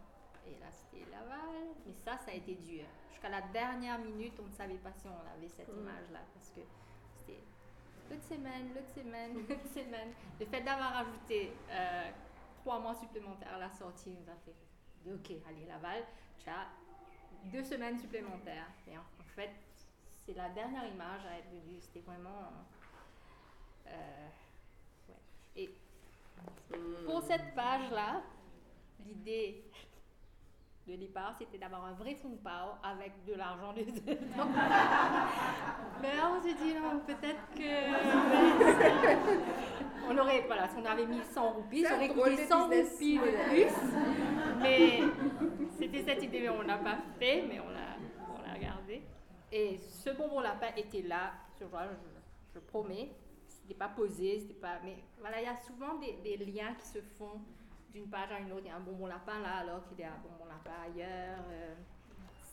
[0.47, 1.75] Et là, c'était Laval.
[1.85, 2.85] Mais ça, ça a été dur.
[3.11, 6.21] Jusqu'à la dernière minute, on ne savait pas si on avait cette image-là.
[6.33, 6.61] Parce que
[7.19, 7.41] c'était
[8.09, 10.13] l'autre semaine, l'autre semaine, l'autre semaine.
[10.39, 12.11] Le fait d'avoir ajouté euh,
[12.61, 14.55] trois mois supplémentaires à la sortie nous a fait
[15.07, 16.05] OK, allez, Laval,
[16.39, 16.69] tu as
[17.45, 18.69] deux semaines supplémentaires.
[18.89, 19.51] Et en, en fait,
[20.27, 21.81] c'est la dernière image à être venue.
[21.81, 22.53] C'était vraiment.
[23.87, 24.29] euh,
[25.09, 25.17] ouais.
[25.57, 25.71] Et
[27.05, 28.23] pour cette page-là,
[29.07, 29.65] l'idée
[30.87, 34.49] de départ, c'était d'avoir un vrai de pao avec de l'argent dedans.
[36.03, 37.73] Mais là, on s'est dit, non, peut-être que.
[40.11, 42.93] on aurait, voilà, si on avait mis 100 roupies, un aurait coûté de 100 business
[42.93, 43.73] roupies de plus.
[44.61, 45.01] Mais
[45.81, 47.97] c'était cette idée, mais on l'a pas fait, mais on l'a,
[48.29, 49.03] on regardé.
[49.51, 53.11] Et ce bonbon lapin était là, je, je, je promets.
[53.49, 54.79] C'était pas posé, c'était pas.
[54.85, 57.41] Mais voilà, il y a souvent des, liens qui se font
[57.93, 58.63] d'une page à une autre.
[58.65, 61.45] Il y a un bonbon lapin là, alors qu'il y a un bonbon lapin ailleurs.
[61.51, 61.75] euh.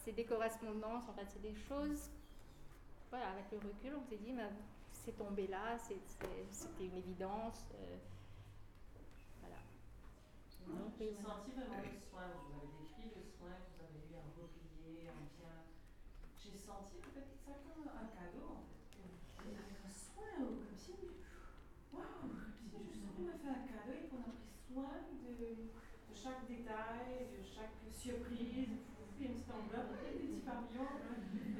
[0.03, 2.09] c'est des correspondances, en fait, c'est des choses.
[3.09, 4.33] Voilà, avec le recul, on s'est dit,
[4.91, 7.65] c'est tombé là, c'était une évidence.
[7.75, 7.97] euh.
[10.97, 15.05] J'ai senti vraiment le soin, vous avez décrit le soin vous avez eu à replier,
[15.05, 15.69] à bien.
[16.33, 19.05] J'ai senti en fait ça comme un cadeau en fait.
[19.45, 21.21] Avec un soin, comme si.
[21.93, 22.33] Waouh!
[22.89, 27.29] Si on m'a fait un cadeau et qu'on a pris soin de, de chaque détail,
[27.29, 28.81] de chaque surprise.
[28.97, 30.97] Vous faites une petite enveloppe, des petits papillons.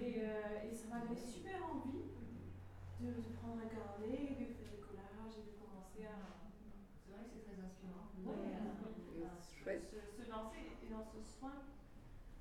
[0.02, 2.10] Et, euh, et ça m'a donné super envie
[3.06, 6.47] de, de prendre un carnet, de faire des collages et de commencer à.
[7.18, 8.06] C'est vrai que c'est très inspirant.
[8.26, 9.90] Ouais, c'est chouette.
[9.90, 11.54] Se, se lancer et dans ce soin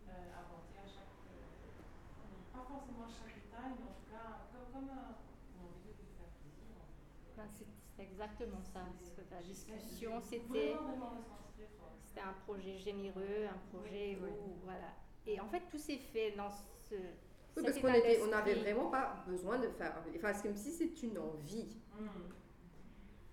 [0.08, 1.16] euh, apporté à chaque.
[1.32, 5.16] euh, pas forcément à chaque détail, mais en tout cas, comme, comme un,
[5.56, 6.76] une envie de lui faire plaisir.
[6.76, 7.32] en fait.
[7.36, 8.84] Ben, c'est exactement ça.
[9.00, 10.76] parce que la discussion, c'était.
[12.04, 14.30] C'était un projet généreux, un projet Oui.
[14.30, 14.92] où, voilà.
[15.26, 16.94] Et en fait, tout s'est fait dans ce.
[17.56, 19.94] Oui, parce qu'on on n'avait vraiment pas besoin de faire.
[20.16, 21.76] Enfin, c'est comme si c'est une envie.
[21.98, 22.06] Mm.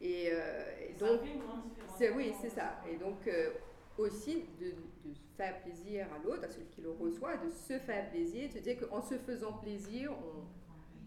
[0.02, 1.22] Et, euh, et donc,
[1.98, 2.82] c'est oui, c'est ça.
[2.90, 3.52] Et donc euh,
[3.98, 4.72] aussi de,
[5.08, 8.60] de faire plaisir à l'autre, à celui qui le reçoit, de se faire plaisir, de
[8.60, 10.44] dire qu'en se faisant plaisir, on-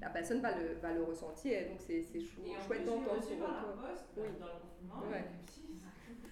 [0.01, 1.68] la personne va le, va le ressentir.
[1.68, 3.82] Donc c'est c'est chou- Et chouette j'ai d'entendre reçu ce par la retour.
[3.89, 4.26] poste, Oui.
[4.39, 5.24] dans le confinement, Ouais.
[5.24, 5.80] et puis,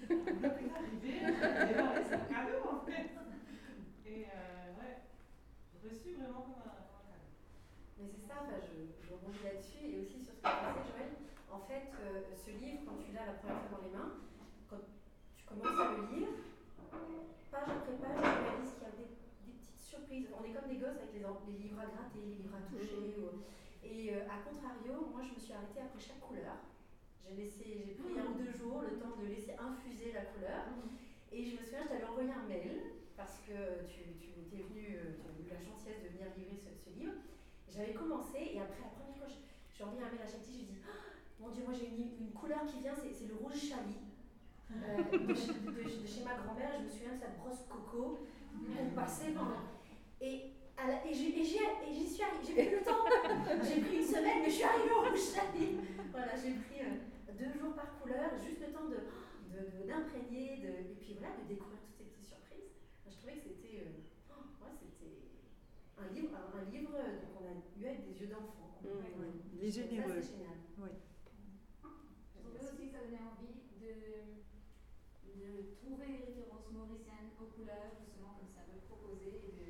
[0.06, 1.12] ça est arrivé,
[2.08, 3.08] c'est un cadeau en fait.
[4.06, 5.00] Et euh, ouais,
[5.82, 7.32] reçu vraiment comme un, comme un cadeau.
[7.98, 10.92] Mais c'est ça, enfin, je, je rebondis là-dessus et aussi sur ce que tu disais,
[10.92, 11.10] Joël.
[11.54, 14.12] En fait, euh, ce livre, quand tu l'as la première fois dans les mains,
[14.68, 14.82] quand
[15.38, 16.34] tu commences à le lire,
[17.50, 19.08] page après page, tu réalises qu'il y a des,
[19.46, 20.26] des petites surprises.
[20.34, 23.14] On est comme des gosses avec les, livres à gratter, les livres à toucher.
[23.22, 23.46] ou-
[23.86, 26.56] et euh, à contrario, moi, je me suis arrêtée après chaque couleur.
[27.22, 30.66] J'ai laissé, j'ai pris un ou deux jours le temps de laisser infuser la couleur.
[31.30, 34.98] Et je me souviens, je t'avais envoyé un mail parce que tu, tu étais venu,
[34.98, 37.14] euh, tu as eu la gentillesse de venir livrer ce, ce livre.
[37.70, 40.66] J'avais commencé et après la première fois, j'ai envoyé un mail à Chati, je lui
[40.74, 43.96] dis Ah, Mon Dieu, moi j'ai une, une couleur qui vient, c'est le rouge chali.
[44.72, 45.70] euh, de, chez, de-
[46.02, 49.62] de chez ma grand-mère, je me souviens de cette brosse coco qu'on passait pendant.
[50.20, 51.58] Et, à la- et j'y suis
[52.24, 53.04] arrivée, j'ai pris le temps,
[53.62, 55.76] j'ai pris une semaine, mais je suis arrivée au rouge chali.
[56.10, 58.88] Voilà, j'ai pris euh, deux jours par couleur, juste le temps
[59.86, 62.72] d'imprégner, de, et puis voilà, de découvrir toutes ces petites surprises.
[63.06, 65.28] Je trouvais que c'était euh, oh, ouais, c'était
[66.00, 68.80] un livre, un, un livre euh, qu'on a eu avec des yeux d'enfant.
[68.82, 68.90] quoi.
[68.90, 69.20] Mm.
[69.20, 69.30] Ouais.
[69.54, 70.18] Il est Ça, généreux.
[70.18, 70.58] c'est génial.
[70.74, 73.92] Je trouvais aussi que ça donnait envie de,
[75.28, 75.48] de
[75.80, 79.68] trouver les références mauriciennes aux couleurs, justement, comme ça peut proposer, et de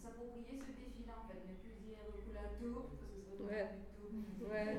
[0.00, 3.68] s'approprier ce défi-là, en fait, ne plus dire couleur tour, parce que c'est Ouais.
[4.10, 4.44] du tout.
[4.48, 4.72] Ouais.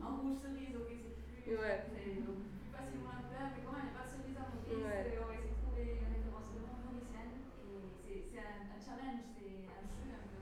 [0.00, 1.78] En rouge cerise, ok, c'est plus, Ouais.
[2.24, 4.44] donc plus facilement la couleur, mais quand même, il n'y a pas de cerise à
[4.48, 5.04] Maurice, Ouais.
[5.12, 8.80] euh, on va essayer de trouver une référence vraiment mauricienne, et c'est- c'est un, un
[8.80, 10.40] challenge, c'est un jeu un peu.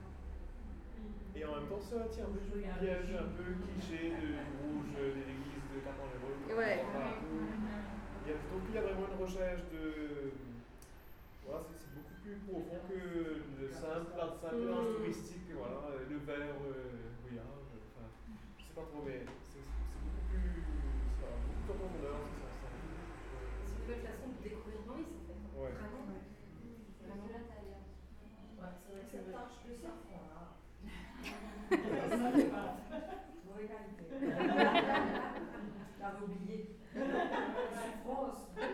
[1.35, 4.27] Et en même temps, c'est un, petit- un peu joli piège, un peu cliché de,
[4.33, 6.43] du rouge, euh, des églises de Capon-les-Roses.
[6.57, 6.75] Ouais.
[8.25, 10.33] Il y a, donc il y a vraiment une recherche de.
[11.45, 14.65] Voilà, c'est beaucoup plus profond que le simple, la simple Mm.
[14.65, 18.05] mélange touristique, voilà, euh, le vert euh, brouillard, euh, enfin,
[18.57, 20.65] je sais pas trop, mais c'est c'est beaucoup plus.
[21.21, 22.49] Ça, a beaucoup de profondeur, c'est ça.
[22.59, 25.37] C'est une nouvelle façon de découvrir Maurice, en fait.
[25.57, 25.73] Ouais.
[25.77, 26.05] Vraiment.
[26.09, 27.25] Vraiment.
[27.25, 27.45] de c'est
[32.17, 32.65] vrai que là.
[36.23, 36.78] Oublié.
[36.93, 38.39] Souffrance.
[38.57, 38.65] Ouais,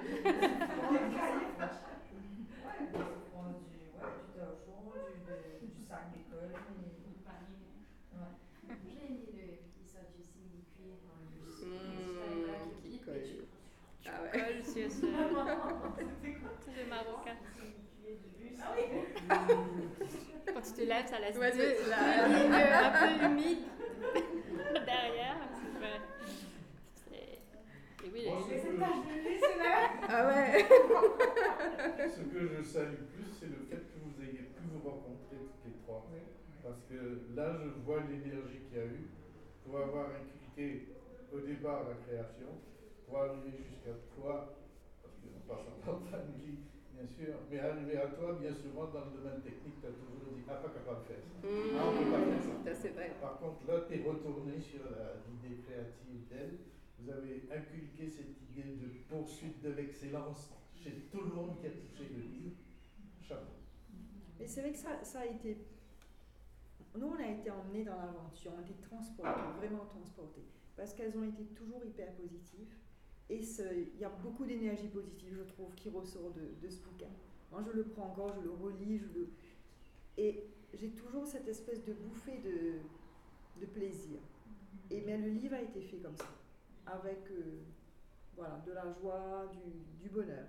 [2.82, 4.80] du, ouais, du torchon,
[5.62, 6.54] du, sac d'école.
[8.14, 8.32] Ouais.
[8.86, 13.28] J'ai aimé le- du simili-cuir dans le qui colle.
[14.06, 14.32] Ah ouais.
[14.32, 17.38] Colle sur ce, le marocain.
[20.48, 23.66] Quand tu te lèves, ça laisse Ouais, deux la- lignes un peu humides
[24.86, 25.38] derrière.
[25.74, 26.00] C'est vrai.
[28.16, 28.80] Oui, les-
[30.08, 30.64] Ah ouais.
[32.16, 35.66] Ce que je salue plus, c'est le fait que vous ayez pu vous rencontrer toutes
[35.66, 36.08] les trois.
[36.64, 39.10] Parce que là, je vois l'énergie qu'il y a eu
[39.66, 40.88] pour avoir inculqué
[41.34, 42.48] au départ la création,
[43.06, 44.56] pour arriver jusqu'à toi,
[45.04, 46.64] parce qu'on passe en famille,
[46.96, 50.32] bien sûr, mais arriver à toi, bien souvent, dans le domaine technique, tu as toujours
[50.40, 51.36] dit, ah, pas capable de faire ça.
[51.44, 52.42] Mmh, Ah, on peut pas faire
[52.80, 52.90] ça.
[52.96, 53.12] vrai.
[53.20, 54.82] Par contre, là, tu es retourné sur
[55.28, 56.56] l'idée créative d'elle.
[57.00, 61.72] Vous avez inculqué cette idée de poursuite de l'excellence chez tout le monde qui a
[61.72, 62.56] touché le livre.
[63.22, 63.54] Chapeau.
[64.40, 65.58] Mais c'est vrai que ça, ça a été.
[66.98, 70.44] Nous, on a été emmenés dans l'aventure, on a été transportés, vraiment transportés.
[70.78, 72.74] Parce qu'elles ont été toujours hyper positives.
[73.30, 77.10] Et il y a beaucoup d'énergie positive, je trouve, qui ressort de, de ce bouquin.
[77.52, 79.30] Moi, je le prends encore, je le relis, je le.
[80.18, 80.44] Et
[80.74, 84.20] j'ai toujours cette espèce de bouffée de, de plaisir.
[84.92, 86.30] Et mais le livre a été fait comme ça,
[86.88, 87.64] avec euh,
[88.36, 89.60] voilà, de la joie, du,
[90.04, 90.48] du bonheur.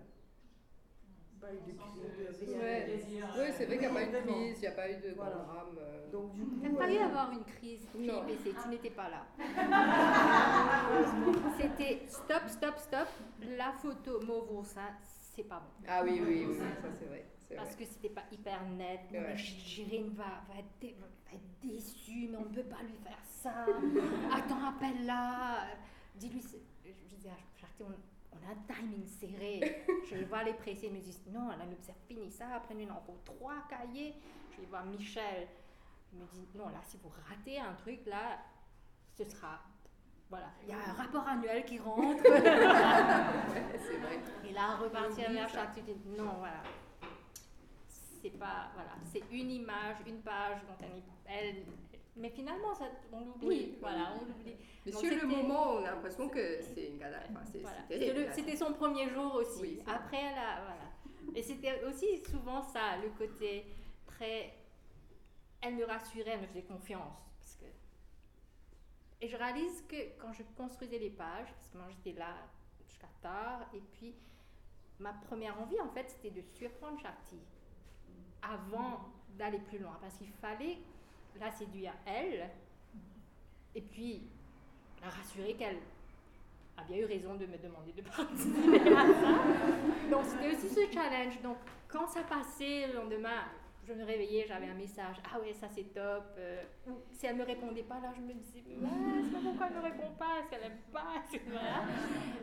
[1.40, 2.08] Pas eu de crise, de
[2.50, 2.58] rien.
[2.58, 2.98] Ouais,
[3.38, 4.96] Ouais, c'est vrai qu'il n'y a pas eu de crise, il n'y a pas eu
[4.96, 5.34] de Voilà.
[5.36, 5.78] grand drame.
[5.78, 6.10] euh.
[6.10, 8.24] Donc du coup, T'as pas eu euh, à avoir une crise Non.
[8.24, 9.26] PPC, tu n'étais pas là.
[11.60, 13.08] C'était stop, stop, stop.
[13.56, 14.90] La photo mauve au sein,
[15.34, 15.70] c'est pas bon.
[15.88, 16.64] Ah oui, oui, oui, ça
[16.98, 17.26] c'est vrai.
[17.54, 17.84] Parce vrai.
[17.84, 19.00] que c'était pas hyper net.
[19.12, 19.20] Ouais.
[19.20, 22.96] mais Jérine va, va, être, dé- va être déçue, mais on ne peut pas lui
[23.04, 23.66] faire ça.
[24.34, 25.66] Attends, appelle-la.
[26.16, 26.42] Dis-lui.
[26.84, 27.34] Je disais, à
[27.80, 27.86] on,
[28.32, 29.84] on a un timing serré.
[30.08, 30.86] Je vais les pressés.
[30.86, 32.54] Ils me disent, non, elle nous a fini ça.
[32.56, 34.14] Après, il y en a encore trois cahiers.
[34.52, 35.48] Je vais voir Michel.
[36.12, 38.38] Il me dit, non, là, si vous ratez un truc, là,
[39.16, 39.60] ce sera.
[40.28, 42.20] Voilà, il y a un rapport annuel qui rentre.
[42.24, 44.18] c'est vrai.
[44.44, 46.62] Et là, repartir vers chaque tu dis non, voilà.
[47.88, 51.64] C'est pas, voilà, c'est une image, une page dont elle, elle-
[52.16, 53.76] mais finalement, ça, on l'oublie, Oui.
[53.80, 54.56] voilà, on l'oublie.
[54.84, 57.26] Mais Donc, sur le moment, on a l'impression que c'est une galère.
[57.30, 58.32] Enfin, Voilà.
[58.32, 59.60] C'était son premier jour aussi.
[59.60, 61.34] Oui, Après, elle a, voilà.
[61.34, 63.66] Et c'était aussi souvent ça, le côté
[64.06, 64.54] très.
[65.60, 67.16] Elle me rassurait, elle me faisait confiance.
[67.38, 67.64] Parce que...
[69.20, 72.34] Et je réalise que quand je construisais les pages, parce que moi j'étais là
[72.86, 74.14] jusqu'à tard, et puis
[75.00, 77.38] ma première envie en fait c'était de surprendre Charty
[78.42, 79.98] avant d'aller plus loin.
[80.00, 80.78] Parce qu'il fallait
[81.40, 82.48] la séduire elle,
[83.74, 84.22] et puis
[85.02, 85.78] la rassurer qu'elle
[86.78, 90.10] a bien eu raison de me demander de participer à ça.
[90.10, 91.40] Donc c'était aussi ce challenge.
[91.42, 91.56] Donc
[91.88, 93.44] quand ça passait le lendemain,
[93.86, 95.16] je me réveillais, j'avais un message.
[95.32, 96.24] Ah ouais, ça c'est top.
[96.38, 98.88] Euh, ou si elle me répondait pas, là je me disais, ouais,
[99.24, 101.40] c'est pas pourquoi elle me répond pas, est-ce qu'elle aime pas, etc.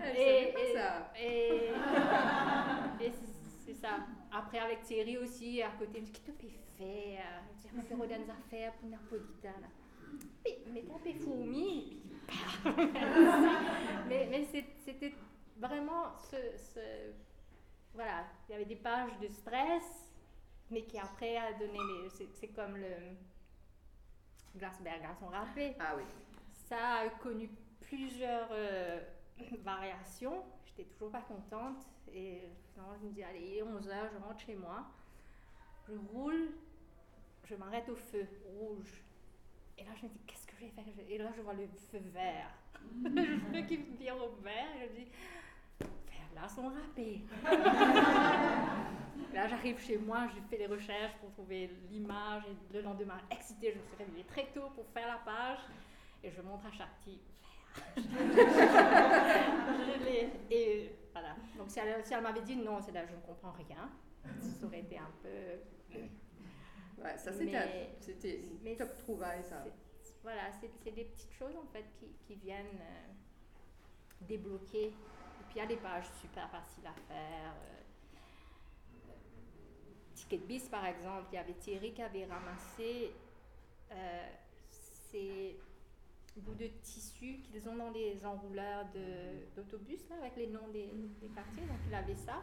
[0.01, 1.11] Elle Et- pas et- ça.
[1.19, 3.11] Et, et
[3.65, 3.97] c'est- ça.
[4.31, 7.75] Après, avec Thierry aussi, à côté, je me dis, qu'est-ce que tu faire Je dis,
[7.75, 9.67] ma faire des affaires pour Napolitana.
[10.45, 12.01] Mais, mais fait fourmi.
[14.07, 15.13] mais mais c'était
[15.57, 17.11] vraiment ce, ce-
[17.93, 20.11] Voilà, il y avait des pages de stress,
[20.69, 22.09] mais qui après a donné les.
[22.09, 23.15] c'est- comme le.
[24.55, 26.03] Glasberg, garçon râpé Ah oui.
[26.69, 27.49] ça a connu
[27.81, 28.99] plusieurs euh,
[29.63, 30.43] variations.
[30.65, 31.79] J'étais toujours pas contente.
[32.13, 32.43] Et
[32.73, 34.85] finalement, je me dis, allez, il est 11h, je rentre chez moi.
[35.87, 36.49] Je roule,
[37.45, 38.27] je m'arrête au feu
[38.57, 39.03] rouge.
[39.77, 41.67] Et là, je me dis, qu'est-ce que je vais faire Et là, je vois le
[41.91, 42.51] feu vert.
[43.03, 44.75] le feu qui vient au vert.
[44.77, 45.11] Et je me dis,
[46.35, 47.21] là, sont râpés.
[49.33, 52.43] Là, j'arrive chez moi, je fais les recherches pour trouver l'image.
[52.47, 55.59] Et le lendemain, excitée, je me suis réveillée très tôt pour faire la page.
[56.23, 57.19] Et je montre à Charty.
[57.97, 58.03] Je
[60.05, 60.29] l'ai.
[60.49, 61.35] Et voilà.
[61.57, 63.89] Donc, si elle, si elle m'avait dit non, c'est là, je ne comprends rien,
[64.41, 65.29] ça aurait été un peu.
[67.01, 67.31] Ouais, ça
[67.99, 69.63] c'était une top trouvaille ça.
[69.63, 73.07] c'est- Voilà, c'est c'est des petites choses en fait qui, qui viennent euh,
[74.21, 74.85] débloquer.
[74.87, 77.51] Et puis il y a des pages super faciles à faire.
[77.51, 77.81] euh,
[80.15, 83.11] Ticket Bis par exemple, il y avait Thierry qui avait ramassé
[83.91, 84.29] euh,
[85.11, 85.57] ces
[86.41, 88.85] bouts de tissu qu'ils ont dans les enrouleurs
[89.55, 90.87] d'autobus là, avec les noms des,
[91.21, 91.63] des quartiers.
[91.65, 92.41] Donc il avait ça.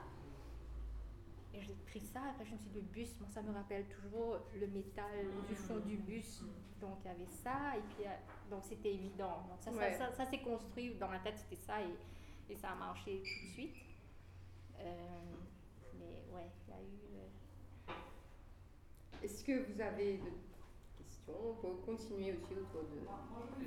[1.52, 3.84] Et j'ai pris ça, après je me suis dit, le bus, moi ça me rappelle
[3.88, 6.42] toujours le métal du fond du bus.
[6.80, 8.10] Donc il y avait ça, et puis euh,
[8.48, 9.44] donc c'était évident.
[9.48, 9.92] Donc ça, ça- Ouais.
[9.98, 11.82] ça, ça s'est construit dans ma tête, c'était ça.
[11.82, 13.74] Et, et ça a marché tout de suite.
[14.78, 15.08] Euh,
[15.98, 17.18] mais ouais, il y a eu.
[17.18, 17.92] euh,
[19.24, 20.20] Est-ce que vous avez
[21.38, 22.98] On peut continuer aussi autour de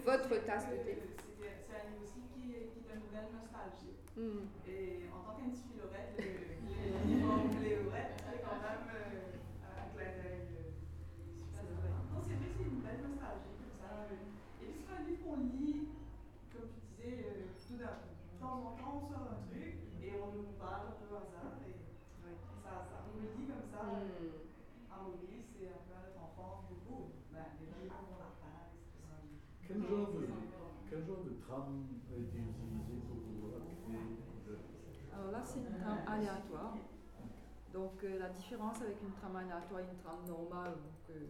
[0.03, 0.97] votre tasse de thé.
[1.39, 2.41] C'est un livre aussi qui,
[2.73, 3.95] qui donne une belle nostalgie.
[4.17, 4.45] Hmm.
[4.67, 10.53] Et en tant qu'anti-philorette, le, le livre Léorette, c'est quand même euh, un clin d'œil
[10.53, 10.69] euh,
[11.53, 13.89] c'est vrai, c'est une belle nostalgie ça.
[14.11, 14.61] euh.
[14.61, 15.87] Et puis c'est un livre qu'on lit,
[16.53, 18.13] comme tu disais, euh, tout d'un coup.
[18.13, 21.17] De temps en temps, on sort un truc et on nous parle un peu au
[21.17, 21.57] hasard.
[21.63, 21.73] Et
[22.61, 23.81] ça, ça nous le dit comme ça.
[23.87, 24.43] Hmm.
[24.93, 26.77] À Maurice, c'est un peu notre enfance, du
[29.67, 30.27] Quel genre de,
[30.89, 33.97] quel genre de trame a été utilisé pour vous raconter
[34.47, 34.59] le-
[35.13, 36.75] Alors là, c'est une trame aléatoire.
[37.71, 41.25] Donc euh, la différence avec une trame aléatoire et une trame normale, donc euh,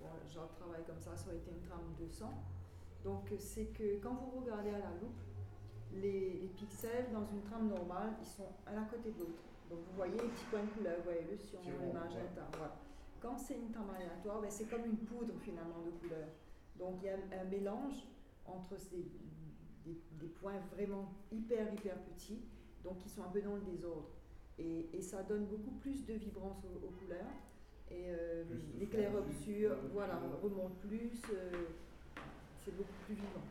[0.00, 2.30] bon, je travaille comme ça, ça aurait été une trame 200.
[3.02, 5.18] Donc euh, c'est que quand vous regardez à la loupe,
[5.94, 9.42] les, les pixels dans une trame normale, ils sont l'un à côté de l'autre.
[9.68, 11.92] Donc vous voyez les petits points de couleur, vous voyez le cyan, Petit le rond,
[11.92, 12.76] magenta, voilà.
[13.20, 16.28] Quand c'est une aléatoire, ben, c'est comme une poudre finalement de couleurs.
[16.78, 18.04] Donc il y a un mélange
[18.46, 19.04] entre ces,
[19.84, 22.40] des, des points vraiment hyper hyper petits,
[22.84, 24.08] donc qui sont un peu dans le désordre.
[24.58, 27.26] Et, et ça donne beaucoup plus de vibrance aux, aux couleurs.
[27.90, 28.44] Et euh,
[28.78, 31.64] l'éclair-obscur, fondu, voilà, euh, remonte plus, euh,
[32.64, 33.42] c'est beaucoup plus vivant.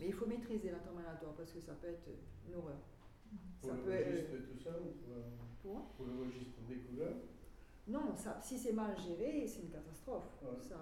[0.00, 2.08] Mais il faut maîtriser la aléatoire parce que ça peut être
[2.48, 2.78] une horreur.
[3.60, 5.22] Pour Ça le peut être- registre et tout ça ou pour, euh,
[5.62, 5.82] Pour?
[5.96, 7.14] pour le registre des couleurs
[7.88, 10.30] Non, ça, si c'est mal géré, c'est une catastrophe.
[10.42, 10.60] Ouais.
[10.60, 10.76] Ça,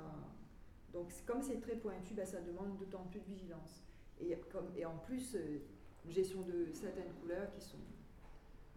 [0.92, 3.82] donc, comme c'est très pointu, ben, ça demande d'autant plus de vigilance.
[4.20, 5.60] Et, comme, et en plus, euh,
[6.04, 7.78] une gestion de certaines couleurs qui sont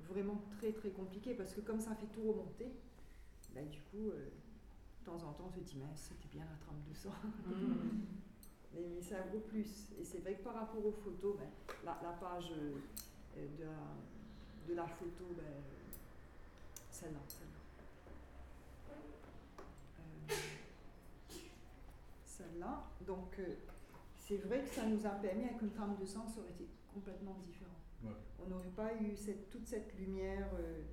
[0.10, 2.72] vraiment très très compliquées parce que comme ça fait tout remonter,
[3.54, 4.30] ben, du coup, euh,
[5.00, 7.12] de temps en temps, on se dit, mais c'était bien la trame de sang.
[8.74, 9.91] mais, mais c'est un gros plus.
[10.00, 11.50] Et c'est vrai que par rapport aux photos, ben,
[11.84, 15.44] la, la page euh, de, la, de la photo, ben,
[16.90, 17.60] celle-là, celle-là.
[18.91, 20.34] Euh,
[22.38, 22.84] celle-là.
[23.01, 23.55] Donc, euh,
[24.18, 26.68] c'est vrai que ça nous a permis, avec une trame de sang, ça aurait été
[26.93, 27.80] complètement différent.
[28.03, 28.18] Ouais.
[28.43, 30.84] On n'aurait pas eu cette, toute cette lumière euh,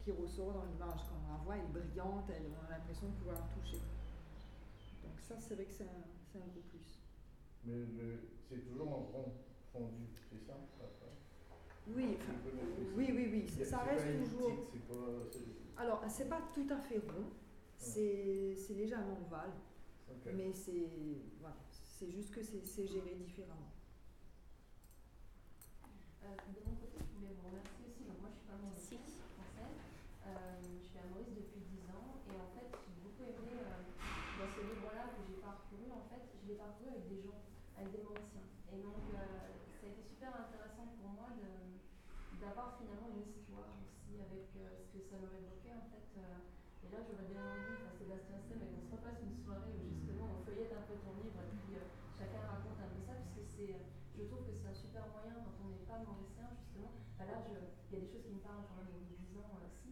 [0.00, 1.00] qui ressort dans l'image.
[1.08, 3.78] Quand on la voit, elle est brillante, elle, on a l'impression de pouvoir la toucher.
[5.02, 6.98] Donc, ça, c'est vrai que c'est un, un gros plus.
[7.64, 8.18] Mais
[8.48, 9.32] c'est toujours en rond
[9.72, 10.54] fondu, c'est ça?
[11.88, 12.32] Oui, enfin,
[12.96, 14.68] oui, oui, oui, ça reste pas toujours.
[14.88, 15.82] pas.
[15.82, 17.26] Alors, c'est pas tout à fait rond,
[17.76, 19.50] c'est c'est légèrement ovale,
[20.12, 20.32] Ok.
[20.34, 20.88] mais c'est
[21.40, 23.72] voilà, c'est juste que c'est géré différemment.
[26.22, 28.06] Euh, de mon côté, je voulais vous remercier aussi.
[28.06, 29.74] Donc, moi, je suis pas suis française.
[30.22, 32.22] Euh, je suis à Maurice depuis 10 ans.
[32.30, 33.82] Et en fait, j'ai beaucoup aimé euh,
[34.38, 35.90] dans ce livre-là que j'ai parcouru.
[35.90, 37.42] En fait, je l'ai parcouru avec des gens,
[37.74, 38.46] avec des Mauriciens.
[38.70, 39.50] Et donc, euh,
[39.82, 41.26] ça a été super intéressant pour moi
[42.42, 45.74] d'avoir finalement une histoire aussi avec euh, ce que ça leur évoquait.
[45.78, 46.42] En fait, euh,
[46.92, 50.28] là, j'aurais bien envie, enfin, Sébastien sait, mais qu'on se refasse une soirée où justement
[50.28, 53.42] on feuillette un peu ton livre et puis euh, chacun raconte un peu ça, puisque
[53.48, 53.72] c'est,
[54.12, 56.92] je trouve que c'est un super moyen quand on n'est pas mauricien, justement.
[57.16, 59.90] Enfin, là, il y a des choses qui me parlent de 10 ans euh, aussi.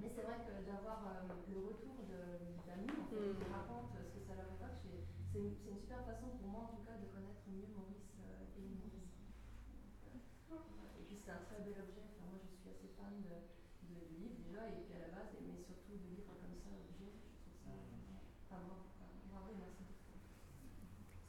[0.00, 3.36] Mais c'est vrai que d'avoir euh, le retour d'amis en fait, Mm.
[3.36, 5.04] qui racontent ce que ça leur évoque, c'est
[5.36, 8.80] une, super façon pour moi en tout cas de connaître mieux Maurice euh, et les
[10.48, 10.56] euh,
[10.96, 12.08] Et puis c'est un très bel objet.
[12.08, 13.51] Enfin, moi, je suis assez fan de,
[14.22, 16.70] livres déjà, et puis à la base, et- mais surtout de livres comme ça.
[16.70, 16.94] Je
[17.42, 17.74] trouve ça.
[18.46, 18.86] Enfin, bravo,
[19.28, 19.82] bravo, merci.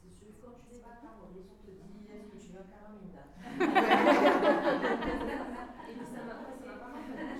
[0.02, 2.60] C'est sûr, quand tu n'es pas là, Maurice, on te dit est-ce que tu veux
[2.62, 3.24] un caramina
[5.88, 6.60] Et puis ça m'a pas que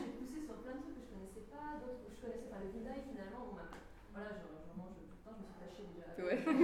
[0.01, 2.61] j'ai poussé sur plein de trucs que je connaissais pas, d'autres que je connaissais pas.
[2.65, 3.71] Le Vindai, finalement, on m'a-
[4.15, 6.09] voilà, je, je mange tout le temps, je me suis tachée déjà.
[6.25, 6.39] Ouais.
[6.45, 6.55] je suis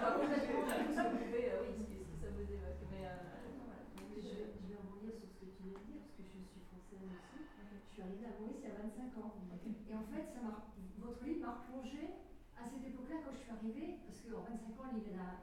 [0.00, 2.46] pas complètement tout ce que vous pouvez, euh, oui, ce que, ce que ça vous
[2.48, 2.80] évoque.
[2.90, 3.12] Mais euh,
[3.66, 3.82] voilà.
[3.94, 6.14] Donc, Je je- vais, je vais rebondir sur ce que tu viens de dire, parce
[6.16, 7.95] que je suis française aussi.
[8.06, 9.34] Arrivée à Maurice il y a 25 ans.
[9.90, 12.22] Et en fait, ça votre livre m'a replongée
[12.56, 15.42] à cette époque-là quand je suis arrivée, parce qu'en 25 ans, l'île, elle a,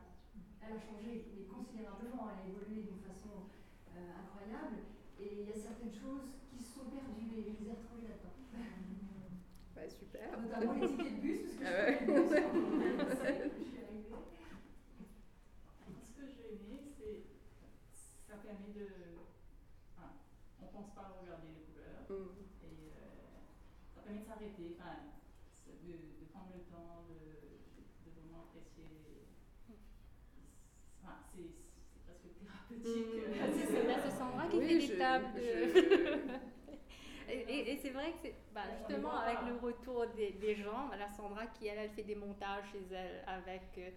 [0.63, 3.51] elle a changé mais considérablement, elle a évolué d'une façon
[3.91, 4.79] euh, incroyable.
[5.19, 8.07] Et il y a certaines choses qui se sont perdues et je les ai retrouvées
[8.07, 8.39] là-dedans.
[9.75, 10.39] Bah, super.
[10.39, 13.49] Notamment les tickets de bus, parce que Ah je ouais.
[13.49, 14.13] bus suis arrivée.
[16.05, 17.25] Ce que j'ai aimé, c'est
[18.29, 18.87] ça permet de.
[19.97, 20.13] enfin,
[20.61, 22.42] on pense pas à regarder les couleurs Mm.
[24.07, 24.95] Euh, de s'arrêter, enfin,
[25.67, 27.19] de, de prendre le temps de,
[28.05, 28.85] de vraiment apprécier.
[31.01, 31.51] Enfin, c'est
[32.05, 32.85] presque thérapeutique.
[32.85, 33.41] Mm.
[33.41, 35.41] euh, C'est c'est- là, c'est Sandra qui Oui, fait des tables de.
[35.41, 40.55] je- et et- et c'est vrai que c'est bah, justement avec le retour des, des
[40.55, 43.89] gens, voilà, Sandra qui elle, elle fait des montages chez elle avec, euh,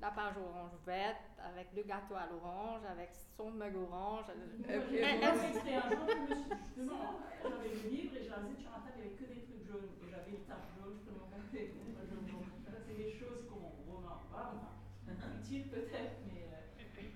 [0.00, 4.26] la page orange verte, avec le gâteau à l'orange, avec son mug orange.
[4.28, 5.20] Moi, un
[5.96, 9.02] jour, je me suis justement, j'avais le livre et je l'avais sur la table, il
[9.02, 9.96] n'y avait que des trucs jaunes.
[10.04, 14.28] Et j'avais une table jaune, je peux m'en faire ça, c'est des choses qu'on remarque
[14.30, 17.08] pas, enfin, utiles peut-être, mais, euh, mais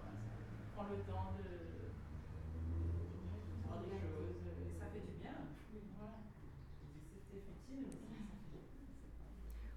[0.00, 1.92] voilà, ça prend le temps de, de
[3.60, 4.40] voir des choses.
[4.64, 5.36] Et ça fait du bien.
[6.00, 6.24] Voilà.
[7.12, 8.64] C'était futile, mais ça, ça fait du bien.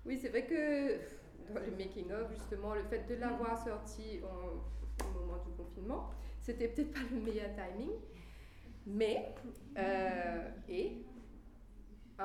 [0.05, 1.18] Oui, c'est vrai que
[1.53, 6.09] dans le making-of, justement, le fait de l'avoir sorti en- au moment du confinement,
[6.41, 7.91] c'était peut-être pas le meilleur timing,
[8.85, 9.33] mais,
[9.77, 11.05] euh, et,
[12.19, 12.23] euh,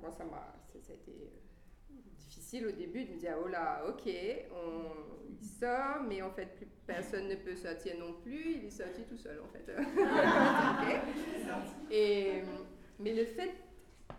[0.00, 3.48] moi, ça m'a, ça, ça a été euh, difficile au début de me dire, oh
[3.48, 4.08] là, ok,
[4.52, 4.82] on,
[5.40, 9.02] il sort, mais en fait, plus personne ne peut sortir non plus, il est sorti
[9.04, 9.66] tout seul, en fait.
[11.90, 12.42] Et,
[12.98, 13.50] mais le fait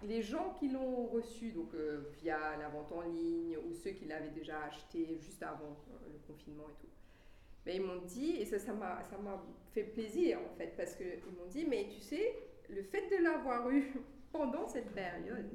[0.04, 4.06] les gens qui l'ont reçu donc euh, via la vente en ligne ou ceux qui
[4.06, 6.90] l'avaient déjà acheté juste avant euh, le confinement et tout,
[7.66, 9.42] ben, ils m'ont dit, et ça ça m'a ça m'a
[9.74, 12.36] fait plaisir en fait, parce qu'ils m'ont dit, mais tu sais,
[12.70, 13.94] le fait de l'avoir eu
[14.32, 15.50] pendant cette période,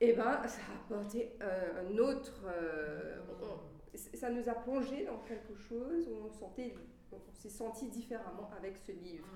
[0.00, 2.42] eh ben, ça a apporté euh, un autre...
[2.46, 6.74] euh, on- ça nous a plongé dans quelque chose où on, sentait,
[7.12, 9.26] on s'est senti différemment avec ce livre.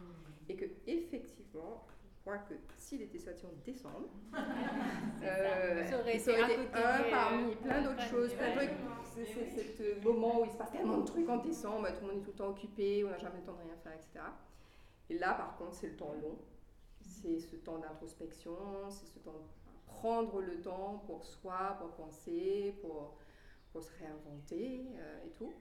[0.49, 1.87] Et que effectivement,
[2.21, 4.09] crois que s'il était sorti en décembre,
[5.23, 8.31] euh, Ça aurait été un des- parmi plein d'autres choses.
[9.15, 12.13] C'est c'est ce moment où il se passe tellement de trucs en décembre, tout le
[12.13, 14.25] monde est tout le temps occupé, on n'a jamais le temps de rien faire, etc.
[15.11, 16.37] Et là, par contre, c'est le temps long.
[17.01, 18.55] C'est ce temps d'introspection,
[18.91, 23.17] c'est ce temps de prendre le temps pour soi, pour penser, pour,
[23.73, 25.53] pour se réinventer euh, et tout.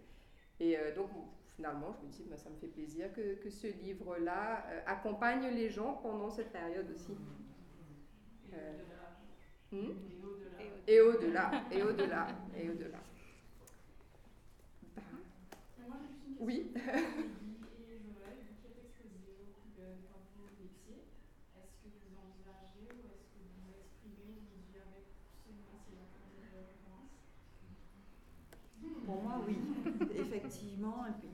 [0.59, 1.09] Et euh, donc,
[1.57, 5.47] finalement, je me dis, bah, ça me fait plaisir que, que ce livre-là euh, accompagne
[5.55, 7.11] les gens pendant cette période aussi.
[7.13, 8.73] Et Euh,
[9.71, 9.81] au-delà.
[9.81, 9.91] Hmm?
[10.87, 11.49] Et au-delà.
[11.71, 12.99] et au-delà, et au-delà, et au-delà.
[14.95, 15.01] Bah,
[15.79, 16.45] Mais moi, j'ai juste une question.
[16.45, 16.71] Oui.
[16.71, 16.79] Guy
[17.89, 21.01] et Joël, vous qui êtes exposés au couleurs quand vous étiez,
[21.57, 25.09] est-ce que vous envisagez ou est-ce que vous exprimez aujourd'hui avec
[25.41, 26.05] celui-ci la
[26.53, 27.17] référence?
[29.05, 29.57] Pour moi, oui,
[30.21, 31.05] effectivement.
[31.07, 31.26] Et puis,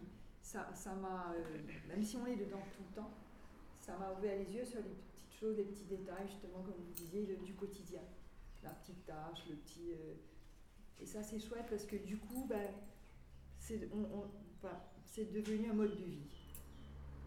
[0.73, 1.57] ça m'a, euh,
[1.87, 3.11] même si on est dedans tout le temps,
[3.79, 6.93] ça m'a ouvert les yeux sur les petites choses, les petits détails, justement, comme vous
[6.93, 8.01] disiez, du quotidien.
[8.63, 9.91] La petite tâche, le petit.
[9.91, 10.13] euh,
[11.01, 12.73] et ça, c'est chouette parce que du coup, ben,
[13.57, 16.29] c'est devenu un mode de vie.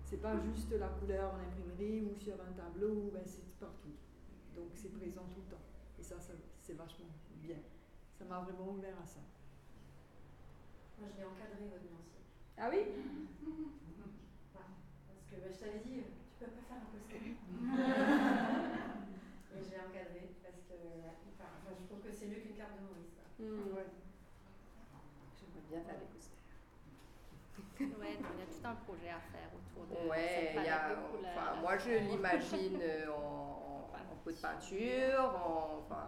[0.05, 3.97] C'est pas juste la couleur en imprimerie ou sur un tableau, ben, c'est partout.
[4.55, 5.63] Donc, c'est présent tout le temps.
[5.99, 6.17] Et ça,
[6.63, 7.11] c'est vachement
[7.43, 7.59] bien.
[8.15, 9.21] Ça m'a vraiment ouvert à ça.
[10.99, 12.16] Moi, je l'ai encadré, votre.
[12.59, 12.79] Ah oui.
[14.55, 17.21] Parce que bah, je t'avais dit, tu peux pas faire un poster.
[19.57, 20.77] Et je l'ai encadré parce que
[21.37, 23.17] enfin, je trouve que c'est mieux qu'une carte de Maurice.
[23.39, 23.87] Hmm, ouais.
[25.37, 26.33] J'aimerais bien faire des posters.
[28.01, 30.69] Ouais, donc il y a tout un projet à faire autour de Ouais, cette y
[30.69, 31.33] a, palette de couleurs.
[31.37, 36.05] enfin, moi je l'imagine euh, en, en, en pot de peinture, en, enfin,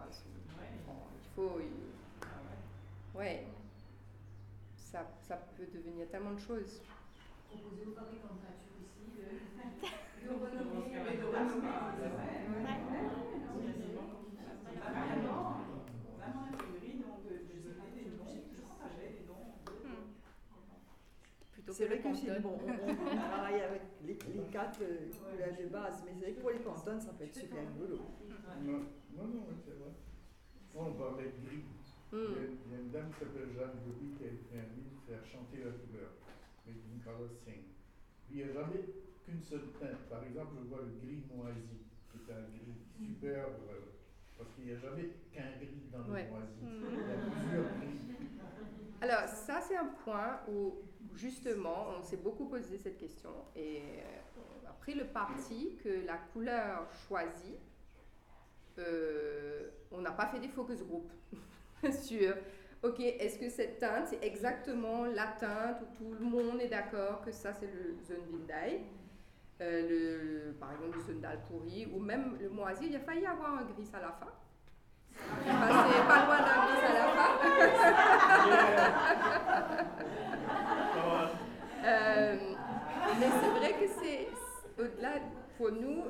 [0.89, 3.47] en- il faut, il- ouais,
[4.91, 6.81] ça, ça peut devenir tellement de choses.
[7.49, 9.25] Proposer aux fabricants de peinture aussi de,
[10.25, 10.91] de renommer.
[10.93, 11.59] de renommer.
[14.79, 15.65] Vraiment,
[16.19, 18.25] vraiment l'imprimerie, donc euh, je sais pas, des noms,
[18.55, 19.45] je partageais des noms.
[21.53, 25.57] Plutôt C'est vrai que chez bon, on, on- travaille avec les, les quatre euh, couleurs
[25.59, 27.99] de base, mais c'est vrai que pour les cantons, ça peut être super rigolo.
[28.63, 28.79] Non,
[29.17, 29.91] non, non, c'est vrai.
[30.77, 31.65] On parlait de gris.
[32.13, 32.57] Il y a- Hmm.
[32.67, 35.25] il y a une dame qui s'appelle Jeanne Gobi qui a écrit un livre, faire
[35.27, 36.11] chanter la couleur,
[36.67, 37.63] Make the Color Sing.
[38.27, 38.81] Puis il n'y a jamais
[39.25, 40.09] qu'une seule teinte.
[40.09, 43.93] Par exemple, je vois le gris moisi, qui est un gris super, euh,
[44.39, 46.29] parce qu'il n'y a jamais qu'un gris dans le Ouais.
[46.29, 46.63] moisi.
[46.63, 46.85] Hmm.
[46.93, 47.99] Il y a plusieurs gris.
[49.01, 50.79] Alors ça c'est un point où
[51.15, 56.05] justement on s'est beaucoup posé cette question et euh, on a pris le parti que
[56.05, 57.59] la couleur choisie,
[58.79, 61.11] euh, on n'a pas fait des focus group
[62.03, 62.35] sur
[62.83, 67.23] ok est-ce que cette teinte c'est exactement la teinte où tout le monde est d'accord
[67.25, 68.83] que ça c'est le Zunbindai
[69.61, 73.59] euh, le, par exemple le Zundal pourri ou même le moisi il a failli avoir
[73.59, 74.33] un gris à la fin.
[75.45, 77.31] Pas loin d'un gris à la fin.
[81.85, 82.37] Euh,
[83.21, 84.29] mais c'est vrai que c'est
[84.79, 85.15] au-delà,
[85.57, 86.05] pour nous,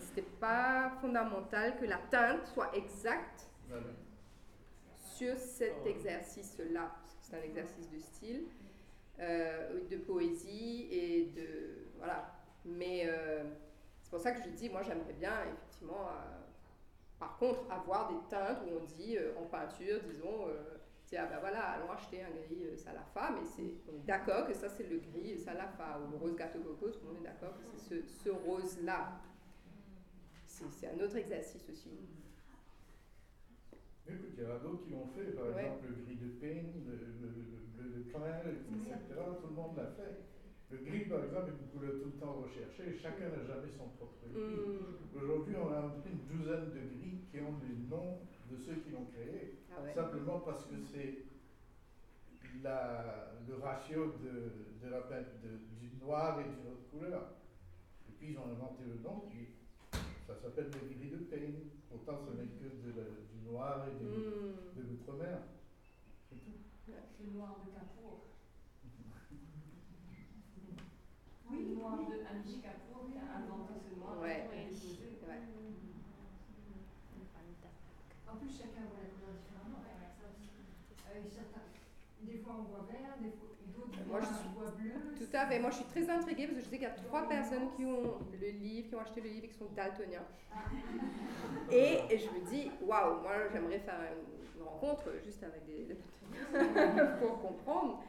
[0.00, 3.48] c'était pas fondamental que la teinte soit exacte.
[3.68, 3.86] Voilà.
[5.16, 8.44] Sur cet exercice-là, c'est un exercice de style,
[9.18, 12.34] euh, de poésie et de voilà.
[12.64, 13.44] Mais euh,
[14.02, 16.42] c'est pour ça que je dis, moi j'aimerais bien effectivement, euh,
[17.18, 20.72] par contre, avoir des teintes où on dit en peinture, disons, euh,
[21.06, 24.68] Tiens, ben voilà, allons acheter un gris Salafa, mais c'est, on est d'accord que ça
[24.68, 27.62] c'est le gris Salafa ou le rose gâteau coco, tout le monde est d'accord que
[27.78, 29.12] c'est ce, ce rose-là.
[30.48, 31.90] C'est, c'est un autre exercice aussi.
[34.08, 35.58] Écoute, il y en a d'autres qui l'ont fait, par Ouais.
[35.66, 39.18] exemple le gris de peigne, le, le, le bleu de train, etc.
[39.42, 40.22] Tout le monde l'a fait.
[40.70, 42.98] Le gris, par exemple, est une couleur tout le temps recherchée.
[42.98, 44.38] Chacun n'a jamais son propre gris.
[44.42, 45.16] Mm.
[45.18, 48.18] Aujourd'hui, on a une douzaine de gris qui ont les noms
[48.50, 49.58] de ceux qui l'ont créé.
[49.70, 49.92] Ah ouais.
[49.94, 51.26] Simplement parce que c'est
[52.62, 57.30] la, le ratio de, de la de- du noir et d'une autre couleur.
[58.08, 59.48] Et puis ils ont inventé le nom, puis
[60.26, 61.60] ça s'appelle le gris de peigne.
[61.90, 64.76] Pourtant, ce n'est que de la- du noir et du, Mm.
[64.76, 65.38] de l'outre-mer.
[66.28, 66.58] C'est tout.
[67.20, 68.14] Le noir de Capour.
[71.50, 74.18] Oui, le noir de Amish Kapoor qui a inventé ce noir.
[74.20, 74.48] Ouais.
[74.50, 74.66] Ouais.
[78.28, 79.78] En plus, chacun voit la couleur différemment.
[79.86, 80.50] ouais, ça aussi.
[81.06, 81.65] Avec certains,
[82.22, 84.92] des fois on voit vert, des fois d'autres Moi, je suis- bleu.
[85.16, 85.58] Tout à fait.
[85.58, 87.84] Moi, je suis très intriguée parce que je sais qu'il y a trois personnes qui
[87.84, 90.24] ont le livre, qui ont acheté le livre et qui sont daltoniens.
[91.70, 95.84] Et, et je me dis, waouh, moi, j'aimerais faire une, une rencontre juste avec des,
[95.84, 95.96] des
[96.52, 98.02] daltoniens pour comprendre.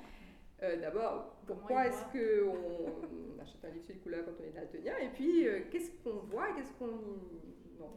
[0.64, 4.98] euh, D'abord, pourquoi est-ce qu'on achète un livre sur les couleurs quand on est daltonien
[5.02, 7.92] Et puis, euh, qu'est-ce qu'on voit et qu'est-ce qu'on y- non,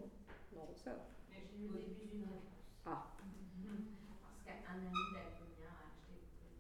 [0.55, 0.93] non, ça.
[1.31, 2.61] Mais j'ai eu au début d'une réponse.
[2.87, 3.07] Ah.
[3.17, 6.53] Parce qu'un ami daltonien a acheté le truc.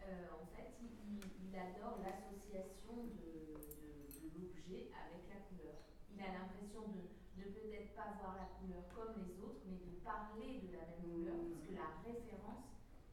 [0.31, 5.77] en fait, il, adore l'association de, de- de l'objet avec la couleur.
[6.13, 7.01] Il a l'impression de
[7.37, 11.03] ne peut-être pas voir la couleur comme les autres, mais de parler de la même
[11.11, 12.65] couleur, puisque la référence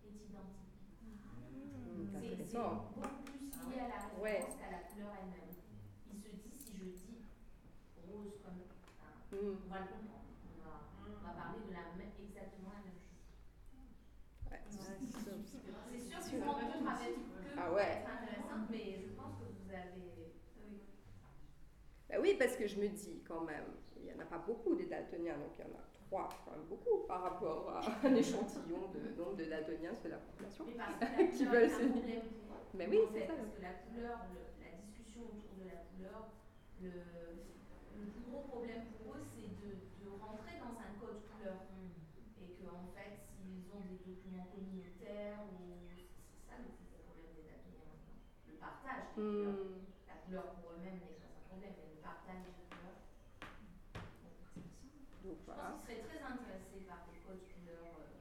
[0.07, 0.79] est identique.
[1.03, 4.41] Hmm, c'est beaucoup plus lié à la référence Ouais.
[4.59, 5.51] qu'à la couleur elle-même.
[6.11, 7.19] Il se dit, si je dis
[8.07, 8.63] rose comme...
[9.35, 9.59] Hmm.
[9.67, 10.31] on va le comprendre.
[10.47, 13.27] On va, on va parler de la même, exactement la même chose.
[14.51, 15.31] Ouais, c'est- c'est-
[15.91, 18.05] C'est sûr qu'une rencontre avec que Ah ouais.
[18.07, 20.33] intéressante, mais je pense que vous avez.
[20.65, 20.81] Oui.
[22.09, 23.65] Ben oui, parce que je me dis quand même,
[23.97, 26.53] il n'y en a pas beaucoup des daltoniens, donc il y en a trois, quand
[26.53, 30.75] même beaucoup par rapport à un échantillon de nombre de daltoniens sur la population Mais
[30.75, 32.65] parce que la qui veulent se un problème pour eux.
[32.75, 33.35] Mais oui, c'est ça.
[33.37, 36.33] Parce que la couleur, le- la discussion autour de la couleur,
[36.81, 36.93] le,
[38.01, 39.71] le plus gros problème pour eux, c'est de,
[40.01, 41.61] de rentrer dans un code couleur.
[42.41, 47.03] Et que, en fait, s'ils ont des documents communautaires, ou c'est ça le plus gros
[47.11, 48.17] problème des daltoniens maintenant.
[48.47, 48.55] Le
[49.19, 49.83] Hmm.
[50.07, 53.03] La couleur pour eux-mêmes n'est pas un problème, mais le partage des couleurs.
[55.25, 55.63] Donc Je voilà.
[55.75, 58.15] pense qu'ils seraient très intéressés par des codes couleurs euh,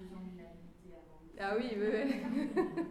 [0.00, 1.20] faisant l'unanimité avant.
[1.36, 2.08] Ah oui, oui, oui.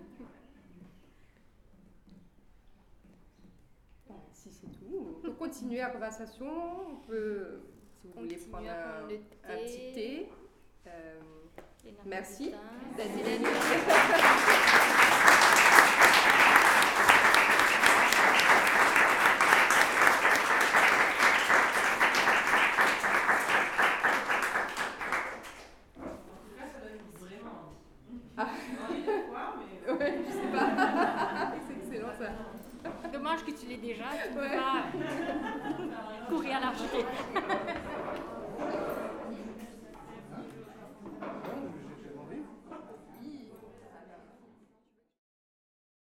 [4.08, 6.46] Bon, si c'est tout, on peut continuer la conversation.
[6.92, 7.62] On peut,
[8.02, 10.30] si vous voulez, prendre un, un petit thé.
[10.88, 11.20] Euh,
[12.06, 12.54] merci